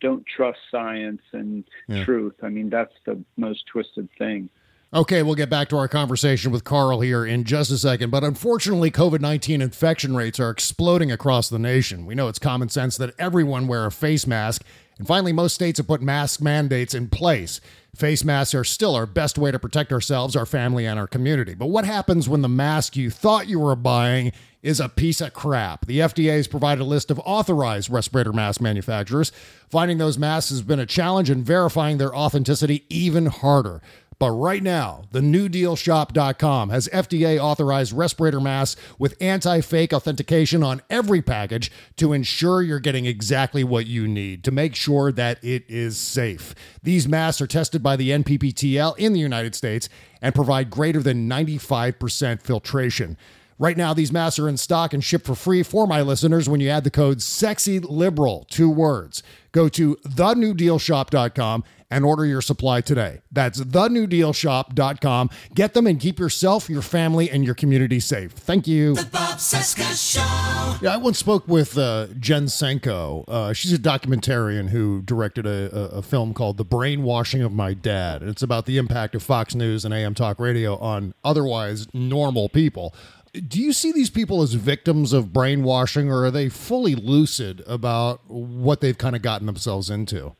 don't 0.00 0.24
trust 0.26 0.58
science 0.70 1.22
and 1.32 1.64
Yeah. 1.88 2.04
truth. 2.04 2.34
I 2.42 2.48
mean 2.48 2.68
that's 2.70 2.94
the 3.06 3.22
most 3.36 3.66
twisted 3.66 4.08
thing 4.18 4.50
Okay, 4.92 5.22
we'll 5.22 5.36
get 5.36 5.48
back 5.48 5.68
to 5.68 5.76
our 5.76 5.86
conversation 5.86 6.50
with 6.50 6.64
Carl 6.64 7.00
here 7.00 7.24
in 7.24 7.44
just 7.44 7.70
a 7.70 7.78
second. 7.78 8.10
But 8.10 8.24
unfortunately, 8.24 8.90
COVID 8.90 9.20
19 9.20 9.62
infection 9.62 10.16
rates 10.16 10.40
are 10.40 10.50
exploding 10.50 11.12
across 11.12 11.48
the 11.48 11.60
nation. 11.60 12.06
We 12.06 12.16
know 12.16 12.26
it's 12.26 12.40
common 12.40 12.70
sense 12.70 12.96
that 12.96 13.14
everyone 13.16 13.68
wear 13.68 13.86
a 13.86 13.92
face 13.92 14.26
mask. 14.26 14.64
And 14.98 15.06
finally, 15.06 15.32
most 15.32 15.54
states 15.54 15.78
have 15.78 15.86
put 15.86 16.02
mask 16.02 16.42
mandates 16.42 16.92
in 16.92 17.08
place. 17.08 17.60
Face 17.94 18.24
masks 18.24 18.52
are 18.52 18.64
still 18.64 18.96
our 18.96 19.06
best 19.06 19.38
way 19.38 19.52
to 19.52 19.60
protect 19.60 19.92
ourselves, 19.92 20.34
our 20.34 20.44
family, 20.44 20.86
and 20.86 20.98
our 20.98 21.06
community. 21.06 21.54
But 21.54 21.68
what 21.68 21.84
happens 21.84 22.28
when 22.28 22.42
the 22.42 22.48
mask 22.48 22.96
you 22.96 23.10
thought 23.10 23.46
you 23.46 23.60
were 23.60 23.76
buying 23.76 24.32
is 24.60 24.80
a 24.80 24.88
piece 24.88 25.20
of 25.20 25.34
crap? 25.34 25.86
The 25.86 26.00
FDA 26.00 26.36
has 26.36 26.48
provided 26.48 26.82
a 26.82 26.84
list 26.84 27.12
of 27.12 27.20
authorized 27.20 27.90
respirator 27.90 28.32
mask 28.32 28.60
manufacturers. 28.60 29.30
Finding 29.68 29.98
those 29.98 30.18
masks 30.18 30.50
has 30.50 30.62
been 30.62 30.80
a 30.80 30.86
challenge, 30.86 31.30
and 31.30 31.46
verifying 31.46 31.98
their 31.98 32.14
authenticity 32.14 32.84
even 32.88 33.26
harder. 33.26 33.80
But 34.20 34.32
right 34.32 34.62
now, 34.62 35.04
the 35.12 35.20
newdealshop.com 35.20 36.68
has 36.68 36.88
FDA 36.92 37.38
authorized 37.38 37.94
respirator 37.94 38.38
masks 38.38 38.78
with 38.98 39.16
anti 39.18 39.62
fake 39.62 39.94
authentication 39.94 40.62
on 40.62 40.82
every 40.90 41.22
package 41.22 41.72
to 41.96 42.12
ensure 42.12 42.60
you're 42.60 42.80
getting 42.80 43.06
exactly 43.06 43.64
what 43.64 43.86
you 43.86 44.06
need 44.06 44.44
to 44.44 44.50
make 44.50 44.74
sure 44.74 45.10
that 45.10 45.42
it 45.42 45.64
is 45.68 45.96
safe. 45.96 46.54
These 46.82 47.08
masks 47.08 47.40
are 47.40 47.46
tested 47.46 47.82
by 47.82 47.96
the 47.96 48.10
NPPTL 48.10 48.98
in 48.98 49.14
the 49.14 49.20
United 49.20 49.54
States 49.54 49.88
and 50.20 50.34
provide 50.34 50.68
greater 50.68 51.00
than 51.00 51.26
95% 51.26 52.42
filtration. 52.42 53.16
Right 53.60 53.76
now, 53.76 53.92
these 53.92 54.10
masks 54.10 54.38
are 54.38 54.48
in 54.48 54.56
stock 54.56 54.94
and 54.94 55.04
shipped 55.04 55.26
for 55.26 55.34
free 55.34 55.62
for 55.62 55.86
my 55.86 56.00
listeners 56.00 56.48
when 56.48 56.60
you 56.60 56.70
add 56.70 56.82
the 56.82 56.90
code 56.90 57.18
SEXYLIBERAL, 57.18 58.48
two 58.48 58.70
words. 58.70 59.22
Go 59.52 59.68
to 59.68 59.96
thenewdealshop.com 59.96 61.64
and 61.90 62.04
order 62.04 62.24
your 62.24 62.40
supply 62.40 62.80
today. 62.80 63.20
That's 63.32 63.60
thenewdealshop.com. 63.60 65.30
Get 65.54 65.74
them 65.74 65.86
and 65.86 66.00
keep 66.00 66.18
yourself, 66.18 66.70
your 66.70 66.82
family, 66.82 67.28
and 67.28 67.44
your 67.44 67.54
community 67.54 68.00
safe. 68.00 68.32
Thank 68.32 68.66
you. 68.66 68.94
The 68.94 69.04
Bob 69.04 69.38
Cesca 69.38 70.12
Show. 70.12 70.78
Yeah, 70.82 70.94
I 70.94 70.96
once 70.96 71.18
spoke 71.18 71.46
with 71.48 71.76
uh, 71.76 72.06
Jen 72.18 72.46
Senko. 72.46 73.24
Uh, 73.28 73.52
she's 73.52 73.72
a 73.72 73.78
documentarian 73.78 74.70
who 74.70 75.02
directed 75.02 75.46
a, 75.46 75.76
a, 75.76 75.98
a 75.98 76.02
film 76.02 76.32
called 76.32 76.56
The 76.56 76.64
Brainwashing 76.64 77.42
of 77.42 77.52
My 77.52 77.74
Dad. 77.74 78.22
It's 78.22 78.42
about 78.42 78.66
the 78.66 78.78
impact 78.78 79.14
of 79.14 79.22
Fox 79.22 79.54
News 79.54 79.84
and 79.84 79.92
AM 79.92 80.14
Talk 80.14 80.38
Radio 80.38 80.78
on 80.78 81.12
otherwise 81.24 81.88
normal 81.92 82.48
people. 82.48 82.94
Do 83.32 83.60
you 83.60 83.72
see 83.72 83.92
these 83.92 84.10
people 84.10 84.42
as 84.42 84.54
victims 84.54 85.12
of 85.12 85.32
brainwashing, 85.32 86.10
or 86.10 86.24
are 86.24 86.30
they 86.30 86.48
fully 86.48 86.94
lucid 86.94 87.62
about 87.66 88.28
what 88.28 88.80
they've 88.80 88.98
kind 88.98 89.14
of 89.14 89.22
gotten 89.22 89.46
themselves 89.46 89.88
into? 89.88 90.34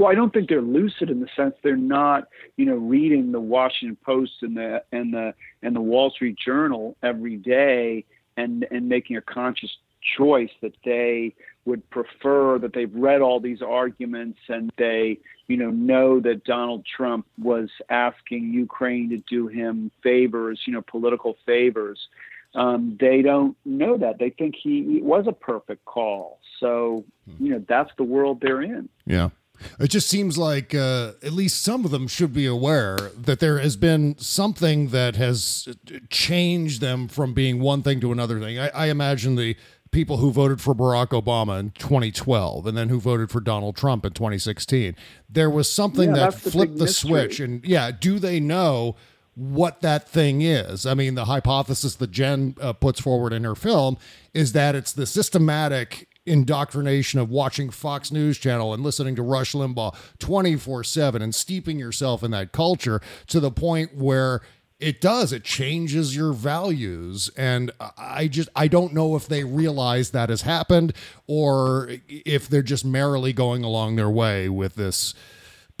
well 0.00 0.10
i 0.10 0.14
don't 0.14 0.32
think 0.32 0.48
they're 0.48 0.62
lucid 0.62 1.10
in 1.10 1.20
the 1.20 1.28
sense 1.36 1.54
they're 1.62 1.76
not 1.76 2.28
you 2.56 2.64
know 2.64 2.76
reading 2.76 3.32
the 3.32 3.40
washington 3.40 3.96
post 4.04 4.32
and 4.40 4.56
the 4.56 4.82
and 4.92 5.12
the 5.12 5.34
and 5.62 5.76
the 5.76 5.80
wall 5.80 6.10
street 6.10 6.36
journal 6.42 6.96
every 7.02 7.36
day 7.36 8.04
and 8.36 8.66
and 8.70 8.88
making 8.88 9.16
a 9.16 9.20
conscious 9.20 9.70
choice 10.16 10.50
that 10.62 10.72
they 10.84 11.34
would 11.66 11.88
prefer 11.90 12.58
that 12.58 12.72
they've 12.72 12.94
read 12.94 13.20
all 13.20 13.38
these 13.38 13.60
arguments 13.60 14.38
and 14.48 14.72
they 14.78 15.18
you 15.46 15.56
know 15.58 15.70
know 15.70 16.18
that 16.20 16.44
Donald 16.44 16.86
Trump 16.86 17.26
was 17.38 17.68
asking 17.90 18.54
Ukraine 18.54 19.10
to 19.10 19.18
do 19.28 19.48
him 19.48 19.90
favors 20.02 20.62
you 20.66 20.72
know 20.72 20.82
political 20.82 21.36
favors 21.44 22.08
um, 22.54 22.96
they 23.00 23.22
don't 23.22 23.56
know 23.64 23.96
that 23.96 24.18
they 24.18 24.30
think 24.30 24.54
he 24.60 24.96
it 24.98 25.04
was 25.04 25.26
a 25.28 25.32
perfect 25.32 25.84
call 25.84 26.40
so 26.58 27.04
you 27.38 27.50
know 27.50 27.64
that's 27.68 27.90
the 27.96 28.04
world 28.04 28.40
they're 28.40 28.62
in 28.62 28.88
Yeah. 29.06 29.30
It 29.78 29.88
just 29.88 30.08
seems 30.08 30.38
like 30.38 30.74
uh, 30.74 31.12
at 31.22 31.32
least 31.32 31.62
some 31.62 31.84
of 31.84 31.90
them 31.90 32.08
should 32.08 32.32
be 32.32 32.46
aware 32.46 32.96
that 33.14 33.40
there 33.40 33.58
has 33.58 33.76
been 33.76 34.16
something 34.18 34.88
that 34.88 35.16
has 35.16 35.68
changed 36.08 36.80
them 36.80 37.08
from 37.08 37.34
being 37.34 37.60
one 37.60 37.82
thing 37.82 38.00
to 38.00 38.10
another 38.10 38.40
thing. 38.40 38.58
I, 38.58 38.68
I 38.70 38.86
imagine 38.86 39.34
the 39.36 39.56
people 39.90 40.18
who 40.18 40.30
voted 40.30 40.60
for 40.60 40.74
Barack 40.74 41.08
Obama 41.08 41.58
in 41.60 41.72
2012 41.72 42.66
and 42.66 42.76
then 42.76 42.88
who 42.88 43.00
voted 43.00 43.30
for 43.30 43.40
Donald 43.40 43.76
Trump 43.76 44.06
in 44.06 44.12
2016. 44.12 44.96
There 45.28 45.50
was 45.50 45.70
something 45.70 46.08
Yeah, 46.08 46.14
that 46.14 46.30
that's 46.32 46.44
the 46.44 46.50
flipped 46.50 46.78
the 46.78 46.88
switch. 46.88 47.40
And 47.40 47.64
yeah, 47.64 47.90
do 47.90 48.18
they 48.18 48.40
know? 48.40 48.96
What 49.34 49.80
that 49.80 50.08
thing 50.08 50.42
is. 50.42 50.86
I 50.86 50.94
mean, 50.94 51.14
the 51.14 51.26
hypothesis 51.26 51.94
that 51.96 52.10
Jen 52.10 52.56
uh, 52.60 52.72
puts 52.72 53.00
forward 53.00 53.32
in 53.32 53.44
her 53.44 53.54
film 53.54 53.96
is 54.34 54.52
that 54.52 54.74
it's 54.74 54.92
the 54.92 55.06
systematic 55.06 56.08
indoctrination 56.26 57.18
of 57.18 57.30
watching 57.30 57.70
Fox 57.70 58.12
News 58.12 58.38
Channel 58.38 58.74
and 58.74 58.82
listening 58.82 59.16
to 59.16 59.22
Rush 59.22 59.52
Limbaugh 59.52 59.96
24 60.18 60.84
7 60.84 61.22
and 61.22 61.34
steeping 61.34 61.78
yourself 61.78 62.22
in 62.22 62.30
that 62.32 62.52
culture 62.52 63.00
to 63.28 63.40
the 63.40 63.50
point 63.50 63.96
where 63.96 64.42
it 64.78 65.00
does 65.00 65.30
it 65.32 65.44
changes 65.44 66.16
your 66.16 66.32
values 66.32 67.30
and 67.36 67.70
i 67.98 68.26
just 68.26 68.48
i 68.56 68.66
don't 68.66 68.94
know 68.94 69.14
if 69.14 69.28
they 69.28 69.44
realize 69.44 70.10
that 70.10 70.30
has 70.30 70.40
happened 70.40 70.94
or 71.26 71.90
if 72.08 72.48
they're 72.48 72.62
just 72.62 72.82
merrily 72.82 73.34
going 73.34 73.62
along 73.62 73.96
their 73.96 74.08
way 74.08 74.48
with 74.48 74.76
this 74.76 75.12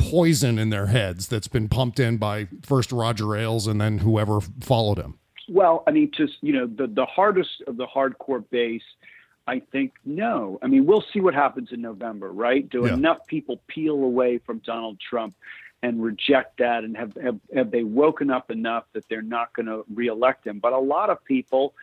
poison 0.00 0.58
in 0.58 0.70
their 0.70 0.86
heads 0.86 1.28
that's 1.28 1.48
been 1.48 1.68
pumped 1.68 2.00
in 2.00 2.16
by 2.16 2.48
first 2.62 2.92
Roger 2.92 3.36
Ailes 3.36 3.66
and 3.66 3.80
then 3.80 3.98
whoever 3.98 4.40
followed 4.60 4.98
him. 4.98 5.18
Well, 5.48 5.82
I 5.86 5.90
mean, 5.90 6.10
just 6.16 6.34
you 6.42 6.52
know, 6.52 6.66
the 6.66 6.86
the 6.86 7.06
hardest 7.06 7.62
of 7.66 7.76
the 7.76 7.86
hardcore 7.86 8.44
base, 8.50 8.82
I 9.46 9.60
think 9.72 9.92
no. 10.04 10.58
I 10.62 10.66
mean, 10.68 10.86
we'll 10.86 11.04
see 11.12 11.20
what 11.20 11.34
happens 11.34 11.70
in 11.72 11.80
November, 11.80 12.30
right? 12.32 12.68
Do 12.68 12.86
Yeah. 12.86 12.94
enough 12.94 13.26
people 13.26 13.60
peel 13.66 13.96
away 13.96 14.38
from 14.38 14.58
Donald 14.58 14.98
Trump 15.00 15.34
and 15.82 16.02
reject 16.02 16.58
that, 16.58 16.84
and 16.84 16.96
have 16.96 17.14
have, 17.22 17.38
have 17.54 17.70
they 17.70 17.84
woken 17.84 18.30
up 18.30 18.50
enough 18.50 18.84
that 18.92 19.08
they're 19.08 19.22
not 19.22 19.52
going 19.54 19.66
to 19.66 19.84
reelect 19.92 20.46
him? 20.46 20.58
But 20.60 20.72
a 20.72 20.78
lot 20.78 21.10
of 21.10 21.24
people, 21.24 21.74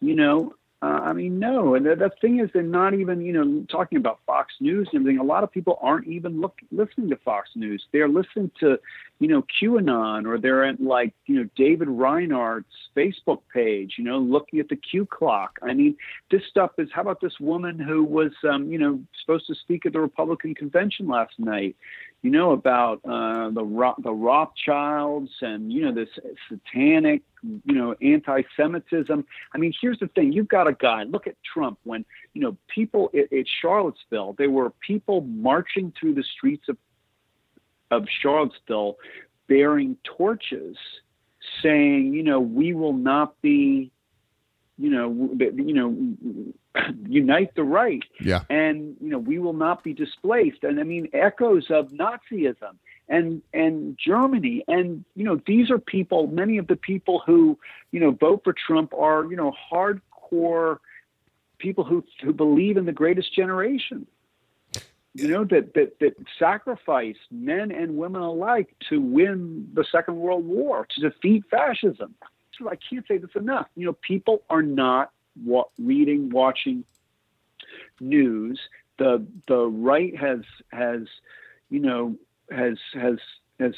you 0.00 0.14
know. 0.14 0.54
Uh, 0.82 1.00
I 1.04 1.12
mean, 1.14 1.38
no, 1.38 1.74
and 1.74 1.86
the, 1.86 1.96
the 1.96 2.10
thing 2.20 2.38
is, 2.38 2.50
they're 2.52 2.62
not 2.62 2.92
even, 2.92 3.22
you 3.22 3.32
know, 3.32 3.64
talking 3.70 3.96
about 3.96 4.20
Fox 4.26 4.52
News 4.60 4.88
and 4.92 5.00
everything. 5.00 5.18
A 5.18 5.24
lot 5.24 5.42
of 5.42 5.50
people 5.50 5.78
aren't 5.80 6.06
even 6.06 6.40
look, 6.40 6.58
listening 6.70 7.08
to 7.10 7.16
Fox 7.16 7.48
News. 7.54 7.82
They're 7.92 8.08
listening 8.08 8.50
to, 8.60 8.78
you 9.18 9.28
know, 9.28 9.42
QAnon 9.60 10.26
or 10.26 10.38
they're 10.38 10.64
at 10.64 10.80
like, 10.80 11.14
you 11.26 11.36
know, 11.36 11.48
David 11.56 11.88
Reinhardt's 11.88 12.74
Facebook 12.96 13.40
page, 13.52 13.94
you 13.96 14.04
know, 14.04 14.18
looking 14.18 14.60
at 14.60 14.68
the 14.68 14.76
Q 14.76 15.06
clock. 15.06 15.58
I 15.62 15.72
mean, 15.72 15.96
this 16.30 16.42
stuff 16.50 16.72
is, 16.78 16.88
how 16.92 17.02
about 17.02 17.20
this 17.20 17.40
woman 17.40 17.78
who 17.78 18.04
was, 18.04 18.32
um, 18.48 18.70
you 18.70 18.78
know, 18.78 19.00
supposed 19.20 19.46
to 19.46 19.54
speak 19.54 19.86
at 19.86 19.92
the 19.92 20.00
Republican 20.00 20.54
convention 20.54 21.08
last 21.08 21.38
night? 21.38 21.76
you 22.26 22.32
know, 22.32 22.50
about 22.50 23.00
uh, 23.04 23.50
the 23.50 23.64
Ro- 23.64 23.94
the 24.02 24.12
Rothschilds 24.12 25.30
and 25.42 25.72
you 25.72 25.84
know 25.84 25.94
this 25.94 26.08
satanic, 26.48 27.22
you 27.42 27.74
know, 27.74 27.94
anti-Semitism. 28.02 29.24
I 29.54 29.58
mean, 29.58 29.72
here's 29.80 30.00
the 30.00 30.08
thing: 30.08 30.32
you've 30.32 30.48
got 30.48 30.66
a 30.66 30.72
guy. 30.72 31.04
Look 31.04 31.28
at 31.28 31.36
Trump. 31.44 31.78
When 31.84 32.04
you 32.34 32.42
know 32.42 32.56
people 32.66 33.10
at, 33.14 33.32
at 33.32 33.46
Charlottesville, 33.60 34.34
there 34.38 34.50
were 34.50 34.70
people 34.84 35.20
marching 35.20 35.92
through 35.98 36.14
the 36.14 36.24
streets 36.24 36.68
of 36.68 36.76
of 37.90 38.06
Charlottesville 38.20 38.96
bearing 39.48 39.96
torches, 40.04 40.76
saying, 41.62 42.12
you 42.12 42.22
know, 42.22 42.40
we 42.40 42.72
will 42.72 42.92
not 42.92 43.40
be 43.42 43.90
you 44.78 44.90
know, 44.90 45.30
you 45.38 45.72
know, 45.72 46.82
unite 47.08 47.54
the 47.54 47.64
right. 47.64 48.02
Yeah. 48.20 48.42
And 48.50 48.96
you 49.00 49.08
know, 49.08 49.18
we 49.18 49.38
will 49.38 49.54
not 49.54 49.82
be 49.82 49.94
displaced. 49.94 50.64
And 50.64 50.78
I 50.78 50.82
mean, 50.82 51.08
echoes 51.12 51.66
of 51.70 51.88
Nazism 51.88 52.76
and 53.08 53.42
and 53.54 53.98
Germany. 54.02 54.64
And 54.68 55.04
you 55.14 55.24
know, 55.24 55.40
these 55.46 55.70
are 55.70 55.78
people. 55.78 56.26
Many 56.26 56.58
of 56.58 56.66
the 56.66 56.76
people 56.76 57.22
who 57.24 57.58
you 57.90 58.00
know 58.00 58.10
vote 58.10 58.42
for 58.44 58.54
Trump 58.66 58.92
are 58.94 59.24
you 59.24 59.36
know 59.36 59.52
hardcore 59.72 60.78
people 61.58 61.84
who 61.84 62.04
who 62.22 62.32
believe 62.32 62.76
in 62.76 62.84
the 62.84 62.92
greatest 62.92 63.34
generation. 63.34 64.06
You 65.16 65.28
know 65.28 65.44
that 65.44 65.72
that 65.74 65.98
that 66.00 66.14
sacrificed 66.38 67.20
men 67.30 67.70
and 67.70 67.96
women 67.96 68.20
alike 68.20 68.74
to 68.90 69.00
win 69.00 69.68
the 69.72 69.84
Second 69.90 70.16
World 70.16 70.44
War 70.44 70.86
to 70.94 71.00
defeat 71.00 71.44
fascism. 71.50 72.14
I 72.68 72.76
can't 72.76 73.06
say 73.06 73.18
this 73.18 73.34
enough. 73.34 73.66
You 73.76 73.86
know, 73.86 73.92
people 73.92 74.42
are 74.48 74.62
not 74.62 75.10
wa- 75.44 75.68
reading, 75.78 76.30
watching 76.30 76.84
news. 78.00 78.60
The 78.98 79.26
the 79.48 79.66
right 79.66 80.16
has 80.16 80.40
has 80.70 81.02
you 81.70 81.80
know 81.80 82.16
has 82.50 82.78
has 82.94 83.18
has 83.58 83.74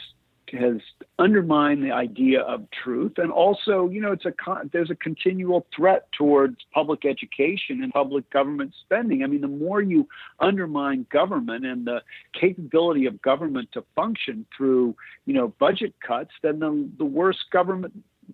has 0.53 0.77
undermined 1.19 1.83
the 1.83 1.93
idea 1.93 2.41
of 2.41 2.65
truth 2.71 3.13
and 3.19 3.31
also 3.31 3.89
you 3.89 4.01
know 4.01 4.13
it's 4.13 4.25
a 4.25 4.33
con- 4.33 4.71
there's 4.73 4.91
a 4.91 4.95
continual 4.97 5.67
threat 5.75 6.09
towards 6.13 6.57
public 6.73 7.05
education 7.05 7.83
and 7.83 7.93
public 7.93 8.29
government 8.31 8.73
spending 8.81 9.23
i 9.23 9.27
mean 9.27 9.41
the 9.41 9.49
more 9.49 9.83
you 9.83 10.09
undermine 10.41 11.07
government 11.11 11.67
and 11.67 11.87
the 11.87 12.01
capability 12.33 13.07
of 13.07 13.21
government 13.23 13.69
to 13.73 13.85
function 13.95 14.47
through 14.57 14.95
you 15.27 15.35
know 15.35 15.49
budget 15.59 15.95
cuts 16.07 16.33
then 16.43 16.59
the, 16.59 16.89
the 16.99 17.05
worse 17.05 17.45
government 17.53 17.93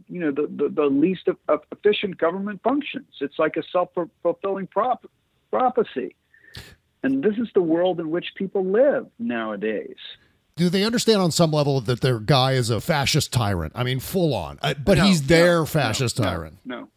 you 0.09 0.21
know 0.21 0.31
the, 0.31 0.49
the, 0.57 0.69
the 0.69 0.85
least 0.87 1.29
efficient 1.73 2.19
government 2.19 2.61
functions. 2.63 3.07
It's 3.21 3.39
like 3.39 3.57
a 3.57 3.63
self 3.73 3.91
fulfilling 4.23 4.67
prop, 4.67 5.07
prophecy, 5.51 6.17
and 7.03 7.23
this 7.23 7.37
is 7.37 7.49
the 7.55 7.63
world 7.63 8.01
in 8.01 8.11
which 8.11 8.35
people 8.37 8.65
live 8.65 9.07
nowadays. 9.19 9.97
Do 10.57 10.69
they 10.69 10.85
understand 10.85 11.21
on 11.21 11.31
some 11.33 11.51
level 11.51 11.81
that 11.81 12.01
their 12.01 12.21
guy 12.21 12.53
is 12.53 12.71
a 12.71 12.81
fascist 12.81 13.33
tyrant? 13.33 13.73
I 13.75 13.83
mean, 13.83 13.99
full 13.99 14.35
on, 14.35 14.59
uh, 14.63 14.75
but 14.75 14.99
no, 14.99 15.05
he's 15.05 15.27
their 15.27 15.61
no, 15.61 15.67
fascist 15.67 16.19
no, 16.19 16.25
tyrant. 16.25 16.59
No, 16.65 16.89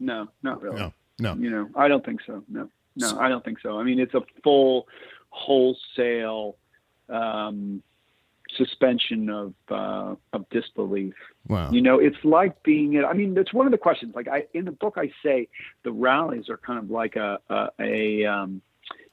no, 0.00 0.28
not 0.42 0.62
really. 0.62 0.78
No, 0.78 0.92
no. 1.18 1.34
You 1.34 1.50
know, 1.50 1.68
I 1.76 1.88
don't 1.88 2.04
think 2.04 2.20
so. 2.26 2.42
No, 2.48 2.68
no, 2.96 3.18
I 3.18 3.28
don't 3.28 3.44
think 3.44 3.60
so. 3.60 3.78
I 3.78 3.82
mean, 3.82 4.00
it's 4.00 4.14
a 4.14 4.22
full, 4.42 4.88
wholesale. 5.30 6.56
Um, 7.08 7.82
suspension 8.56 9.30
of 9.30 9.54
uh, 9.70 10.14
of 10.32 10.48
disbelief. 10.50 11.14
Wow. 11.48 11.70
You 11.70 11.82
know, 11.82 11.98
it's 11.98 12.22
like 12.24 12.62
being. 12.62 13.02
I 13.04 13.12
mean, 13.12 13.36
it's 13.36 13.52
one 13.52 13.66
of 13.66 13.72
the 13.72 13.78
questions. 13.78 14.14
Like 14.14 14.28
I 14.28 14.46
in 14.54 14.64
the 14.64 14.72
book, 14.72 14.94
I 14.96 15.10
say 15.22 15.48
the 15.84 15.92
rallies 15.92 16.48
are 16.48 16.56
kind 16.56 16.78
of 16.78 16.90
like 16.90 17.16
a 17.16 17.38
a, 17.48 17.68
a 17.80 18.24
um, 18.26 18.62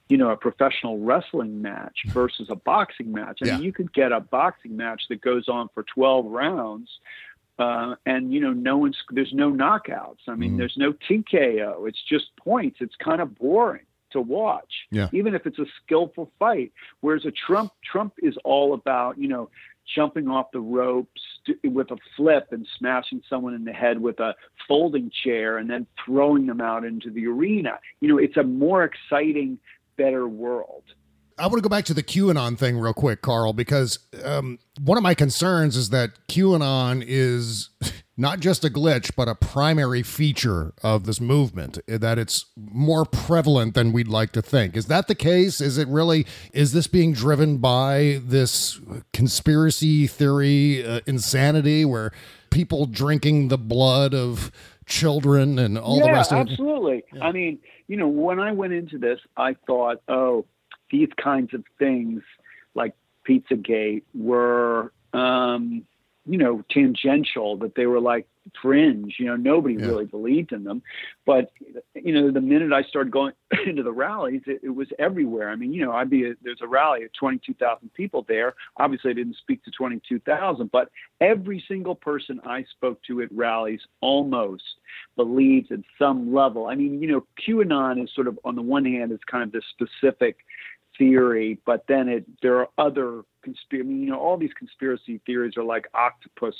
you 0.09 0.17
know 0.17 0.31
a 0.31 0.35
professional 0.37 0.99
wrestling 0.99 1.61
match 1.61 1.99
versus 2.07 2.47
a 2.49 2.55
boxing 2.55 3.11
match. 3.11 3.39
I 3.41 3.45
Yeah. 3.47 3.55
mean, 3.55 3.63
you 3.63 3.71
could 3.73 3.93
get 3.93 4.11
a 4.11 4.19
boxing 4.19 4.75
match 4.75 5.03
that 5.09 5.21
goes 5.21 5.47
on 5.47 5.69
for 5.73 5.83
twelve 5.83 6.25
rounds. 6.25 6.99
Uh, 7.57 7.95
and 8.05 8.33
you 8.33 8.39
know, 8.39 8.53
no 8.53 8.77
one's 8.77 8.97
there's 9.11 9.33
no 9.33 9.51
knockouts. 9.51 10.27
I 10.27 10.35
mean, 10.35 10.53
Mhm. 10.53 10.57
there's 10.57 10.77
no 10.77 10.93
TKO. 10.93 11.85
It's 11.87 12.01
just 12.03 12.35
points. 12.37 12.77
It's 12.81 12.95
kind 12.95 13.21
of 13.21 13.35
boring 13.37 13.85
to 14.11 14.21
watch, 14.21 14.87
Yeah. 14.91 15.09
even 15.11 15.35
if 15.35 15.45
it's 15.45 15.59
a 15.59 15.65
skillful 15.83 16.31
fight. 16.39 16.71
Whereas 17.01 17.25
a 17.25 17.31
Trump, 17.31 17.71
Trump 17.83 18.13
is 18.23 18.35
all 18.45 18.73
about 18.73 19.17
you 19.19 19.27
know 19.27 19.49
jumping 19.93 20.27
off 20.29 20.51
the 20.51 20.59
ropes 20.61 21.21
with 21.63 21.91
a 21.91 21.97
flip 22.15 22.47
and 22.51 22.65
smashing 22.77 23.23
someone 23.27 23.53
in 23.55 23.65
the 23.65 23.73
head 23.73 23.99
with 23.99 24.19
a 24.19 24.35
folding 24.67 25.09
chair 25.09 25.57
and 25.57 25.69
then 25.69 25.85
throwing 26.05 26.45
them 26.45 26.61
out 26.61 26.85
into 26.85 27.09
the 27.09 27.25
arena. 27.27 27.79
You 27.99 28.07
know, 28.07 28.17
it's 28.19 28.37
a 28.37 28.43
more 28.43 28.83
exciting, 28.83 29.57
better 29.99 30.27
world. 30.27 30.83
I 31.37 31.43
want 31.43 31.55
to 31.55 31.61
go 31.61 31.69
back 31.69 31.85
to 31.85 31.93
the 31.93 32.03
QAnon 32.03 32.57
thing 32.57 32.77
real 32.77 32.93
quick, 32.93 33.21
Carl, 33.21 33.53
because 33.53 33.99
um, 34.23 34.59
one 34.79 34.97
of 34.97 35.03
my 35.03 35.13
concerns 35.13 35.77
is 35.77 35.89
that 35.89 36.11
QAnon 36.27 37.03
is 37.05 37.69
not 38.17 38.41
just 38.41 38.65
a 38.65 38.69
glitch, 38.69 39.11
but 39.15 39.29
a 39.29 39.35
primary 39.35 40.03
feature 40.03 40.73
of 40.83 41.05
this 41.05 41.21
movement, 41.21 41.79
that 41.87 42.19
it's 42.19 42.45
more 42.57 43.05
prevalent 43.05 43.73
than 43.73 43.93
we'd 43.93 44.09
like 44.09 44.33
to 44.33 44.41
think. 44.41 44.75
Is 44.75 44.87
that 44.87 45.07
the 45.07 45.15
case? 45.15 45.61
Is 45.61 45.77
it 45.77 45.87
really, 45.87 46.25
is 46.51 46.73
this 46.73 46.87
being 46.87 47.13
driven 47.13 47.57
by 47.57 48.19
this 48.23 48.79
conspiracy 49.13 50.07
theory 50.07 50.85
uh, 50.85 50.99
insanity 51.07 51.85
where 51.85 52.11
people 52.49 52.85
drinking 52.85 53.47
the 53.47 53.57
blood 53.57 54.13
of 54.13 54.51
children 54.85 55.57
and 55.57 55.77
all 55.77 55.99
yeah, 55.99 56.07
the 56.07 56.11
rest 56.11 56.33
of 56.33 56.39
it? 56.39 56.51
absolutely. 56.51 57.03
I 57.21 57.31
mean, 57.31 57.59
you 57.89 57.97
know, 57.97 58.07
when 58.07 58.39
I 58.39 58.53
went 58.53 58.71
into 58.71 58.99
this, 58.99 59.19
I 59.35 59.55
thought, 59.65 60.01
oh, 60.07 60.45
these 60.91 61.09
kinds 61.21 61.53
of 61.55 61.63
things 61.79 62.21
like 62.75 62.93
Pizzagate 63.27 64.03
were, 64.13 64.93
um, 65.11 65.85
you 66.29 66.37
know, 66.37 66.63
tangential, 66.69 67.57
that 67.57 67.75
they 67.75 67.85
were 67.87 67.99
like 67.99 68.27
fringe. 68.61 69.15
You 69.19 69.25
know, 69.27 69.35
nobody 69.35 69.75
Yeah. 69.75 69.87
really 69.87 70.05
believed 70.05 70.51
in 70.51 70.63
them. 70.63 70.81
But, 71.25 71.51
you 71.95 72.13
know, 72.13 72.31
the 72.31 72.41
minute 72.41 72.71
I 72.73 72.83
started 72.83 73.11
going 73.11 73.33
into 73.65 73.83
the 73.83 73.91
rallies, 73.91 74.41
it, 74.47 74.61
it 74.63 74.69
was 74.69 74.87
everywhere. 74.99 75.49
I 75.49 75.55
mean, 75.55 75.73
you 75.73 75.83
know, 75.85 75.91
I'd 75.91 76.09
be, 76.09 76.33
there's 76.43 76.61
a 76.61 76.67
rally 76.67 77.03
of 77.03 77.13
22,000 77.13 77.93
people 77.93 78.25
there. 78.27 78.53
Obviously, 78.77 79.11
I 79.11 79.13
didn't 79.13 79.37
speak 79.37 79.63
to 79.65 79.71
22,000, 79.71 80.71
but 80.71 80.89
every 81.21 81.63
single 81.67 81.95
person 81.95 82.39
I 82.45 82.63
spoke 82.75 83.01
to 83.07 83.21
at 83.21 83.31
rallies 83.31 83.81
almost 84.01 84.63
believes 85.15 85.71
at 85.71 85.79
some 85.97 86.33
level. 86.33 86.67
I 86.67 86.75
mean, 86.75 87.01
you 87.01 87.07
know, 87.11 87.25
QAnon 87.47 88.03
is 88.03 88.09
sort 88.13 88.27
of, 88.27 88.39
on 88.45 88.55
the 88.55 88.61
one 88.61 88.85
hand, 88.85 89.11
is 89.11 89.19
kind 89.29 89.43
of 89.43 89.51
this 89.51 89.63
specific 89.71 90.37
theory, 90.99 91.57
but 91.65 91.85
then 91.87 92.07
it 92.07 92.25
there 92.43 92.59
are 92.59 92.69
other 92.77 93.23
conspiracy. 93.43 93.83
I 93.83 93.89
mean, 93.89 94.03
you 94.03 94.11
know, 94.11 94.19
all 94.19 94.37
these 94.37 94.53
conspiracy 94.53 95.19
theories 95.25 95.57
are 95.57 95.63
like 95.63 95.87
octopus 95.95 96.55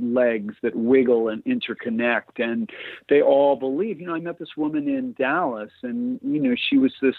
legs 0.00 0.54
that 0.62 0.76
wiggle 0.76 1.28
and 1.28 1.42
interconnect, 1.44 2.38
and 2.38 2.70
they 3.08 3.20
all 3.20 3.56
believe. 3.56 4.00
You 4.00 4.06
know, 4.06 4.14
I 4.14 4.20
met 4.20 4.38
this 4.38 4.56
woman 4.56 4.88
in 4.88 5.14
Dallas, 5.14 5.72
and 5.82 6.20
you 6.22 6.40
know, 6.40 6.54
she 6.70 6.78
was 6.78 6.92
this 7.02 7.16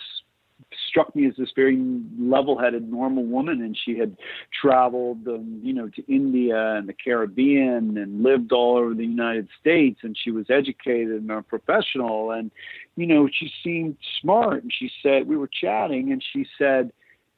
struck 0.89 1.15
me 1.15 1.27
as 1.27 1.35
this 1.37 1.51
very 1.55 1.77
level-headed, 2.19 2.91
normal 2.91 3.23
woman, 3.23 3.61
and 3.61 3.77
she 3.77 3.97
had 3.97 4.15
traveled, 4.61 5.27
um, 5.27 5.59
you 5.63 5.73
know, 5.73 5.89
to 5.89 6.03
India 6.13 6.75
and 6.75 6.87
the 6.87 6.93
Caribbean 6.93 7.97
and 7.97 8.23
lived 8.23 8.51
all 8.51 8.77
over 8.77 8.93
the 8.93 9.05
United 9.05 9.47
States, 9.59 9.99
and 10.03 10.17
she 10.21 10.31
was 10.31 10.45
educated 10.49 11.21
and 11.21 11.31
a 11.31 11.41
professional, 11.41 12.31
and 12.31 12.51
you 12.95 13.07
know, 13.07 13.27
she 13.31 13.51
seemed 13.63 13.97
smart. 14.21 14.63
And 14.63 14.71
she 14.71 14.91
said, 15.01 15.27
we 15.27 15.37
were 15.37 15.49
chatting, 15.49 16.11
and 16.11 16.23
she 16.33 16.45
said, 16.57 16.91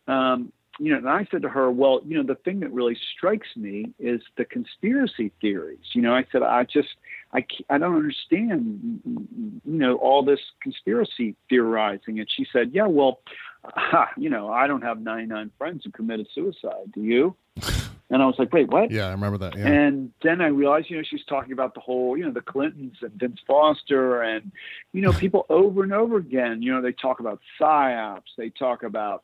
um, 0.08 0.52
you 0.80 0.92
know, 0.92 0.98
and 0.98 1.10
I 1.10 1.28
said 1.32 1.42
to 1.44 1.50
her, 1.50 1.72
well, 1.72 2.02
you 2.06 2.18
know, 2.18 2.24
the 2.24 2.40
thing 2.42 2.60
that 2.62 2.72
really 2.72 2.98
strikes 3.16 3.48
me 3.56 3.94
is 4.00 4.22
the 4.38 4.46
conspiracy 4.46 5.32
theories. 5.42 5.80
You 5.94 6.02
know, 6.02 6.14
I 6.14 6.26
said, 6.32 6.44
I 6.44 6.64
just, 6.64 6.90
I, 7.34 7.46
I 7.70 7.78
don't 7.78 7.96
understand, 7.96 9.00
you 9.06 9.62
know, 9.66 9.96
all 9.96 10.24
this 10.24 10.40
conspiracy 10.62 11.36
theorizing. 11.50 12.20
And 12.20 12.30
she 12.30 12.46
said, 12.52 12.72
yeah, 12.74 12.88
well, 12.88 13.20
ha, 13.64 14.10
you 14.18 14.30
know, 14.30 14.50
I 14.50 14.68
don't 14.68 14.82
have 14.82 15.00
99 15.00 15.52
friends 15.58 15.84
who 15.86 15.92
committed 15.92 16.28
suicide. 16.34 16.92
Do 16.94 17.02
you? 17.02 17.36
And 18.10 18.22
I 18.22 18.28
was 18.28 18.36
like, 18.38 18.54
wait, 18.54 18.70
what? 18.70 18.92
Yeah, 18.92 19.08
I 19.08 19.12
remember 19.12 19.40
that. 19.40 19.58
Yeah. 19.58 19.68
And 19.68 20.12
then 20.22 20.40
I 20.40 20.48
realized, 20.48 20.92
you 20.92 20.98
know, 20.98 21.04
she's 21.04 21.26
talking 21.26 21.54
about 21.54 21.74
the 21.74 21.80
whole, 21.80 22.16
you 22.16 22.24
know, 22.24 22.32
the 22.32 22.42
Clintons 22.42 22.98
and 23.02 23.12
Vince 23.14 23.40
Foster 23.48 24.22
and, 24.22 24.52
you 24.94 25.02
know, 25.02 25.12
people 25.12 25.46
over 25.50 25.82
and 25.82 25.92
over 25.92 26.18
again. 26.18 26.62
You 26.62 26.74
know, 26.74 26.82
they 26.82 26.92
talk 26.92 27.20
about 27.20 27.40
psyops. 27.60 28.36
They 28.38 28.52
talk 28.52 28.84
about, 28.84 29.24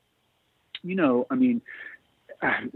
you 0.84 0.96
know, 0.96 1.26
I 1.30 1.36
mean, 1.36 1.62
I 2.42 2.68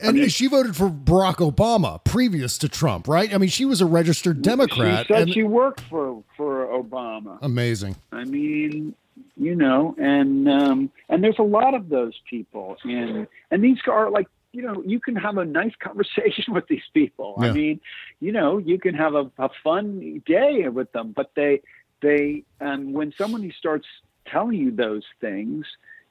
And 0.00 0.16
mean- 0.16 0.28
she 0.28 0.46
voted 0.46 0.76
for 0.76 0.88
Barack 0.90 1.36
Obama 1.36 2.02
previous 2.04 2.58
to 2.58 2.68
Trump, 2.68 3.08
right? 3.08 3.32
I 3.34 3.38
mean, 3.38 3.48
she 3.48 3.64
was 3.64 3.80
a 3.80 3.86
registered 3.86 4.42
Democrat. 4.42 5.06
She 5.06 5.12
said 5.14 5.22
and- 5.22 5.32
she 5.32 5.42
worked 5.42 5.80
for 5.82 6.22
for 6.36 6.66
Obama. 6.66 7.38
amazing. 7.42 7.96
I 8.12 8.24
mean, 8.24 8.94
you 9.36 9.54
know, 9.54 9.94
and 9.98 10.48
um, 10.48 10.90
and 11.08 11.22
there's 11.24 11.38
a 11.38 11.42
lot 11.42 11.74
of 11.74 11.88
those 11.88 12.14
people, 12.28 12.76
and 12.84 13.26
and 13.50 13.64
these 13.64 13.78
are 13.86 14.10
like, 14.10 14.26
you 14.52 14.62
know, 14.62 14.82
you 14.86 15.00
can 15.00 15.16
have 15.16 15.38
a 15.38 15.44
nice 15.44 15.72
conversation 15.80 16.52
with 16.54 16.66
these 16.68 16.86
people. 16.92 17.34
Yeah. 17.40 17.46
I 17.48 17.52
mean, 17.52 17.80
you 18.20 18.32
know, 18.32 18.58
you 18.58 18.78
can 18.78 18.94
have 18.94 19.14
a, 19.14 19.30
a 19.38 19.48
fun 19.64 20.22
day 20.26 20.68
with 20.68 20.92
them, 20.92 21.12
but 21.16 21.30
they 21.34 21.62
they 22.02 22.44
um, 22.60 22.92
when 22.92 23.12
somebody 23.16 23.50
starts 23.58 23.86
telling 24.26 24.58
you 24.58 24.70
those 24.72 25.04
things, 25.20 25.64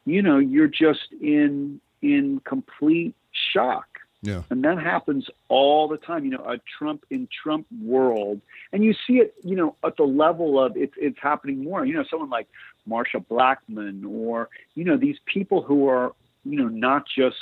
you 0.06 0.22
know, 0.22 0.38
you're 0.38 0.68
just 0.68 1.12
in 1.22 1.82
in 2.02 2.40
complete 2.46 3.16
shock. 3.32 3.88
Yeah. 4.22 4.42
And 4.50 4.64
that 4.64 4.80
happens 4.80 5.30
all 5.50 5.88
the 5.88 5.98
time. 5.98 6.26
You 6.26 6.32
know, 6.32 6.44
a 6.46 6.58
Trump 6.78 7.06
in 7.10 7.28
Trump 7.44 7.68
world, 7.84 8.42
and 8.74 8.84
you 8.84 8.94
see 9.06 9.20
it. 9.20 9.36
You 9.44 9.56
know, 9.56 9.76
at 9.84 9.98
the 9.98 10.04
level 10.04 10.60
of 10.64 10.76
it's 10.78 10.94
it's 10.98 11.20
happening 11.22 11.64
more. 11.64 11.86
You 11.86 11.94
know, 11.96 12.06
someone 12.10 12.30
like 12.30 12.48
Marsha 12.90 13.26
Blackburn, 13.28 14.04
or 14.04 14.50
you 14.74 14.84
know, 14.84 14.98
these 14.98 15.18
people 15.26 15.62
who 15.62 15.88
are 15.88 16.14
you 16.44 16.58
know 16.58 16.68
not 16.68 17.06
just 17.08 17.38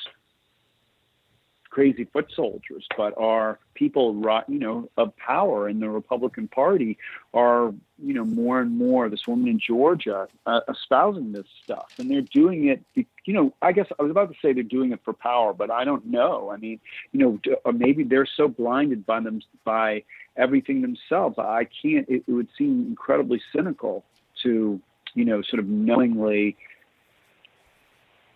crazy 1.74 2.06
foot 2.14 2.32
soldiers, 2.36 2.86
but 2.96 3.18
are 3.18 3.58
people, 3.74 4.14
you 4.48 4.60
know, 4.60 4.90
of 4.96 5.16
power 5.18 5.68
in 5.68 5.80
the 5.80 5.90
Republican 5.90 6.48
Party 6.48 7.00
are, 7.34 7.74
you 7.98 8.14
know, 8.14 8.24
more 8.24 8.62
and 8.62 8.78
more. 8.78 9.10
This 9.10 9.26
woman 9.28 9.48
in 9.48 9.60
Georgia 9.60 10.28
uh, 10.46 10.60
espousing 10.70 11.32
this 11.32 11.48
stuff, 11.64 11.90
and 11.98 12.12
they're 12.12 12.22
doing 12.22 12.68
it. 12.68 13.08
You 13.26 13.34
know, 13.34 13.54
I 13.64 13.72
guess 13.72 13.88
I 13.98 14.04
was 14.04 14.12
about 14.12 14.30
to 14.32 14.36
say 14.40 14.54
they're 14.54 14.64
doing 14.64 14.92
it 14.92 15.00
for 15.04 15.14
power, 15.14 15.52
but 15.52 15.72
I 15.72 15.84
don't 15.84 16.06
know. 16.06 16.52
I 16.52 16.58
mean, 16.58 16.80
you 17.12 17.20
know, 17.20 17.72
maybe 17.72 18.04
they're 18.04 18.28
so 18.38 18.48
blinded 18.48 19.04
by 19.06 19.20
them 19.22 19.42
by 19.64 20.04
everything 20.38 20.82
themselves. 20.84 21.40
I 21.40 21.68
can't. 21.82 22.08
It, 22.08 22.24
it 22.28 22.32
would 22.32 22.50
seem 22.56 22.86
incredibly 22.88 23.42
cynical 23.56 24.06
to, 24.44 24.80
you 25.16 25.26
know, 25.26 25.42
sort 25.42 25.60
of 25.60 25.68
knowingly 25.68 26.56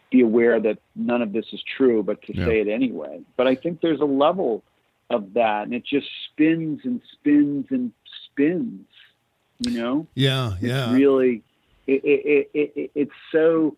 be 0.10 0.22
aware 0.22 0.60
that 0.60 0.80
none 0.96 1.22
of 1.22 1.34
this 1.34 1.46
is 1.52 1.62
true, 1.78 2.02
but 2.04 2.22
to 2.24 2.36
Yeah. 2.36 2.46
say 2.46 2.62
it 2.62 2.68
anyway. 2.68 3.22
But 3.36 3.48
I 3.48 3.56
think 3.56 3.82
there's 3.82 4.00
a 4.00 4.06
level 4.06 4.64
of 5.10 5.34
that, 5.34 5.64
and 5.64 5.74
it 5.74 5.84
just 5.86 6.08
spins 6.32 6.82
and 6.84 7.02
spins 7.14 7.68
and 7.70 7.92
spins. 8.26 8.86
You 9.60 9.72
know, 9.72 10.08
Yeah, 10.14 10.54
it's 10.54 10.62
yeah. 10.64 10.94
really, 10.94 11.42
it, 11.88 12.04
it, 12.06 12.50
it, 12.54 12.72
it, 12.76 12.92
it's 12.94 13.12
so, 13.32 13.76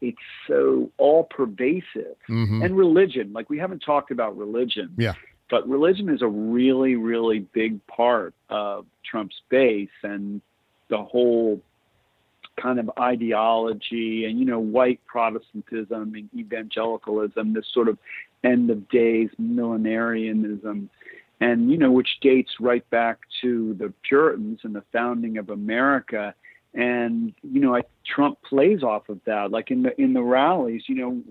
it's 0.00 0.18
so 0.46 0.90
all 0.98 1.24
pervasive. 1.24 2.16
Mhm. 2.28 2.64
And 2.64 2.76
religion, 2.76 3.32
like 3.32 3.48
we 3.48 3.58
haven't 3.58 3.80
talked 3.80 4.10
about 4.10 4.36
religion, 4.36 4.92
Yeah. 4.98 5.14
but 5.50 5.66
religion 5.68 6.08
is 6.10 6.20
a 6.22 6.28
really, 6.28 6.96
really 6.96 7.40
big 7.40 7.84
part 7.86 8.34
of 8.50 8.86
Trump's 9.02 9.40
base 9.48 9.88
and 10.02 10.42
the 10.88 11.02
whole 11.02 11.60
kind 12.60 12.78
of 12.78 12.90
ideology 12.98 14.24
and, 14.24 14.38
you 14.38 14.44
know, 14.44 14.58
white 14.58 15.00
Protestantism 15.06 16.14
and 16.14 16.28
evangelicalism, 16.36 17.52
this 17.52 17.66
sort 17.72 17.88
of 17.88 17.98
end 18.44 18.70
of 18.70 18.88
days 18.88 19.28
millenarianism, 19.40 20.88
and, 21.40 21.70
you 21.70 21.76
know, 21.76 21.92
which 21.92 22.08
dates 22.20 22.52
right 22.60 22.88
back 22.90 23.18
to 23.42 23.74
the 23.78 23.92
Puritans 24.08 24.60
and 24.62 24.74
the 24.74 24.84
founding 24.92 25.36
of 25.38 25.50
America. 25.50 26.34
And, 26.74 27.34
you 27.42 27.60
know, 27.60 27.76
I, 27.76 27.82
Trump 28.06 28.38
plays 28.42 28.82
off 28.82 29.08
of 29.08 29.20
that. 29.26 29.50
Like 29.50 29.70
in 29.70 29.82
the 29.82 30.00
in 30.00 30.12
the 30.12 30.22
rallies, 30.22 30.82
you 30.86 30.94
know, 30.94 31.22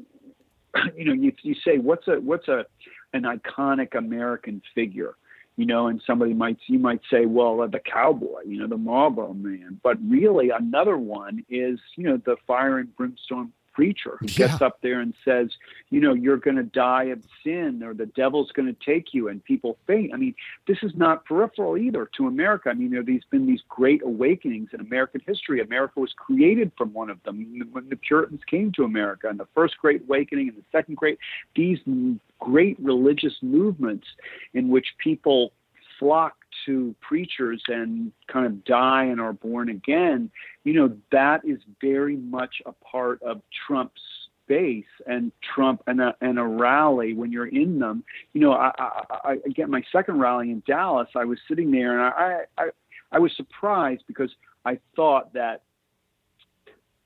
you 0.96 1.06
know, 1.06 1.14
you, 1.14 1.32
you 1.42 1.56
say 1.66 1.78
what's 1.78 2.08
a 2.08 2.20
what's 2.20 2.48
a 2.48 2.66
an 3.14 3.24
iconic 3.24 3.96
American 3.96 4.62
figure, 4.74 5.16
you 5.58 5.66
know, 5.66 5.88
and 5.88 6.02
somebody 6.06 6.34
might 6.34 6.58
you 6.68 6.80
might 6.80 7.02
say, 7.12 7.26
well, 7.26 7.62
uh, 7.62 7.68
the 7.68 7.80
cowboy, 7.80 8.42
you 8.46 8.60
know, 8.60 8.68
the 8.68 8.78
Marlboro 8.78 9.34
Man, 9.34 9.80
but 9.84 9.98
really 10.06 10.50
another 10.50 10.98
one 10.98 11.46
is 11.50 11.80
you 11.96 12.04
know 12.04 12.18
the 12.26 12.36
fire 12.46 12.80
and 12.80 12.96
brimstone 12.96 13.52
preacher 13.76 14.18
who 14.20 14.28
gets 14.28 14.62
up 14.62 14.80
there 14.82 15.02
and 15.02 15.14
says, 15.24 15.50
you 15.90 16.00
know, 16.00 16.14
you're 16.14 16.38
going 16.38 16.56
to 16.56 16.64
die 16.64 17.06
of 17.06 17.22
sin 17.44 17.84
or 17.84 17.94
the 17.94 18.06
devil's 18.06 18.52
going 18.52 18.74
to 18.74 18.86
take 18.86 19.14
you, 19.14 19.28
and 19.28 19.44
people 19.44 19.78
faint. 19.86 20.14
I 20.14 20.18
mean, 20.18 20.34
this 20.66 20.78
is 20.82 20.94
not 20.96 21.26
peripheral 21.26 21.78
either 21.78 22.10
to 22.18 22.28
America. 22.28 22.70
I 22.70 22.74
mean, 22.74 22.92
there 22.92 23.04
these 23.04 23.24
been 23.30 23.46
these 23.46 23.62
great 23.68 24.02
awakenings 24.02 24.70
in 24.74 24.80
American 24.80 25.22
history. 25.28 25.60
America 25.60 26.00
was 26.00 26.14
created 26.14 26.72
from 26.78 26.94
one 26.94 27.10
of 27.10 27.22
them 27.24 27.68
when 27.72 27.90
the 27.90 27.98
Puritans 27.98 28.42
came 28.50 28.72
to 28.74 28.84
America, 28.84 29.28
and 29.28 29.40
the 29.40 29.48
first 29.54 29.78
Great 29.78 30.04
Awakening 30.04 30.50
and 30.50 30.58
the 30.58 30.64
second 30.72 30.96
Great. 30.96 31.20
These 31.56 31.80
great 32.40 32.78
religious 32.80 33.34
movements 33.42 34.08
in 34.54 34.70
which 34.70 34.88
people 34.98 35.52
flock 36.00 36.36
to 36.66 36.96
preachers 37.02 37.62
and 37.68 38.12
kind 38.28 38.46
of 38.46 38.64
die 38.64 39.06
and 39.06 39.20
are 39.20 39.34
born 39.34 39.70
again. 39.70 40.30
You 40.64 40.74
know, 40.74 40.98
that 41.12 41.42
is 41.46 41.60
very 41.82 42.18
much 42.18 42.62
a 42.66 42.72
part 42.72 43.22
of 43.24 43.42
Trump's 43.68 44.02
base 44.48 44.86
and 45.08 45.32
Trump 45.56 45.82
and 45.88 46.02
a, 46.02 46.16
and 46.22 46.40
a 46.40 46.44
rally 46.44 47.14
when 47.14 47.32
you're 47.32 47.48
in 47.48 47.80
them. 47.80 48.04
You 48.34 48.42
know, 48.42 48.54
I, 48.54 48.72
I, 48.78 49.38
I 49.46 49.50
get 49.50 49.70
my 49.70 49.84
second 49.92 50.20
rally 50.20 50.52
in 50.52 50.62
Dallas. 50.68 51.10
I 51.16 51.26
was 51.26 51.40
sitting 51.48 51.72
there 51.72 52.00
and 52.00 52.02
I, 52.02 52.64
I, 52.64 52.70
I 53.12 53.20
was 53.20 53.32
surprised 53.36 54.04
because 54.08 54.32
I 54.66 54.80
thought 54.96 55.34
that 55.34 55.64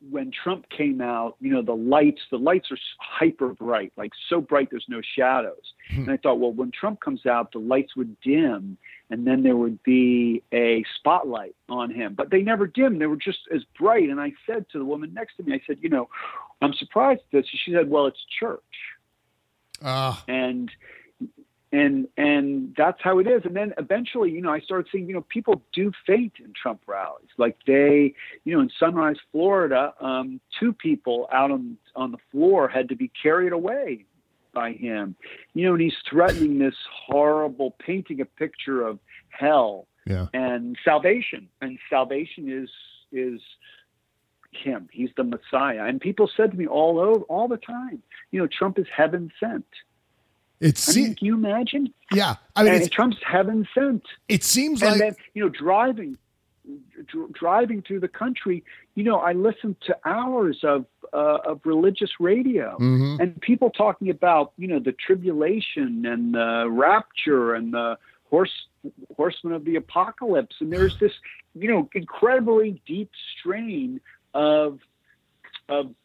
when 0.09 0.31
Trump 0.31 0.65
came 0.69 1.01
out, 1.01 1.35
you 1.41 1.51
know, 1.51 1.61
the 1.61 1.75
lights, 1.75 2.21
the 2.31 2.37
lights 2.37 2.71
are 2.71 2.77
hyper 2.99 3.49
bright, 3.53 3.91
like 3.97 4.11
so 4.29 4.39
bright 4.39 4.69
there's 4.71 4.85
no 4.87 5.01
shadows. 5.15 5.73
and 5.89 6.09
I 6.09 6.17
thought, 6.17 6.39
well, 6.39 6.53
when 6.53 6.71
Trump 6.71 7.01
comes 7.01 7.25
out, 7.25 7.51
the 7.51 7.59
lights 7.59 7.95
would 7.95 8.19
dim 8.21 8.77
and 9.09 9.25
then 9.25 9.43
there 9.43 9.57
would 9.57 9.81
be 9.83 10.43
a 10.53 10.85
spotlight 10.95 11.55
on 11.67 11.91
him. 11.91 12.13
But 12.13 12.29
they 12.29 12.41
never 12.41 12.67
dimmed. 12.67 13.01
They 13.01 13.07
were 13.07 13.17
just 13.17 13.39
as 13.53 13.63
bright. 13.77 14.09
And 14.09 14.21
I 14.21 14.33
said 14.45 14.65
to 14.71 14.77
the 14.77 14.85
woman 14.85 15.13
next 15.13 15.37
to 15.37 15.43
me, 15.43 15.53
I 15.53 15.61
said, 15.65 15.79
you 15.81 15.89
know, 15.89 16.09
I'm 16.61 16.73
surprised 16.73 17.21
at 17.21 17.31
this. 17.31 17.45
She 17.49 17.73
said, 17.73 17.89
well, 17.89 18.05
it's 18.05 18.23
church 18.39 18.61
Ah, 19.81 20.23
and 20.27 20.69
and 21.71 22.07
and 22.17 22.73
that's 22.77 22.99
how 23.01 23.19
it 23.19 23.27
is. 23.27 23.43
And 23.45 23.55
then 23.55 23.73
eventually 23.77 24.31
you 24.31 24.41
know 24.41 24.51
i 24.51 24.59
started 24.59 24.87
seeing 24.91 25.07
you 25.07 25.13
know 25.13 25.25
people 25.29 25.61
do 25.73 25.91
faint 26.05 26.33
in 26.39 26.53
trump 26.53 26.81
rallies. 26.87 27.29
Like 27.37 27.57
they 27.67 28.13
you 28.43 28.55
know 28.55 28.61
in 28.61 28.71
sunrise 28.79 29.17
florida 29.31 29.93
um 29.99 30.39
two 30.59 30.73
people 30.73 31.27
out 31.31 31.51
on 31.51 31.77
on 31.95 32.11
the 32.11 32.17
floor 32.31 32.67
had 32.67 32.89
to 32.89 32.95
be 32.95 33.11
carried 33.21 33.53
away 33.53 34.05
by 34.53 34.73
him. 34.73 35.15
You 35.53 35.67
know 35.67 35.73
and 35.73 35.81
he's 35.81 35.97
threatening 36.09 36.57
this 36.59 36.75
horrible 37.07 37.75
painting 37.79 38.21
a 38.21 38.25
picture 38.25 38.81
of 38.81 38.99
hell 39.29 39.87
yeah. 40.05 40.27
and 40.33 40.77
salvation. 40.83 41.49
And 41.61 41.77
salvation 41.89 42.49
is 42.49 42.69
is 43.11 43.41
him. 44.51 44.89
He's 44.91 45.11
the 45.15 45.23
messiah. 45.23 45.83
And 45.83 46.01
people 46.01 46.27
said 46.35 46.49
to 46.51 46.57
me 46.57 46.65
all 46.65 46.99
over 46.99 47.23
all 47.25 47.47
the 47.47 47.57
time 47.57 48.01
you 48.31 48.39
know 48.39 48.47
trump 48.47 48.79
is 48.79 48.87
heaven 48.95 49.31
sent 49.39 49.65
It's 50.59 50.89
I 50.89 50.99
mean, 51.01 51.15
can 51.15 51.25
you 51.27 51.35
imagine? 51.35 51.93
yeah. 52.11 52.35
I 52.55 52.63
mean, 52.63 52.73
and 52.73 52.83
it's, 52.83 52.93
Trump's 52.93 53.17
heaven 53.25 53.67
sent. 53.73 54.03
it 54.27 54.43
seems 54.43 54.81
And 54.81 54.91
like 54.91 54.99
then, 54.99 55.15
you 55.33 55.43
know, 55.43 55.49
driving, 55.49 56.17
dr- 57.07 57.31
driving 57.31 57.81
through 57.81 58.01
the 58.01 58.07
country, 58.09 58.63
you 58.95 59.03
know, 59.03 59.17
I 59.19 59.33
listened 59.33 59.77
to 59.87 59.97
hours 60.05 60.59
of 60.63 60.85
uh, 61.13 61.37
of 61.45 61.61
religious 61.65 62.11
radio 62.19 62.77
Mhm. 62.79 63.19
and 63.19 63.41
people 63.41 63.69
talking 63.71 64.09
about, 64.09 64.53
you 64.57 64.67
know, 64.67 64.79
the 64.79 64.91
tribulation 64.91 66.05
and 66.05 66.33
the 66.35 66.67
rapture 66.69 67.55
and 67.55 67.73
the 67.73 67.97
horse 68.29 68.51
horsemen 69.17 69.53
of 69.53 69.65
the 69.65 69.75
apocalypse. 69.75 70.57
And 70.59 70.71
there's 70.71 70.97
this, 70.99 71.13
you 71.55 71.67
know, 71.71 71.89
incredibly 71.95 72.81
deep 72.85 73.09
strain 73.39 74.01
of 74.33 74.79
of 75.69 75.95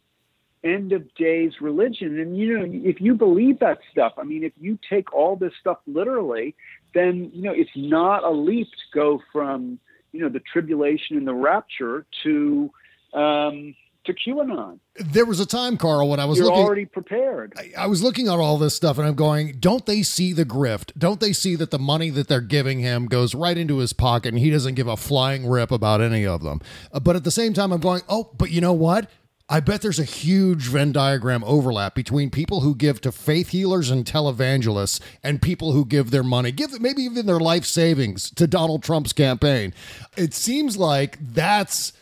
end 0.65 0.93
of 0.93 1.15
days 1.15 1.53
religion. 1.61 2.19
And 2.19 2.37
you 2.37 2.59
know, 2.59 2.65
if 2.67 3.01
you 3.01 3.15
believe 3.15 3.59
that 3.61 3.79
stuff, 3.93 4.15
I 4.19 4.25
mean, 4.25 4.43
if 4.43 4.53
you 4.59 4.79
take 4.89 5.13
all 5.13 5.37
this 5.37 5.53
stuff 5.61 5.79
literally, 5.87 6.55
then 6.95 7.31
you 7.35 7.43
know 7.43 7.53
it's 7.53 7.71
not 7.77 8.25
a 8.25 8.31
leap 8.31 8.69
to 8.71 8.99
go 8.99 9.21
from 9.33 9.79
you 10.13 10.21
know 10.21 10.29
the 10.29 10.41
tribulation 10.53 11.17
and 11.17 11.27
the 11.27 11.35
rapture 11.35 12.07
to 12.25 12.71
um, 13.13 13.75
to 14.05 14.13
QAnon. 14.13 14.79
there 14.97 15.25
was 15.25 15.41
a 15.41 15.47
time, 15.47 15.77
Carl, 15.77 16.09
when 16.09 16.21
I 16.21 16.25
was 16.27 16.39
You're 16.39 16.49
looking. 16.49 16.63
already 16.63 16.85
prepared. 16.85 17.55
I 17.77 17.87
was 17.87 18.03
looking 18.03 18.29
at 18.29 18.35
all 18.35 18.59
this 18.59 18.75
stuff 18.75 18.99
and 18.99 19.07
I'm 19.07 19.15
going, 19.15 19.57
don't 19.59 19.87
they 19.87 20.03
see 20.03 20.33
the 20.33 20.45
grift? 20.45 20.93
Don't 20.99 21.21
they 21.21 21.33
see 21.33 21.57
that 21.57 21.71
the 21.71 21.79
money 21.79 22.11
that 22.11 22.29
they're 22.29 22.43
giving 22.43 22.81
him 22.81 23.07
goes 23.07 23.35
right 23.35 23.57
into 23.57 23.79
his 23.79 23.93
pocket 23.93 24.29
and 24.29 24.39
he 24.39 24.51
doesn't 24.51 24.75
give 24.75 24.89
a 24.89 24.97
flying 24.97 25.49
rip 25.49 25.71
about 25.71 26.01
any 26.03 26.27
of 26.27 26.43
them? 26.43 26.61
Uh, 26.93 27.01
but 27.01 27.17
at 27.17 27.25
the 27.25 27.31
same 27.31 27.55
time, 27.55 27.73
I'm 27.73 27.81
going, 27.81 28.03
oh, 28.09 28.31
but 28.37 28.51
you 28.51 28.61
know 28.61 28.75
what? 28.75 29.09
I 29.47 29.61
bet 29.61 29.83
there's 29.83 29.99
a 29.99 30.05
huge 30.05 30.69
Venn 30.69 30.93
diagram 30.93 31.45
overlap 31.45 31.95
between 31.95 32.31
people 32.31 32.63
who 32.63 32.75
give 32.75 33.03
to 33.03 33.13
faith 33.13 33.51
healers 33.51 33.91
and 33.91 34.07
televangelists 34.07 35.01
and 35.23 35.43
people 35.43 35.73
who 35.73 35.85
give 35.85 36.11
their 36.11 36.23
money, 36.23 36.51
give 36.51 36.81
maybe 36.81 37.03
even 37.03 37.27
their 37.27 37.39
life 37.39 37.67
savings 37.67 38.31
to 38.37 38.47
Donald 38.47 38.83
Trump's 38.83 39.13
campaign. 39.13 39.75
It 40.17 40.33
seems 40.33 40.79
like 40.79 41.19
that's 41.21 41.93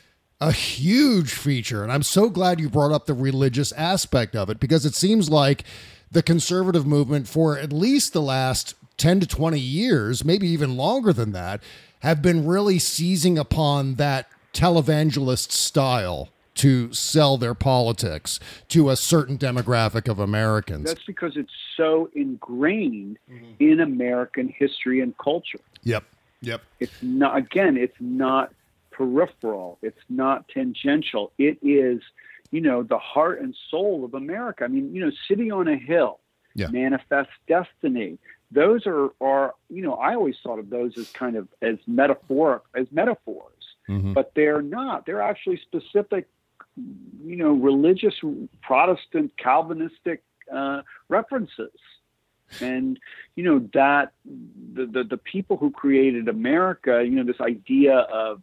a 0.40 0.53
huge 0.53 1.32
feature. 1.32 1.82
And 1.82 1.90
I'm 1.90 2.05
so 2.05 2.30
glad 2.30 2.61
you 2.61 2.70
brought 2.70 2.93
up 2.93 3.07
the 3.07 3.14
religious 3.14 3.72
aspect 3.72 4.36
of 4.36 4.49
it 4.49 4.61
because 4.61 4.86
it 4.86 4.95
seems 4.95 5.28
like 5.28 5.64
the 6.12 6.22
conservative 6.22 6.86
movement, 6.86 7.26
for 7.26 7.59
at 7.59 7.72
least 7.72 8.12
the 8.12 8.22
last 8.22 8.76
10 8.99 9.18
to 9.18 9.26
20 9.26 9.59
years, 9.59 10.24
maybe 10.24 10.47
even 10.47 10.76
longer 10.76 11.12
than 11.12 11.32
that, 11.32 11.61
have 12.01 12.22
been 12.22 12.47
really 12.47 12.78
seizing 12.78 13.36
upon 13.36 13.97
that 13.97 14.28
televangelist 14.53 15.51
style 15.51 16.28
to 16.55 16.93
sell 16.93 17.37
their 17.39 17.55
politics 17.55 18.39
to 18.69 18.91
a 18.91 18.97
certain 18.97 19.39
demographic 19.39 20.09
of 20.09 20.19
Americans. 20.19 20.85
That's 20.85 21.05
because 21.05 21.37
it's 21.37 21.53
so 21.77 22.11
ingrained 22.15 23.19
Mm-hmm. 23.31 23.53
in 23.61 23.81
American 23.81 24.49
history 24.49 25.01
and 25.01 25.17
culture. 25.19 25.61
yep. 25.83 26.05
Yep. 26.43 26.61
It's 26.81 27.03
not 27.03 27.37
again, 27.37 27.77
it's 27.77 27.97
not 28.01 28.53
peripheral, 28.91 29.79
it's 29.83 30.01
not 30.09 30.49
tangential. 30.49 31.33
It 31.39 31.59
is, 31.63 32.03
you 32.51 32.61
know, 32.61 32.83
the 32.83 32.99
heart 32.99 33.41
and 33.41 33.55
soul 33.71 34.05
of 34.05 34.15
America. 34.15 34.65
I 34.65 34.69
mean, 34.69 34.95
you 34.95 35.05
know, 35.05 35.11
City 35.29 35.51
on 35.51 35.69
a 35.69 35.77
Hill, 35.77 36.19
Yeah. 36.55 36.69
Manifest 36.69 37.31
Destiny. 37.49 38.19
Those 38.51 38.87
are, 38.87 39.11
are, 39.21 39.55
you 39.71 39.83
know, 39.83 39.95
I 39.95 40.15
always 40.15 40.37
thought 40.43 40.59
of 40.59 40.69
those 40.69 40.99
as 40.99 41.09
kind 41.13 41.37
of 41.37 41.49
as 41.63 41.77
metaphoric, 41.87 42.63
as 42.77 42.87
metaphors, 42.93 43.65
Mhm. 43.89 44.13
but 44.13 44.33
they're 44.35 44.61
not. 44.63 45.07
They're 45.07 45.23
actually 45.23 45.57
specific, 45.59 46.29
you 46.77 47.37
know, 47.37 47.53
religious 47.53 48.14
Protestant 48.62 49.33
Calvinistic 49.37 50.23
uh, 50.53 50.83
references. 51.09 51.70
And 52.61 52.99
you 53.35 53.45
know 53.45 53.66
that 53.73 54.12
the, 54.75 54.85
the 54.85 55.05
the 55.05 55.16
people 55.16 55.57
who 55.57 55.70
created 55.70 56.29
America, 56.29 57.03
you 57.03 57.12
know, 57.12 57.25
this 57.25 57.41
idea 57.41 57.95
of 57.95 58.43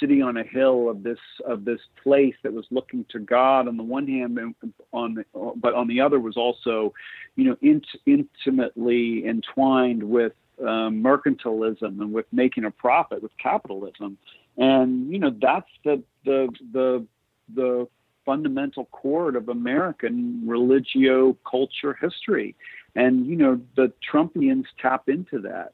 city 0.00 0.20
on 0.20 0.36
a 0.36 0.42
hill 0.42 0.88
of 0.88 1.02
this 1.02 1.18
of 1.46 1.64
this 1.64 1.80
place 2.02 2.34
that 2.42 2.52
was 2.52 2.66
looking 2.70 3.04
to 3.10 3.18
God 3.18 3.68
on 3.68 3.76
the 3.76 3.82
one 3.82 4.06
hand, 4.06 4.38
and 4.38 4.54
on 4.92 5.14
the, 5.14 5.24
but 5.56 5.74
on 5.74 5.86
the 5.86 6.00
other 6.00 6.18
was 6.18 6.36
also, 6.36 6.92
you 7.36 7.44
know, 7.44 7.56
int- 7.62 7.86
intimately 8.06 9.26
entwined 9.26 10.02
with 10.02 10.32
um, 10.60 11.02
mercantilism 11.02 12.00
and 12.00 12.12
with 12.12 12.26
making 12.32 12.64
a 12.64 12.70
profit 12.70 13.22
with 13.22 13.32
capitalism, 13.38 14.18
and 14.56 15.10
you 15.12 15.18
know 15.18 15.34
that's 15.40 15.70
the 15.84 16.02
the 16.24 16.48
the 16.72 17.06
the 17.52 17.88
fundamental 18.24 18.86
chord 18.86 19.36
of 19.36 19.48
American 19.48 20.42
religio 20.46 21.36
culture 21.48 21.96
history, 22.00 22.54
and 22.94 23.26
you 23.26 23.36
know 23.36 23.60
the 23.76 23.92
Trumpians 24.10 24.64
tap 24.80 25.08
into 25.08 25.40
that. 25.40 25.72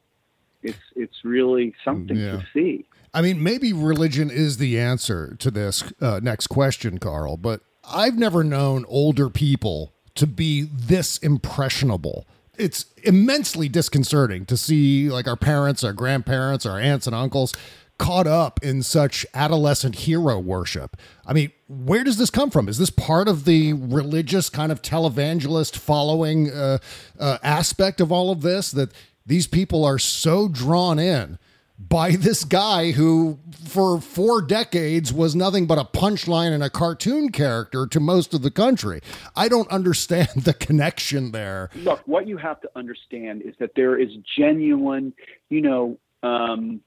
It's 0.63 0.79
it's 0.97 1.25
really 1.25 1.75
something 1.85 2.17
Yeah. 2.17 2.33
to 2.39 2.47
see. 2.53 2.85
I 3.13 3.23
mean, 3.23 3.43
maybe 3.43 3.73
religion 3.73 4.31
is 4.31 4.59
the 4.59 4.79
answer 4.79 5.35
to 5.41 5.51
this 5.51 5.83
uh, 6.01 6.21
next 6.23 6.47
question, 6.47 6.99
Carl, 6.99 7.37
but 7.37 7.61
I've 7.85 8.17
never 8.17 8.45
known 8.45 8.85
older 8.89 9.29
people 9.29 9.93
to 10.15 10.27
be 10.27 10.63
this 10.63 11.19
impressionable. 11.19 12.27
It's 12.57 12.87
immensely 13.05 13.69
disconcerting 13.69 14.45
to 14.47 14.57
see 14.57 15.09
like 15.09 15.27
our 15.27 15.37
parents, 15.37 15.83
our 15.83 15.93
grandparents, 15.95 16.67
our 16.67 16.79
aunts 16.79 17.07
and 17.07 17.17
uncles 17.17 17.55
caught 18.01 18.27
up 18.27 18.59
in 18.63 18.83
such 18.83 19.27
adolescent 19.35 19.95
hero 19.95 20.39
worship. 20.39 20.97
I 21.27 21.35
mean, 21.35 21.53
where 21.69 22.03
does 22.03 22.17
this 22.17 22.31
come 22.31 22.51
from? 22.51 22.67
Is 22.67 22.79
this 22.79 22.89
part 22.89 23.29
of 23.29 23.45
the 23.45 23.75
religious 23.75 24.49
kind 24.49 24.73
of 24.73 24.81
televangelist 24.81 25.77
following 25.77 26.51
uh, 26.51 26.79
uh, 27.19 27.37
aspect 27.43 28.01
of 28.01 28.11
all 28.11 28.33
of 28.33 28.41
this 28.41 28.71
that 28.73 28.91
these 29.27 29.47
people 29.47 29.85
are 29.85 29.99
so 29.99 30.49
drawn 30.49 30.99
in 30.99 31.39
by 31.79 32.11
this 32.17 32.43
guy 32.43 32.93
who, 32.93 33.39
for 33.69 34.01
four 34.01 34.41
decades, 34.41 35.13
was 35.13 35.37
nothing 35.37 35.67
but 35.67 35.77
a 35.77 35.85
punchline 35.85 36.53
and 36.53 36.65
a 36.65 36.71
cartoon 36.71 37.31
character 37.31 37.87
to 37.87 38.01
most 38.01 38.33
of 38.33 38.41
the 38.41 38.51
country. 38.51 39.03
I 39.37 39.49
don't 39.49 39.69
understand 39.69 40.29
the 40.37 40.55
connection 40.55 41.33
there. 41.33 41.69
look, 41.77 42.01
what 42.07 42.27
you 42.27 42.39
have 42.39 42.63
to 42.63 42.71
understand 42.75 43.43
is 43.43 43.55
that 43.59 43.73
there 43.77 43.99
is 43.99 44.09
genuine, 44.39 45.13
you 45.51 45.61
know, 45.61 45.99
um, 46.23 46.81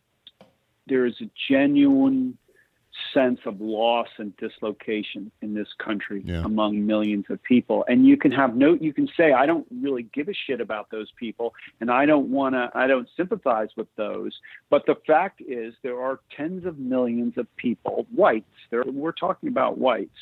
there 0.88 1.05
is 1.05 1.15
a 1.21 1.29
genuine 1.49 2.38
sense 3.13 3.39
of 3.45 3.59
loss 3.59 4.07
and 4.17 4.36
dislocation 4.38 5.31
in 5.41 5.53
this 5.53 5.67
country 5.79 6.21
Yeah. 6.25 6.43
among 6.45 6.86
millions 6.86 7.25
of 7.29 7.41
people. 7.43 7.84
And 7.88 8.05
you 8.05 8.17
can 8.17 8.31
have 8.31 8.55
no, 8.55 8.73
you 8.73 8.93
can 8.93 9.07
say, 9.17 9.34
I 9.34 9.45
don't 9.45 9.65
really 9.81 10.03
give 10.03 10.29
a 10.29 10.34
shit 10.34 10.61
about 10.61 10.91
those 10.91 11.11
people 11.15 11.55
and 11.81 11.89
I 11.89 12.05
don't 12.05 12.29
want 12.29 12.53
to, 12.53 12.69
I 12.75 12.86
don't 12.88 13.09
sympathize 13.17 13.69
with 13.75 13.88
those. 13.95 14.39
But 14.69 14.86
the 14.86 14.95
fact 15.07 15.41
is, 15.41 15.73
there 15.81 15.99
are 16.01 16.19
tens 16.36 16.65
of 16.65 16.77
millions 16.77 17.38
of 17.38 17.47
people, 17.55 18.05
whites, 18.13 18.45
there, 18.69 18.84
we're 18.84 19.11
talking 19.11 19.49
about 19.49 19.77
whites, 19.77 20.17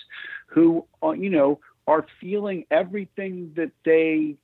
who, 0.47 0.85
uh, 1.03 1.11
you 1.11 1.29
know, 1.29 1.59
are 1.87 2.05
feeling 2.21 2.65
everything 2.71 3.51
that 3.55 3.71
they 3.83 4.37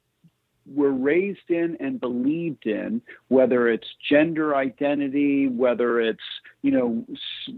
were 0.74 0.92
raised 0.92 1.50
in 1.50 1.78
and 1.80 2.00
believed 2.00 2.66
in, 2.66 3.02
whether 3.30 3.68
it's 3.70 3.88
gender 4.10 4.56
identity, 4.56 5.48
whether 5.48 6.02
it's 6.02 6.20
you 6.62 6.72
know 6.72 7.06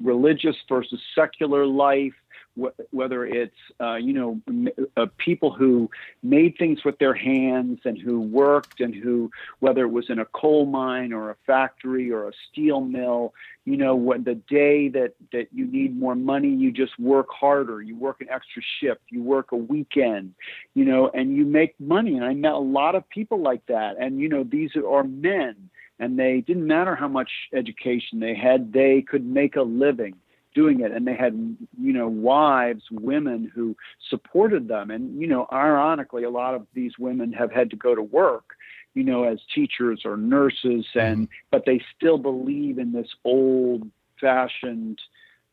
religious 0.02 0.56
versus 0.68 1.02
secular 1.16 1.66
life, 1.66 2.14
wh- 2.60 2.94
whether 2.94 3.26
it's 3.26 3.56
uh, 3.82 3.96
you 3.96 4.14
know 4.14 4.42
m- 4.48 4.70
uh, 4.98 5.08
people 5.18 5.52
who 5.52 5.90
made 6.24 6.56
things 6.58 6.84
with 6.86 6.98
their 7.00 7.14
hands 7.14 7.80
and 7.86 7.98
who 7.98 8.22
worked 8.22 8.80
and 8.80 8.96
who 8.96 9.30
whether 9.60 9.84
it 9.84 9.92
was 9.92 10.10
in 10.10 10.20
a 10.20 10.26
coal 10.26 10.66
mine 10.66 11.12
or 11.12 11.32
a 11.32 11.36
factory 11.46 12.12
or 12.12 12.30
a 12.30 12.32
steel 12.50 12.82
mill, 12.82 13.34
you 13.66 13.78
know 13.78 13.96
when 13.96 14.24
the 14.24 14.36
day 14.36 14.90
that 14.90 15.14
that 15.32 15.48
you 15.54 15.66
need 15.66 15.98
more 15.98 16.16
money, 16.16 16.50
you 16.50 16.72
just 16.72 16.98
work 17.00 17.28
harder, 17.30 17.82
you 17.82 17.96
work 17.96 18.22
an 18.22 18.30
extra 18.30 18.62
shift, 18.80 19.02
you 19.10 19.22
work 19.22 19.52
a 19.52 19.56
weekend, 19.56 20.34
you 20.74 20.86
know, 20.86 21.10
and 21.14 21.36
you 21.36 21.46
make 21.46 21.80
money. 21.80 22.16
And 22.16 22.26
I 22.26 22.34
met 22.34 22.54
a 22.54 22.58
lot 22.58 22.96
of 22.96 23.08
people 23.10 23.42
like 23.42 23.66
that. 23.68 23.96
And, 24.00 24.20
you 24.20 24.30
know, 24.30 24.44
these 24.44 24.72
are 24.76 25.04
men, 25.04 25.70
and 26.00 26.18
they 26.18 26.42
didn't 26.42 26.68
matter 26.68 26.96
how 26.96 27.08
much 27.08 27.30
education 27.54 28.20
they 28.20 28.36
had, 28.36 28.72
they 28.74 29.02
could 29.02 29.26
make 29.26 29.56
a 29.56 29.62
living 29.62 30.16
doing 30.56 30.82
it. 30.82 30.92
And 30.92 31.06
they 31.08 31.16
had, 31.16 31.34
you 31.80 31.94
know, 31.94 32.08
wives, 32.08 32.84
women 32.92 33.52
who 33.54 33.76
supported 34.10 34.68
them. 34.68 34.92
And, 34.92 35.20
you 35.20 35.28
know, 35.28 35.48
ironically, 35.52 36.24
a 36.24 36.30
lot 36.30 36.56
of 36.56 36.66
these 36.74 36.94
women 36.98 37.34
have 37.34 37.52
had 37.52 37.70
to 37.72 37.76
go 37.76 37.96
to 37.96 38.02
work 38.02 38.56
you 38.96 39.04
know 39.04 39.24
as 39.24 39.40
teachers 39.54 40.02
or 40.04 40.18
nurses 40.18 40.86
and 40.96 41.28
but 41.52 41.64
they 41.66 41.80
still 41.96 42.18
believe 42.18 42.80
in 42.80 42.92
this 42.92 43.08
old 43.24 43.88
fashioned 44.20 45.00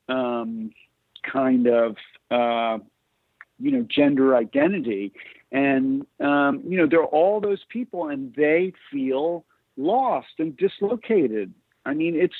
um, 0.08 0.70
kind 1.30 1.66
of 1.66 1.96
uh, 2.30 2.78
you 3.58 3.70
know 3.70 3.86
gender 3.88 4.36
identity 4.36 5.12
and 5.52 6.06
um, 6.20 6.62
you 6.66 6.76
know 6.76 6.86
there 6.86 7.00
are 7.00 7.06
all 7.06 7.40
those 7.40 7.64
people 7.68 8.08
and 8.08 8.34
they 8.34 8.72
feel 8.90 9.44
lost 9.76 10.28
and 10.38 10.56
dislocated 10.56 11.52
i 11.86 11.94
mean 11.94 12.14
it's 12.14 12.34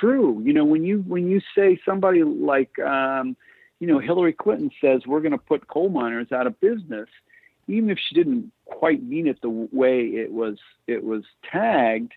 true. 0.00 0.42
You 0.44 0.52
know 0.52 0.64
when 0.64 0.82
you 0.84 1.04
when 1.06 1.28
you 1.28 1.40
say 1.56 1.78
somebody 1.84 2.24
like 2.24 2.76
um, 2.80 3.36
you 3.78 3.86
know 3.86 3.98
hillary 3.98 4.32
clinton 4.32 4.70
says 4.80 5.02
we're 5.06 5.20
going 5.20 5.32
to 5.32 5.38
put 5.38 5.68
coal 5.68 5.88
miners 5.88 6.32
out 6.32 6.46
of 6.46 6.58
business 6.60 7.08
even 7.68 7.90
if 7.90 7.98
she 7.98 8.14
didn't 8.14 8.50
quite 8.64 9.02
mean 9.02 9.26
it 9.26 9.40
the 9.42 9.50
way 9.50 10.00
it 10.00 10.32
was 10.32 10.58
it 10.86 11.04
was 11.04 11.22
tagged 11.50 12.12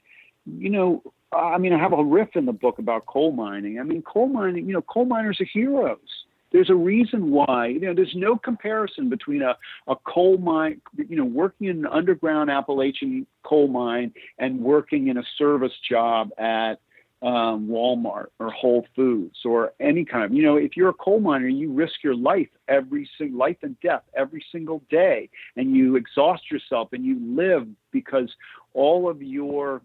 you 0.45 0.69
know 0.69 1.03
i 1.33 1.57
mean 1.57 1.73
i 1.73 1.77
have 1.77 1.93
a 1.93 2.03
riff 2.03 2.29
in 2.35 2.45
the 2.45 2.53
book 2.53 2.79
about 2.79 3.05
coal 3.05 3.31
mining. 3.31 3.79
I 3.79 3.83
mean 3.83 4.01
coal 4.01 4.27
mining 4.27 4.65
you 4.65 4.73
know 4.73 4.81
coal 4.81 5.05
miners 5.05 5.39
are 5.41 5.45
heroes 5.45 6.18
there's 6.51 6.69
a 6.69 6.75
reason 6.75 7.31
why 7.31 7.67
you 7.67 7.79
know 7.79 7.93
there's 7.93 8.15
no 8.15 8.35
comparison 8.37 9.09
between 9.09 9.41
a, 9.41 9.55
a 9.87 9.95
coal 9.95 10.37
mine 10.37 10.81
you 10.97 11.15
know 11.15 11.25
working 11.25 11.67
in 11.67 11.79
an 11.79 11.87
underground 11.87 12.49
appalachian 12.49 13.25
coal 13.43 13.67
mine 13.67 14.11
and 14.37 14.59
working 14.59 15.07
in 15.07 15.17
a 15.17 15.23
service 15.37 15.73
job 15.87 16.29
at 16.37 16.75
um, 17.21 17.67
walmart 17.67 18.27
or 18.39 18.49
whole 18.49 18.85
foods 18.95 19.35
or 19.43 19.73
any 19.81 20.05
kind 20.05 20.23
of 20.23 20.33
you 20.33 20.41
know 20.41 20.55
if 20.55 20.77
you're 20.77 20.89
a 20.89 20.93
coal 20.93 21.19
miner 21.19 21.47
you 21.47 21.71
risk 21.71 21.95
your 22.01 22.15
life 22.15 22.47
every 22.69 23.09
single 23.17 23.37
life 23.37 23.57
and 23.61 23.77
death 23.81 24.03
every 24.15 24.43
single 24.51 24.81
day 24.89 25.29
and 25.57 25.75
you 25.75 25.97
exhaust 25.97 26.49
yourself 26.49 26.89
and 26.93 27.03
you 27.03 27.19
live 27.21 27.67
because 27.91 28.33
all 28.73 29.09
of 29.09 29.21
your 29.21 29.81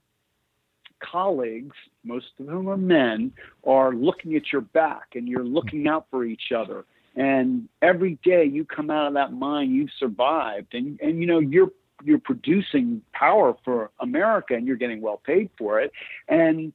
colleagues, 1.12 1.76
most 2.04 2.26
of 2.38 2.46
whom 2.46 2.68
are 2.68 2.76
men, 2.76 3.32
are 3.66 3.92
looking 3.92 4.34
at 4.36 4.52
your 4.52 4.62
back 4.62 5.08
and 5.14 5.28
you're 5.28 5.44
looking 5.44 5.86
out 5.88 6.06
for 6.10 6.24
each 6.24 6.52
other. 6.54 6.84
And 7.16 7.68
every 7.80 8.18
day 8.24 8.44
you 8.44 8.64
come 8.64 8.90
out 8.90 9.06
of 9.06 9.14
that 9.14 9.32
mine, 9.32 9.70
you've 9.72 9.90
survived, 9.98 10.74
and 10.74 10.98
and 11.00 11.20
you 11.20 11.26
know 11.26 11.38
you're 11.38 11.70
you're 12.02 12.18
producing 12.18 13.02
power 13.12 13.56
for 13.64 13.90
America, 14.00 14.54
and 14.54 14.66
you're 14.66 14.76
getting 14.76 15.00
well 15.00 15.20
paid 15.24 15.48
for 15.56 15.80
it. 15.80 15.92
And 16.28 16.72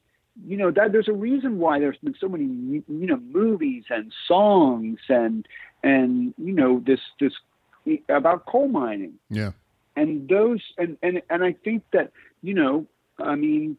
you 0.48 0.56
know 0.56 0.72
that 0.72 0.92
there's 0.94 1.10
a 1.10 1.14
reason 1.14 1.60
why 1.60 1.80
there's 1.80 1.98
been 1.98 2.16
so 2.20 2.30
many 2.30 2.46
you 2.46 3.06
know 3.06 3.18
movies 3.18 3.84
and 3.90 4.14
songs 4.28 5.00
and 5.10 5.46
and 5.84 6.34
you 6.38 6.54
know 6.54 6.82
this 6.86 7.00
this 7.20 7.34
about 8.08 8.46
coal 8.46 8.68
mining 8.68 9.14
Yeah. 9.30 9.52
and 9.96 10.28
those 10.30 10.62
and 10.78 10.98
and 11.02 11.22
and 11.30 11.44
I 11.44 11.54
think 11.66 11.84
that 11.92 12.12
you 12.42 12.54
know 12.54 12.86
I 13.18 13.36
mean 13.36 13.78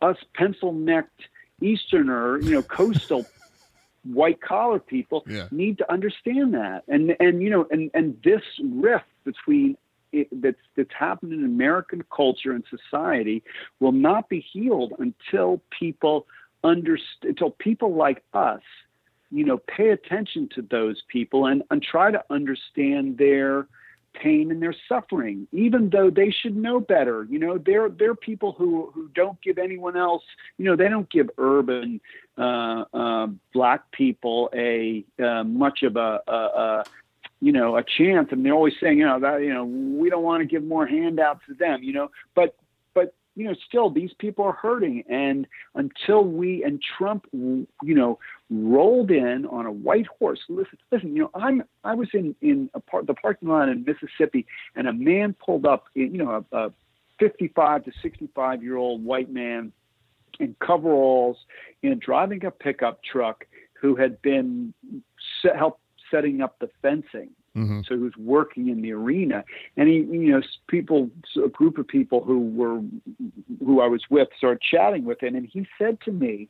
us 0.00 0.16
pencil 0.34 0.72
necked 0.72 1.22
Easterner 1.60 2.40
you 2.40 2.54
know 2.54 2.62
coastal 2.62 3.30
white 4.04 4.40
collar 4.40 4.78
people 4.78 5.24
Yeah. 5.26 5.48
need 5.50 5.78
to 5.78 5.92
understand 5.92 6.54
that 6.54 6.84
and 6.88 7.14
and 7.20 7.42
you 7.42 7.50
know 7.50 7.66
and 7.70 7.90
and 7.94 8.16
this 8.24 8.42
rift 8.62 9.04
between 9.24 9.76
it, 10.12 10.28
that's 10.42 10.60
that's 10.76 10.92
happened 10.98 11.32
in 11.32 11.44
American 11.44 12.02
culture 12.14 12.52
and 12.52 12.64
society 12.70 13.42
will 13.78 13.92
not 13.92 14.28
be 14.28 14.40
healed 14.52 14.92
until 14.98 15.62
people 15.78 16.26
understand 16.64 17.30
until 17.30 17.50
people 17.50 17.94
like 17.94 18.22
us 18.32 18.62
you 19.30 19.44
know 19.44 19.58
pay 19.58 19.90
attention 19.90 20.48
to 20.54 20.62
those 20.62 21.02
people 21.08 21.46
and 21.46 21.62
and 21.70 21.82
try 21.82 22.10
to 22.10 22.22
understand 22.30 23.18
their 23.18 23.66
pain 24.14 24.50
and 24.50 24.62
their 24.62 24.74
suffering, 24.88 25.46
even 25.52 25.90
though 25.90 26.10
they 26.10 26.30
should 26.30 26.56
know 26.56 26.80
better. 26.80 27.26
You 27.28 27.38
know, 27.38 27.58
they're 27.58 27.88
they're 27.88 28.14
people 28.14 28.52
who 28.52 28.90
who 28.94 29.08
don't 29.14 29.40
give 29.40 29.58
anyone 29.58 29.96
else. 29.96 30.22
You 30.58 30.66
know, 30.66 30.76
they 30.76 30.88
don't 30.88 31.10
give 31.10 31.30
urban 31.38 32.00
uh, 32.38 32.84
uh, 32.92 33.28
black 33.52 33.90
people 33.92 34.50
a 34.54 35.04
uh, 35.22 35.44
much 35.44 35.82
of 35.82 35.96
a, 35.96 36.20
a, 36.26 36.32
a 36.32 36.84
you 37.40 37.52
know 37.52 37.76
a 37.76 37.82
chance, 37.82 38.28
and 38.32 38.44
they're 38.44 38.52
always 38.52 38.74
saying, 38.80 38.98
you 38.98 39.06
know, 39.06 39.20
that 39.20 39.42
you 39.42 39.52
know 39.52 39.64
we 39.64 40.10
don't 40.10 40.22
want 40.22 40.40
to 40.42 40.46
give 40.46 40.64
more 40.64 40.86
handouts 40.86 41.40
to 41.48 41.54
them. 41.54 41.82
You 41.82 41.92
know, 41.92 42.10
but 42.34 42.54
but 42.59 42.59
you 43.40 43.46
know, 43.46 43.54
still 43.66 43.88
these 43.88 44.12
people 44.18 44.44
are 44.44 44.52
hurting, 44.52 45.02
and 45.08 45.46
until 45.74 46.24
we 46.24 46.62
and 46.62 46.78
Trump, 46.98 47.24
you 47.32 47.66
know, 47.82 48.18
rolled 48.50 49.10
in 49.10 49.46
on 49.46 49.64
a 49.64 49.72
white 49.72 50.06
horse. 50.18 50.40
Listen, 50.50 50.76
listen. 50.92 51.16
You 51.16 51.22
know, 51.22 51.30
I'm 51.34 51.64
I 51.82 51.94
was 51.94 52.08
in 52.12 52.36
in 52.42 52.68
a 52.74 52.80
part 52.80 53.06
the 53.06 53.14
parking 53.14 53.48
lot 53.48 53.70
in 53.70 53.86
Mississippi, 53.86 54.46
and 54.76 54.86
a 54.86 54.92
man 54.92 55.34
pulled 55.34 55.64
up. 55.64 55.84
You 55.94 56.18
know, 56.18 56.44
a, 56.52 56.56
a 56.56 56.72
55 57.18 57.86
to 57.86 57.92
65 58.02 58.62
year 58.62 58.76
old 58.76 59.02
white 59.02 59.32
man 59.32 59.72
in 60.38 60.54
coveralls, 60.60 61.38
you 61.80 61.88
know, 61.88 61.96
driving 61.96 62.44
a 62.44 62.50
pickup 62.50 63.02
truck, 63.02 63.46
who 63.72 63.96
had 63.96 64.20
been 64.20 64.74
set, 65.40 65.56
help 65.56 65.80
setting 66.10 66.42
up 66.42 66.58
the 66.58 66.68
fencing. 66.82 67.30
Mm-hmm. 67.56 67.80
So 67.86 67.96
he 67.96 68.02
was 68.02 68.16
working 68.16 68.68
in 68.68 68.80
the 68.80 68.92
arena, 68.92 69.44
and 69.76 69.88
he, 69.88 69.96
you 69.96 70.30
know, 70.32 70.42
people, 70.68 71.10
a 71.42 71.48
group 71.48 71.78
of 71.78 71.88
people 71.88 72.22
who 72.22 72.38
were, 72.38 72.80
who 73.58 73.80
I 73.80 73.88
was 73.88 74.02
with, 74.08 74.28
started 74.36 74.60
chatting 74.62 75.04
with 75.04 75.20
him, 75.22 75.34
and 75.34 75.46
he 75.46 75.66
said 75.76 76.00
to 76.02 76.12
me, 76.12 76.48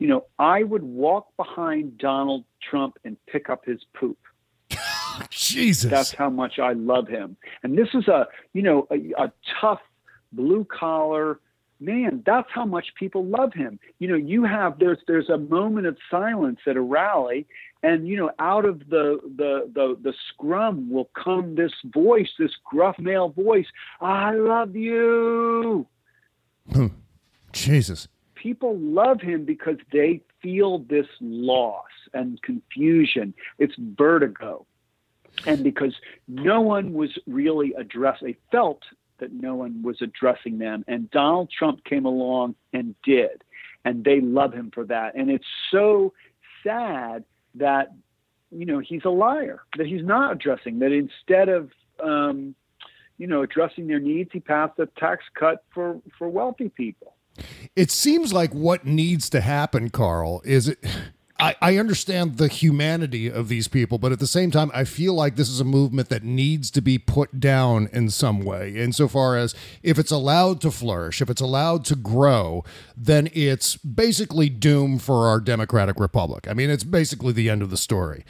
you 0.00 0.08
know, 0.08 0.24
I 0.40 0.64
would 0.64 0.82
walk 0.82 1.28
behind 1.36 1.96
Donald 1.96 2.44
Trump 2.60 2.98
and 3.04 3.16
pick 3.26 3.48
up 3.48 3.64
his 3.64 3.80
poop. 3.94 4.18
Jesus. 5.30 5.88
That's 5.88 6.12
how 6.12 6.28
much 6.28 6.58
I 6.58 6.72
love 6.72 7.06
him. 7.06 7.36
And 7.62 7.78
this 7.78 7.88
is 7.94 8.08
a, 8.08 8.26
you 8.52 8.62
know, 8.62 8.88
a, 8.90 8.96
a 9.22 9.32
tough 9.60 9.80
blue 10.32 10.64
collar 10.64 11.38
man. 11.78 12.22
That's 12.24 12.48
how 12.52 12.64
much 12.64 12.94
people 12.98 13.24
love 13.24 13.52
him. 13.52 13.78
You 13.98 14.08
know, 14.08 14.16
you 14.16 14.44
have 14.44 14.78
there's 14.78 14.98
there's 15.06 15.28
a 15.28 15.38
moment 15.38 15.86
of 15.86 15.96
silence 16.10 16.60
at 16.66 16.76
a 16.76 16.80
rally, 16.80 17.46
and 17.82 18.06
you 18.06 18.16
know, 18.16 18.30
out 18.38 18.64
of 18.64 18.80
the 18.88 19.20
the 19.36 19.70
the, 19.72 19.96
the 20.00 20.14
scrum 20.28 20.90
will 20.90 21.10
come 21.14 21.54
this 21.54 21.72
voice, 21.84 22.30
this 22.38 22.52
gruff 22.64 22.98
male 22.98 23.30
voice. 23.30 23.66
I 24.00 24.34
love 24.34 24.76
you. 24.76 25.86
Hmm. 26.72 26.88
Jesus. 27.52 28.08
People 28.34 28.76
love 28.78 29.20
him 29.20 29.44
because 29.44 29.76
they 29.92 30.20
feel 30.40 30.78
this 30.78 31.06
loss 31.20 31.90
and 32.12 32.40
confusion. 32.42 33.34
It's 33.58 33.74
vertigo. 33.78 34.66
And 35.46 35.62
because 35.62 35.94
no 36.28 36.60
one 36.60 36.92
was 36.92 37.10
really 37.26 37.72
addressed, 37.74 38.22
they 38.22 38.36
felt 38.50 38.82
that 39.18 39.32
no 39.32 39.54
one 39.54 39.82
was 39.82 40.02
addressing 40.02 40.58
them. 40.58 40.84
And 40.88 41.10
Donald 41.10 41.50
Trump 41.56 41.84
came 41.84 42.04
along 42.04 42.56
and 42.72 42.94
did. 43.04 43.44
And 43.84 44.04
they 44.04 44.20
love 44.20 44.52
him 44.52 44.70
for 44.72 44.84
that. 44.86 45.14
And 45.14 45.30
it's 45.30 45.46
so 45.70 46.12
sad 46.64 47.24
that, 47.54 47.92
you 48.50 48.66
know, 48.66 48.78
he's 48.78 49.04
a 49.04 49.10
liar, 49.10 49.60
that 49.76 49.86
he's 49.86 50.04
not 50.04 50.32
addressing, 50.32 50.78
that 50.80 50.92
instead 50.92 51.48
of, 51.48 51.70
um, 52.02 52.54
you 53.18 53.26
know, 53.26 53.42
addressing 53.42 53.86
their 53.86 54.00
needs, 54.00 54.30
he 54.32 54.40
passed 54.40 54.78
a 54.78 54.86
tax 54.98 55.24
cut 55.38 55.64
for, 55.72 56.00
for 56.18 56.28
wealthy 56.28 56.68
people. 56.68 57.14
It 57.76 57.90
seems 57.90 58.32
like 58.32 58.52
what 58.52 58.84
needs 58.84 59.30
to 59.30 59.40
happen, 59.40 59.90
Carl, 59.90 60.42
is 60.44 60.68
it. 60.68 60.84
I, 61.42 61.56
I 61.60 61.76
understand 61.76 62.36
the 62.36 62.46
humanity 62.46 63.28
of 63.28 63.48
these 63.48 63.66
people, 63.66 63.98
but 63.98 64.12
at 64.12 64.20
the 64.20 64.28
same 64.28 64.52
time, 64.52 64.70
I 64.72 64.84
feel 64.84 65.12
like 65.12 65.34
this 65.34 65.48
is 65.48 65.58
a 65.58 65.64
movement 65.64 66.08
that 66.08 66.22
needs 66.22 66.70
to 66.70 66.80
be 66.80 66.98
put 66.98 67.40
down 67.40 67.88
in 67.92 68.10
some 68.10 68.42
way. 68.42 68.76
Insofar 68.76 69.36
as 69.36 69.52
if 69.82 69.98
it's 69.98 70.12
allowed 70.12 70.60
to 70.60 70.70
flourish, 70.70 71.20
if 71.20 71.28
it's 71.28 71.40
allowed 71.40 71.84
to 71.86 71.96
grow, 71.96 72.62
then 72.96 73.28
it's 73.32 73.76
basically 73.76 74.50
doomed 74.50 75.02
for 75.02 75.26
our 75.26 75.40
democratic 75.40 75.98
republic. 75.98 76.46
I 76.48 76.54
mean, 76.54 76.70
it's 76.70 76.84
basically 76.84 77.32
the 77.32 77.50
end 77.50 77.60
of 77.60 77.70
the 77.70 77.76
story. 77.76 78.24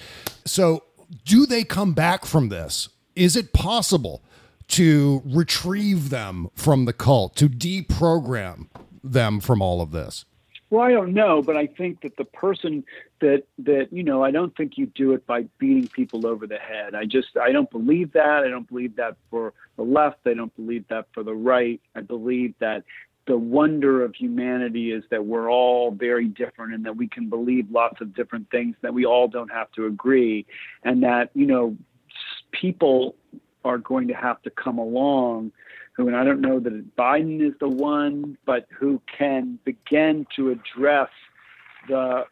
So, 0.46 0.84
do 1.26 1.44
they 1.44 1.64
come 1.64 1.92
back 1.92 2.24
from 2.24 2.48
this? 2.48 2.88
Is 3.14 3.36
it 3.36 3.52
possible 3.52 4.24
to 4.68 5.20
retrieve 5.26 6.08
them 6.08 6.48
from 6.54 6.86
the 6.86 6.94
cult, 6.94 7.36
to 7.36 7.50
deprogram 7.50 8.68
them 9.04 9.38
from 9.38 9.60
all 9.60 9.82
of 9.82 9.90
this? 9.90 10.24
Well, 10.72 10.80
I 10.80 10.92
don't 10.92 11.12
know, 11.12 11.42
but 11.42 11.54
I 11.54 11.66
think 11.66 12.00
that 12.00 12.16
the 12.16 12.24
person 12.24 12.82
that 13.20 13.42
that 13.58 13.92
you 13.92 14.02
know, 14.02 14.24
I 14.24 14.30
don't 14.30 14.56
think 14.56 14.78
you 14.78 14.86
do 14.86 15.12
it 15.12 15.26
by 15.26 15.42
beating 15.58 15.86
people 15.86 16.26
over 16.26 16.46
the 16.46 16.56
head. 16.56 16.94
I 16.94 17.04
just 17.04 17.36
I 17.36 17.52
don't 17.52 17.70
believe 17.70 18.12
that. 18.14 18.42
I 18.42 18.48
don't 18.48 18.66
believe 18.66 18.96
that 18.96 19.18
for 19.28 19.52
the 19.76 19.82
left. 19.82 20.20
I 20.24 20.32
don't 20.32 20.56
believe 20.56 20.88
that 20.88 21.08
for 21.12 21.24
the 21.24 21.34
right. 21.34 21.78
I 21.94 22.00
believe 22.00 22.54
that 22.60 22.84
the 23.26 23.36
wonder 23.36 24.02
of 24.02 24.14
humanity 24.14 24.92
is 24.92 25.04
that 25.10 25.26
we're 25.26 25.52
all 25.52 25.90
very 25.90 26.28
different 26.28 26.72
and 26.72 26.86
that 26.86 26.96
we 26.96 27.06
can 27.06 27.28
believe 27.28 27.70
lots 27.70 28.00
of 28.00 28.14
different 28.14 28.50
things 28.50 28.74
that 28.80 28.94
we 28.94 29.04
all 29.04 29.28
don't 29.28 29.52
have 29.52 29.70
to 29.72 29.84
agree 29.84 30.46
and 30.84 31.02
that 31.02 31.28
you 31.34 31.44
know 31.44 31.76
people 32.50 33.14
are 33.62 33.76
going 33.76 34.08
to 34.08 34.14
have 34.14 34.40
to 34.40 34.48
come 34.48 34.78
along 34.78 35.52
who, 35.94 36.08
and 36.08 36.16
I 36.16 36.24
don't 36.24 36.40
know 36.40 36.58
that 36.58 36.96
Biden 36.96 37.46
is 37.46 37.54
the 37.60 37.68
one, 37.68 38.38
but 38.46 38.66
who 38.78 39.00
can 39.18 39.58
begin 39.64 40.26
to 40.36 40.50
address 40.50 41.10
the 41.88 42.24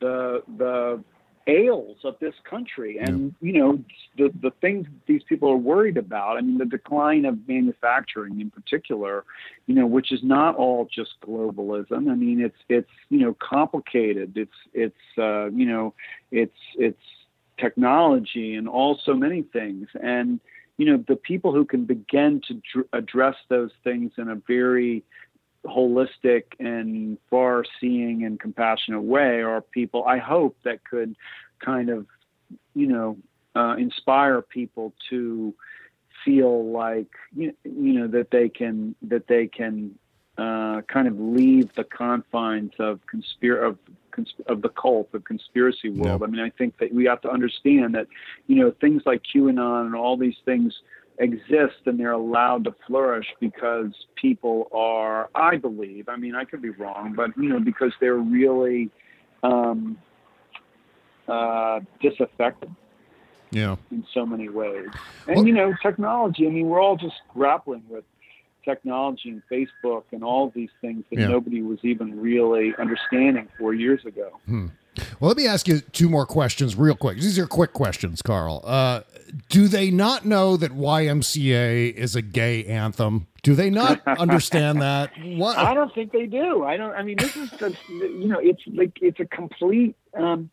the 0.00 0.42
the 0.56 1.04
ails 1.46 1.98
of 2.04 2.16
this 2.20 2.34
country. 2.48 2.98
And 2.98 3.34
yeah. 3.40 3.52
you 3.52 3.58
know 3.58 3.84
the 4.16 4.30
the 4.40 4.52
things 4.60 4.86
these 5.06 5.22
people 5.28 5.50
are 5.50 5.56
worried 5.56 5.96
about 5.96 6.36
i 6.36 6.40
mean 6.40 6.58
the 6.58 6.64
decline 6.64 7.24
of 7.24 7.38
manufacturing 7.48 8.40
in 8.40 8.50
particular 8.50 9.24
you 9.66 9.74
know 9.74 9.86
which 9.86 10.12
is 10.12 10.20
not 10.22 10.56
all 10.56 10.88
just 10.92 11.12
globalism. 11.26 12.10
I 12.10 12.14
mean 12.14 12.40
it's 12.40 12.56
it's 12.68 12.90
you 13.08 13.18
know 13.18 13.36
complicated. 13.40 14.32
It's 14.36 14.60
it's 14.72 15.18
uh 15.18 15.50
you 15.50 15.66
know 15.66 15.94
it's 16.30 16.56
it's 16.76 17.02
technology 17.58 18.54
and 18.54 18.68
all 18.68 18.98
so 19.04 19.14
many 19.14 19.42
things. 19.42 19.88
And 20.02 20.40
you 20.80 20.86
know, 20.86 21.04
the 21.06 21.16
people 21.16 21.52
who 21.52 21.66
can 21.66 21.84
begin 21.84 22.40
to 22.48 22.54
dr- 22.72 22.88
address 22.94 23.36
those 23.50 23.70
things 23.84 24.12
in 24.16 24.30
a 24.30 24.34
very 24.34 25.04
holistic 25.66 26.44
and 26.58 27.18
far 27.28 27.64
seeing 27.78 28.24
and 28.24 28.40
compassionate 28.40 29.02
way 29.02 29.42
are 29.42 29.60
people 29.60 30.06
I 30.06 30.16
hope 30.16 30.56
that 30.64 30.82
could 30.82 31.16
kind 31.62 31.90
of, 31.90 32.06
you 32.74 32.86
know, 32.86 33.18
uh, 33.54 33.76
inspire 33.76 34.40
people 34.40 34.94
to 35.10 35.54
feel 36.24 36.72
like 36.72 37.12
you, 37.36 37.54
you 37.64 37.92
know 37.92 38.06
that 38.06 38.30
they 38.30 38.48
can 38.48 38.94
that 39.02 39.26
they 39.26 39.48
can 39.48 39.98
uh, 40.40 40.80
kind 40.82 41.06
of 41.06 41.18
leave 41.20 41.68
the 41.74 41.84
confines 41.84 42.72
of 42.78 43.00
conspir 43.12 43.62
of 43.62 43.78
of 44.46 44.60
the 44.62 44.68
cult 44.70 45.08
of 45.14 45.24
conspiracy 45.24 45.88
world. 45.88 46.22
I 46.22 46.26
mean, 46.26 46.40
I 46.40 46.50
think 46.50 46.78
that 46.78 46.92
we 46.92 47.04
have 47.04 47.20
to 47.22 47.30
understand 47.30 47.94
that, 47.94 48.06
you 48.48 48.56
know, 48.56 48.74
things 48.80 49.02
like 49.06 49.22
QAnon 49.22 49.86
and 49.86 49.94
all 49.94 50.16
these 50.16 50.36
things 50.44 50.74
exist 51.18 51.76
and 51.86 51.98
they're 51.98 52.12
allowed 52.12 52.64
to 52.64 52.74
flourish 52.86 53.26
because 53.40 53.92
people 54.16 54.68
are, 54.72 55.30
I 55.34 55.56
believe, 55.56 56.08
I 56.08 56.16
mean, 56.16 56.34
I 56.34 56.44
could 56.44 56.60
be 56.60 56.70
wrong, 56.70 57.14
but, 57.14 57.30
you 57.36 57.48
know, 57.50 57.60
because 57.60 57.92
they're 58.00 58.16
really 58.16 58.90
um, 59.42 59.96
uh, 61.28 61.80
disaffected. 62.00 62.74
Yeah. 63.52 63.76
In 63.90 64.04
so 64.14 64.24
many 64.24 64.48
ways. 64.48 64.88
And, 65.26 65.36
well, 65.36 65.46
you 65.46 65.52
know, 65.52 65.74
technology, 65.82 66.46
I 66.46 66.50
mean, 66.50 66.68
we're 66.68 66.80
all 66.80 66.96
just 66.96 67.16
grappling 67.32 67.84
with 67.88 68.04
technology 68.64 69.30
and 69.30 69.42
Facebook 69.50 70.04
and 70.12 70.24
all 70.24 70.50
these 70.54 70.70
things 70.80 71.04
that 71.10 71.18
yeah. 71.18 71.28
nobody 71.28 71.62
was 71.62 71.78
even 71.82 72.20
really 72.20 72.72
understanding 72.78 73.48
four 73.58 73.74
years 73.74 74.04
ago. 74.04 74.30
Hmm. 74.46 74.68
Well, 75.18 75.28
let 75.28 75.36
me 75.36 75.46
ask 75.46 75.68
you 75.68 75.80
two 75.80 76.08
more 76.08 76.26
questions 76.26 76.76
real 76.76 76.94
quick. 76.94 77.16
These 77.16 77.38
are 77.38 77.46
quick 77.46 77.72
questions, 77.72 78.22
Carl. 78.22 78.62
Uh, 78.64 79.02
do 79.48 79.68
they 79.68 79.90
not 79.90 80.24
know 80.24 80.56
that 80.56 80.72
YMCA 80.72 81.94
is 81.94 82.16
a 82.16 82.22
gay 82.22 82.64
anthem? 82.64 83.26
Do 83.42 83.54
they 83.54 83.70
not 83.70 84.00
understand 84.06 84.82
that? 84.82 85.12
What? 85.22 85.56
I 85.56 85.74
don't 85.74 85.94
think 85.94 86.12
they 86.12 86.26
do. 86.26 86.64
I 86.64 86.76
don't. 86.76 86.94
I 86.94 87.02
mean, 87.02 87.16
this 87.18 87.36
is 87.36 87.50
just 87.50 87.76
you 87.88 88.28
know, 88.28 88.40
it's 88.40 88.62
like 88.66 88.98
it's 89.00 89.20
a 89.20 89.26
complete. 89.26 89.96
Um, 90.14 90.50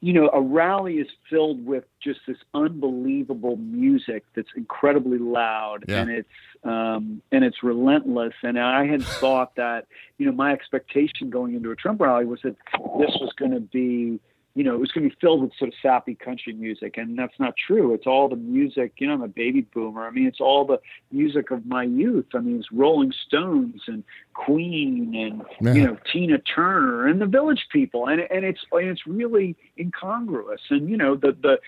you 0.00 0.12
know, 0.12 0.28
a 0.32 0.40
rally 0.40 0.94
is 0.94 1.08
filled 1.30 1.64
with 1.64 1.84
just 2.02 2.20
this 2.26 2.36
unbelievable 2.54 3.56
music 3.56 4.24
that's 4.34 4.48
incredibly 4.54 5.18
loud 5.18 5.84
yeah. 5.88 6.02
and 6.02 6.10
it's 6.10 6.28
um, 6.64 7.22
and 7.32 7.44
it's 7.44 7.62
relentless. 7.62 8.34
And 8.42 8.58
I 8.58 8.86
had 8.86 9.02
thought 9.20 9.56
that, 9.56 9.86
you 10.18 10.26
know, 10.26 10.32
my 10.32 10.52
expectation 10.52 11.30
going 11.30 11.54
into 11.54 11.70
a 11.70 11.76
Trump 11.76 12.00
rally 12.00 12.26
was 12.26 12.40
that 12.42 12.56
this 12.98 13.16
was 13.20 13.32
going 13.38 13.52
to 13.52 13.60
be 13.60 14.20
you 14.56 14.64
know, 14.64 14.72
it 14.72 14.80
was 14.80 14.90
going 14.90 15.04
to 15.04 15.14
be 15.14 15.20
filled 15.20 15.42
with 15.42 15.52
sort 15.58 15.68
of 15.68 15.74
sappy 15.82 16.14
country 16.14 16.54
music, 16.54 16.96
and 16.96 17.18
that's 17.18 17.38
not 17.38 17.54
true. 17.58 17.92
It's 17.92 18.06
all 18.06 18.26
the 18.26 18.36
music. 18.36 18.94
You 18.96 19.06
know, 19.06 19.12
I'm 19.12 19.22
a 19.22 19.28
baby 19.28 19.60
boomer. 19.60 20.06
I 20.06 20.10
mean, 20.10 20.26
it's 20.26 20.40
all 20.40 20.64
the 20.64 20.80
music 21.12 21.50
of 21.50 21.66
my 21.66 21.82
youth. 21.82 22.24
I 22.34 22.38
mean, 22.38 22.60
it's 22.60 22.72
Rolling 22.72 23.12
Stones 23.26 23.82
and 23.86 24.02
Queen 24.32 25.14
and 25.14 25.42
yeah. 25.60 25.74
you 25.74 25.86
know 25.86 25.98
Tina 26.10 26.38
Turner 26.38 27.06
and 27.06 27.20
the 27.20 27.26
Village 27.26 27.66
People, 27.70 28.06
and 28.08 28.22
and 28.22 28.46
it's 28.46 28.60
and 28.72 28.88
it's 28.88 29.06
really 29.06 29.56
incongruous. 29.78 30.62
And 30.70 30.88
you 30.88 30.96
know, 30.96 31.16
the 31.16 31.32
the 31.32 31.60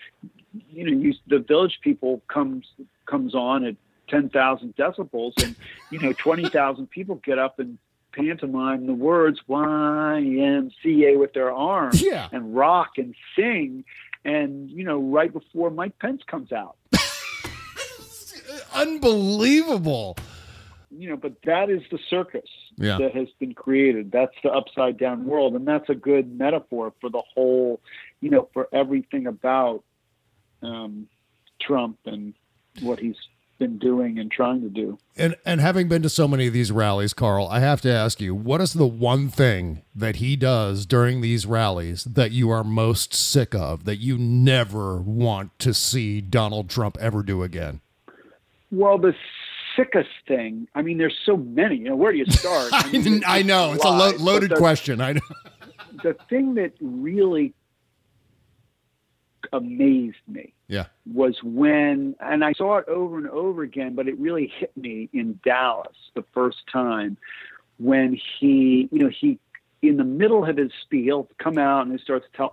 you 0.71 0.83
know, 0.83 0.91
you, 0.91 1.13
the 1.27 1.37
village 1.37 1.77
people 1.83 2.23
comes 2.27 2.65
comes 3.05 3.35
on 3.35 3.65
at 3.65 3.75
ten 4.07 4.29
thousand 4.29 4.75
decibels, 4.77 5.33
and 5.43 5.55
you 5.91 5.99
know, 5.99 6.11
twenty 6.13 6.49
thousand 6.49 6.89
people 6.89 7.21
get 7.23 7.37
up 7.37 7.59
and 7.59 7.77
pantomime 8.11 8.87
the 8.87 8.93
words 8.93 9.39
YMCA 9.49 11.17
with 11.19 11.33
their 11.33 11.51
arms 11.51 12.01
Yeah. 12.05 12.27
and 12.31 12.55
rock 12.55 12.97
and 12.97 13.15
sing, 13.35 13.83
and 14.25 14.69
you 14.69 14.83
know, 14.83 14.99
right 14.99 15.31
before 15.31 15.69
Mike 15.69 15.97
Pence 15.99 16.21
comes 16.27 16.51
out. 16.51 16.75
Unbelievable. 18.73 20.17
you 20.91 21.09
know, 21.09 21.15
but 21.17 21.33
that 21.45 21.69
is 21.69 21.81
the 21.91 21.99
circus 22.09 22.49
Yeah. 22.77 22.97
that 22.97 23.13
has 23.15 23.27
been 23.39 23.53
created. 23.53 24.11
That's 24.11 24.33
the 24.43 24.49
upside 24.51 24.97
down 24.97 25.25
world, 25.25 25.55
and 25.55 25.67
that's 25.67 25.89
a 25.89 25.95
good 25.95 26.37
metaphor 26.37 26.93
for 26.99 27.09
the 27.09 27.21
whole, 27.33 27.79
you 28.21 28.29
know, 28.29 28.49
for 28.53 28.67
everything 28.73 29.27
about 29.27 29.83
um, 30.61 31.07
Trump 31.61 31.99
and 32.05 32.33
what 32.81 32.99
he's 32.99 33.15
been 33.59 33.77
doing 33.77 34.17
and 34.17 34.31
trying 34.31 34.61
to 34.61 34.69
do. 34.69 34.97
And 35.15 35.35
and 35.45 35.61
having 35.61 35.87
been 35.87 36.01
to 36.01 36.09
so 36.09 36.27
many 36.27 36.47
of 36.47 36.53
these 36.53 36.71
rallies, 36.71 37.13
Carl, 37.13 37.47
I 37.47 37.59
have 37.59 37.81
to 37.81 37.91
ask 37.91 38.19
you, 38.19 38.33
what 38.33 38.61
is 38.61 38.73
the 38.73 38.87
one 38.87 39.29
thing 39.29 39.83
that 39.93 40.15
he 40.15 40.35
does 40.35 40.85
during 40.85 41.21
these 41.21 41.45
rallies 41.45 42.05
that 42.05 42.31
you 42.31 42.49
are 42.49 42.63
most 42.63 43.13
sick 43.13 43.53
of, 43.53 43.83
that 43.85 43.97
you 43.97 44.17
never 44.17 44.99
want 45.01 45.57
to 45.59 45.73
see 45.73 46.21
Donald 46.21 46.69
Trump 46.69 46.97
ever 46.99 47.21
do 47.21 47.43
again? 47.43 47.81
Well, 48.71 48.97
the 48.97 49.13
sickest 49.75 50.09
thing. 50.27 50.67
I 50.75 50.81
mean, 50.81 50.97
there's 50.97 51.17
so 51.25 51.37
many. 51.37 51.77
You 51.77 51.89
know, 51.89 51.95
where 51.95 52.11
do 52.11 52.17
you 52.17 52.25
start? 52.25 52.69
I, 52.73 52.91
mean, 52.91 53.23
I 53.27 53.43
know 53.43 53.73
it's 53.73 53.83
a 53.85 53.89
lo- 53.89 54.13
loaded 54.17 54.51
the- 54.51 54.55
question. 54.55 55.01
I 55.01 55.13
know. 55.13 55.21
The 56.03 56.15
thing 56.29 56.53
that 56.53 56.71
really 56.79 57.53
amazed 59.53 60.17
me 60.27 60.53
Yeah. 60.67 60.85
was 61.11 61.41
when, 61.43 62.15
and 62.19 62.43
I 62.43 62.53
saw 62.53 62.77
it 62.77 62.87
over 62.87 63.17
and 63.17 63.27
over 63.29 63.63
again, 63.63 63.95
but 63.95 64.07
it 64.07 64.17
really 64.17 64.47
hit 64.47 64.75
me 64.77 65.09
in 65.13 65.39
Dallas 65.43 65.95
the 66.13 66.23
first 66.33 66.67
time 66.71 67.17
when 67.77 68.19
he, 68.39 68.89
you 68.91 68.99
know, 68.99 69.09
he, 69.09 69.39
in 69.81 69.97
the 69.97 70.03
middle 70.03 70.45
of 70.45 70.57
his 70.57 70.71
spiel, 70.83 71.29
come 71.37 71.57
out 71.57 71.83
and 71.83 71.97
he 71.97 72.03
starts 72.03 72.27
ta- 72.35 72.51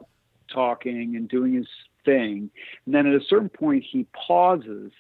talking 0.49 1.16
and 1.16 1.28
doing 1.28 1.55
his 1.55 1.68
thing. 2.05 2.51
And 2.84 2.94
then 2.94 3.07
at 3.07 3.20
a 3.20 3.24
certain 3.24 3.49
point, 3.49 3.84
he 3.84 4.07
pauses 4.12 4.92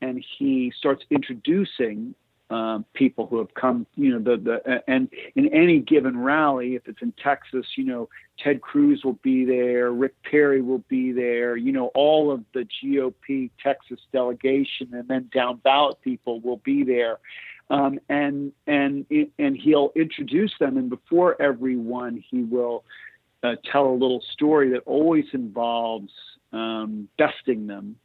and 0.00 0.24
he 0.38 0.72
starts 0.76 1.04
introducing 1.10 2.14
um, 2.52 2.84
people 2.92 3.26
who 3.26 3.38
have 3.38 3.54
come, 3.54 3.86
you 3.96 4.10
know, 4.10 4.18
the, 4.18 4.36
the, 4.36 4.82
and 4.86 5.08
in 5.36 5.48
any 5.54 5.78
given 5.78 6.18
rally, 6.18 6.74
if 6.74 6.86
it's 6.86 7.00
in 7.00 7.12
Texas, 7.12 7.64
you 7.76 7.84
know, 7.84 8.10
Ted 8.38 8.60
Cruz 8.60 9.00
will 9.04 9.18
be 9.22 9.46
there, 9.46 9.90
Rick 9.90 10.14
Perry 10.22 10.60
will 10.60 10.84
be 10.86 11.12
there, 11.12 11.56
you 11.56 11.72
know, 11.72 11.86
all 11.94 12.30
of 12.30 12.44
the 12.52 12.68
GOP 12.84 13.50
Texas 13.62 14.00
delegation 14.12 14.90
and 14.92 15.08
then 15.08 15.30
down 15.32 15.60
ballot 15.64 15.96
people 16.02 16.40
will 16.40 16.58
be 16.58 16.84
there. 16.84 17.18
Um, 17.70 17.98
and, 18.10 18.52
and, 18.66 19.06
and 19.38 19.56
he'll 19.56 19.92
introduce 19.96 20.52
them. 20.60 20.76
And 20.76 20.90
before 20.90 21.40
everyone, 21.40 22.22
he 22.30 22.42
will 22.42 22.84
uh, 23.42 23.56
tell 23.64 23.86
a 23.86 23.94
little 23.94 24.22
story 24.30 24.68
that 24.72 24.82
always 24.84 25.24
involves 25.32 26.12
um, 26.52 27.08
besting 27.16 27.66
them, 27.66 27.96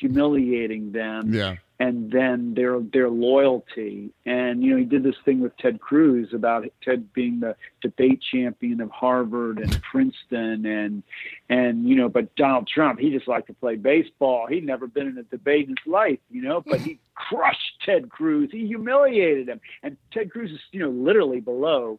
humiliating 0.00 0.92
them, 0.92 1.32
Yeah. 1.32 1.56
and 1.78 2.10
then 2.10 2.54
their 2.54 2.80
their 2.80 3.08
loyalty. 3.10 4.10
And 4.24 4.62
you 4.62 4.70
know, 4.72 4.76
he 4.78 4.84
did 4.84 5.02
this 5.02 5.16
thing 5.24 5.40
with 5.40 5.56
Ted 5.58 5.80
Cruz 5.80 6.32
about 6.32 6.64
Ted 6.82 7.12
being 7.12 7.40
the 7.40 7.54
debate 7.82 8.20
champion 8.22 8.80
of 8.80 8.90
Harvard 8.90 9.58
and 9.58 9.80
Princeton, 9.82 10.66
and 10.66 11.02
and 11.48 11.88
you 11.88 11.94
know, 11.96 12.08
but 12.08 12.34
Donald 12.36 12.66
Trump, 12.68 12.98
he 12.98 13.10
just 13.10 13.28
liked 13.28 13.46
to 13.48 13.54
play 13.54 13.76
baseball. 13.76 14.46
He'd 14.46 14.64
never 14.66 14.86
been 14.86 15.06
in 15.08 15.18
a 15.18 15.22
debate 15.24 15.68
in 15.68 15.76
his 15.76 15.86
life, 15.86 16.18
you 16.30 16.42
know, 16.42 16.62
but 16.66 16.80
he 16.80 16.98
crushed 17.14 17.80
Ted 17.84 18.08
Cruz. 18.10 18.50
He 18.52 18.66
humiliated 18.66 19.48
him, 19.48 19.60
and 19.82 19.96
Ted 20.12 20.30
Cruz 20.30 20.50
is 20.50 20.60
you 20.72 20.80
know 20.80 20.90
literally 20.90 21.40
below 21.40 21.98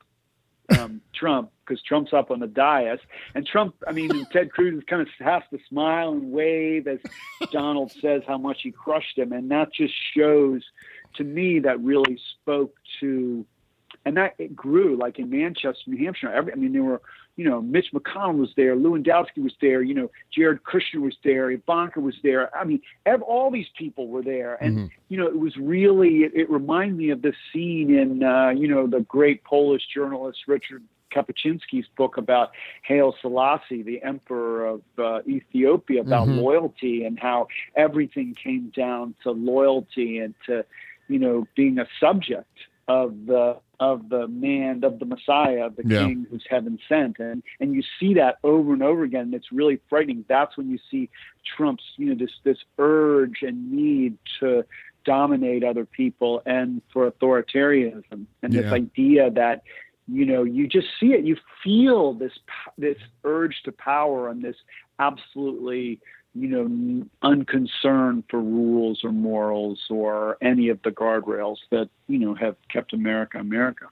um, 0.77 1.01
Trump 1.13 1.51
because 1.65 1.81
Trump's 1.83 2.13
up 2.13 2.31
on 2.31 2.39
the 2.39 2.47
dais, 2.47 2.99
and 3.35 3.45
Trump, 3.45 3.75
I 3.87 3.91
mean, 3.91 4.25
Ted 4.31 4.51
Cruz 4.51 4.83
kind 4.87 5.01
of 5.01 5.07
has 5.19 5.43
to 5.51 5.59
smile 5.67 6.13
and 6.13 6.31
wave 6.31 6.87
as 6.87 6.99
Donald 7.51 7.91
says 7.91 8.21
how 8.27 8.37
much 8.37 8.59
he 8.63 8.71
crushed 8.71 9.17
him, 9.17 9.31
and 9.33 9.51
that 9.51 9.73
just 9.73 9.93
shows 10.15 10.63
to 11.15 11.23
me 11.23 11.59
that 11.59 11.79
really 11.81 12.19
spoke 12.33 12.75
to, 12.99 13.45
and 14.05 14.17
that 14.17 14.35
it 14.37 14.55
grew 14.55 14.97
like 14.97 15.19
in 15.19 15.29
Manchester, 15.29 15.81
New 15.87 16.03
Hampshire. 16.03 16.31
Every, 16.31 16.53
I 16.53 16.55
mean, 16.55 16.73
there 16.73 16.83
were, 16.83 17.01
you 17.37 17.45
know, 17.47 17.61
Mitch 17.61 17.87
McConnell 17.93 18.37
was 18.39 18.49
there, 18.57 18.75
Lewandowski 18.75 19.41
was 19.43 19.53
there, 19.61 19.81
you 19.83 19.93
know, 19.93 20.09
Jared 20.35 20.63
Kushner 20.63 21.01
was 21.01 21.15
there, 21.23 21.51
Ivanka 21.51 21.99
was 21.99 22.15
there. 22.23 22.53
I 22.55 22.63
mean, 22.65 22.81
ev- 23.05 23.21
all 23.21 23.49
these 23.51 23.67
people 23.77 24.07
were 24.07 24.23
there, 24.23 24.55
and 24.61 24.75
you 25.09 25.17
know, 25.17 25.27
it 25.27 25.39
was 25.39 25.55
really. 25.55 26.23
It, 26.25 26.31
it 26.35 26.49
reminded 26.49 26.97
me 26.97 27.11
of 27.11 27.21
this 27.21 27.35
scene 27.53 27.93
in, 27.95 28.23
uh, 28.23 28.49
you 28.49 28.67
know, 28.67 28.87
the 28.87 29.01
great 29.01 29.43
Polish 29.43 29.83
journalist 29.93 30.39
Richard 30.47 30.83
Kapuscinski's 31.13 31.87
book 31.95 32.17
about 32.17 32.51
Haile 32.87 33.15
Selassie, 33.21 33.83
the 33.83 34.01
emperor 34.03 34.65
of 34.65 34.81
uh, 34.97 35.19
Ethiopia, 35.27 36.01
about 36.01 36.27
Mhm. 36.27 36.37
loyalty 36.41 37.05
and 37.05 37.17
how 37.19 37.47
everything 37.75 38.35
came 38.35 38.71
down 38.75 39.15
to 39.23 39.31
loyalty 39.31 40.17
and 40.19 40.33
to, 40.47 40.65
you 41.07 41.19
know, 41.19 41.47
being 41.55 41.77
a 41.79 41.87
subject 41.99 42.57
of 42.87 43.25
the 43.25 43.57
of 43.79 44.09
the 44.09 44.27
man 44.27 44.83
of 44.83 44.99
the 44.99 45.05
Messiah, 45.05 45.65
of 45.67 45.75
the 45.75 45.83
Yeah. 45.85 46.05
King 46.05 46.25
who's 46.29 46.45
heaven 46.49 46.79
sent, 46.89 47.19
and 47.19 47.43
and 47.59 47.73
you 47.73 47.83
see 47.99 48.13
that 48.15 48.37
over 48.43 48.73
and 48.73 48.83
over 48.83 49.03
again. 49.03 49.21
And 49.25 49.33
it's 49.33 49.51
really 49.51 49.79
frightening. 49.89 50.25
That's 50.27 50.57
when 50.57 50.69
you 50.69 50.79
see 50.89 51.09
Trump's, 51.45 51.83
you 51.97 52.07
know, 52.07 52.15
this 52.15 52.31
this 52.43 52.57
urge 52.79 53.43
and 53.43 53.71
need 53.71 54.17
to 54.39 54.65
dominate 55.05 55.63
other 55.63 55.85
people 55.85 56.41
and 56.45 56.81
for 56.91 57.09
authoritarianism 57.09 58.25
and 58.43 58.53
this 58.53 58.69
idea 58.73 59.31
that 59.31 59.63
you 60.09 60.25
know 60.25 60.43
you 60.43 60.67
just 60.67 60.87
see 60.99 61.13
it 61.13 61.23
you 61.23 61.37
feel 61.63 62.13
this 62.13 62.33
this 62.77 62.97
urge 63.23 63.61
to 63.63 63.71
power 63.71 64.27
and 64.29 64.41
this 64.41 64.57
absolutely 64.99 65.99
you 66.37 66.47
know 66.47 67.05
unconcern 67.23 68.23
for 68.29 68.39
rules 68.39 69.03
or 69.03 69.11
morals 69.11 69.85
or 69.89 70.37
any 70.41 70.69
of 70.69 70.81
the 70.83 70.91
guardrails 70.91 71.57
that 71.71 71.89
you 72.07 72.19
know 72.19 72.33
have 72.33 72.55
kept 72.69 72.93
america 72.93 73.39
america 73.39 73.85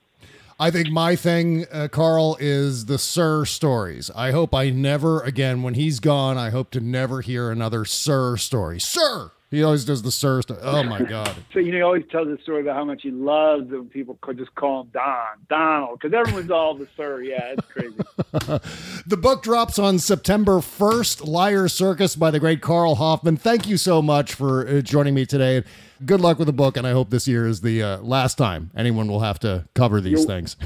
I 0.57 0.71
think 0.71 0.89
my 0.89 1.17
thing, 1.17 1.65
uh, 1.69 1.89
Carl, 1.91 2.37
is 2.39 2.85
the 2.85 2.97
Sir 2.97 3.43
stories. 3.43 4.09
I 4.15 4.31
hope 4.31 4.55
I 4.55 4.69
never 4.69 5.19
again, 5.19 5.63
when 5.63 5.73
he's 5.73 5.99
gone, 5.99 6.37
I 6.37 6.49
hope 6.49 6.71
to 6.71 6.79
never 6.79 7.19
hear 7.19 7.51
another 7.51 7.83
Sir 7.83 8.37
story. 8.37 8.79
Sir! 8.79 9.31
He 9.55 9.63
always 9.63 9.85
does 9.85 10.01
the 10.03 10.11
Sir 10.11 10.41
story. 10.41 10.59
Oh 10.63 10.83
my 10.83 11.01
God. 11.01 11.33
so 11.53 11.59
you 11.59 11.71
know 11.71 11.77
he 11.77 11.81
always 11.81 12.03
tells 12.11 12.27
the 12.27 12.37
story 12.43 12.61
about 12.61 12.75
how 12.75 12.83
much 12.85 13.01
he 13.03 13.11
loves 13.11 13.71
when 13.71 13.87
people 13.89 14.17
could 14.21 14.37
just 14.37 14.53
call 14.55 14.81
him 14.81 14.89
don 14.93 15.37
donald 15.49 15.99
because 15.99 16.13
everyone's 16.13 16.51
all 16.51 16.75
the 16.75 16.87
sir 16.97 17.21
yeah 17.21 17.53
it's 17.57 17.67
crazy 17.67 17.95
The 19.07 19.17
book 19.17 19.43
drops 19.43 19.77
on 19.77 19.99
September 19.99 20.53
1st, 20.59 21.27
Liar's 21.27 21.73
Circus 21.73 22.15
by 22.15 22.31
the 22.31 22.39
great 22.39 22.59
Carl 22.61 22.95
Hoffman. 22.95 23.37
Thank 23.37 23.67
you 23.67 23.77
so 23.77 24.01
much 24.01 24.33
for 24.33 24.67
uh, 24.67 24.81
joining 24.81 25.13
me 25.13 25.25
today. 25.27 25.63
Good 26.05 26.19
luck 26.21 26.39
with 26.39 26.47
the 26.47 26.53
book, 26.53 26.75
and 26.75 26.87
I 26.87 26.91
hope 26.91 27.11
this 27.11 27.27
year 27.27 27.47
is 27.47 27.61
the 27.61 27.81
uh, 27.83 27.97
last 27.99 28.35
time 28.37 28.71
anyone 28.75 29.07
will 29.07 29.19
have 29.21 29.37
to 29.39 29.67
cover 29.75 30.01
these 30.01 30.21
You're- 30.21 30.25
things. 30.25 30.57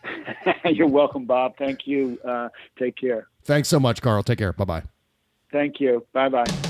you're 0.64 0.86
welcome 0.88 1.24
bob 1.24 1.56
thank 1.58 1.86
you 1.86 2.18
uh, 2.26 2.48
take 2.78 2.96
care 2.96 3.28
Thanks 3.44 3.68
so 3.68 3.80
much, 3.80 4.02
Carl. 4.02 4.22
Take 4.22 4.38
care. 4.38 4.52
Bye 4.52 4.64
bye. 4.64 4.82
thank 5.50 5.80
you 5.80 6.06
bye 6.12 6.28
bye 6.28 6.69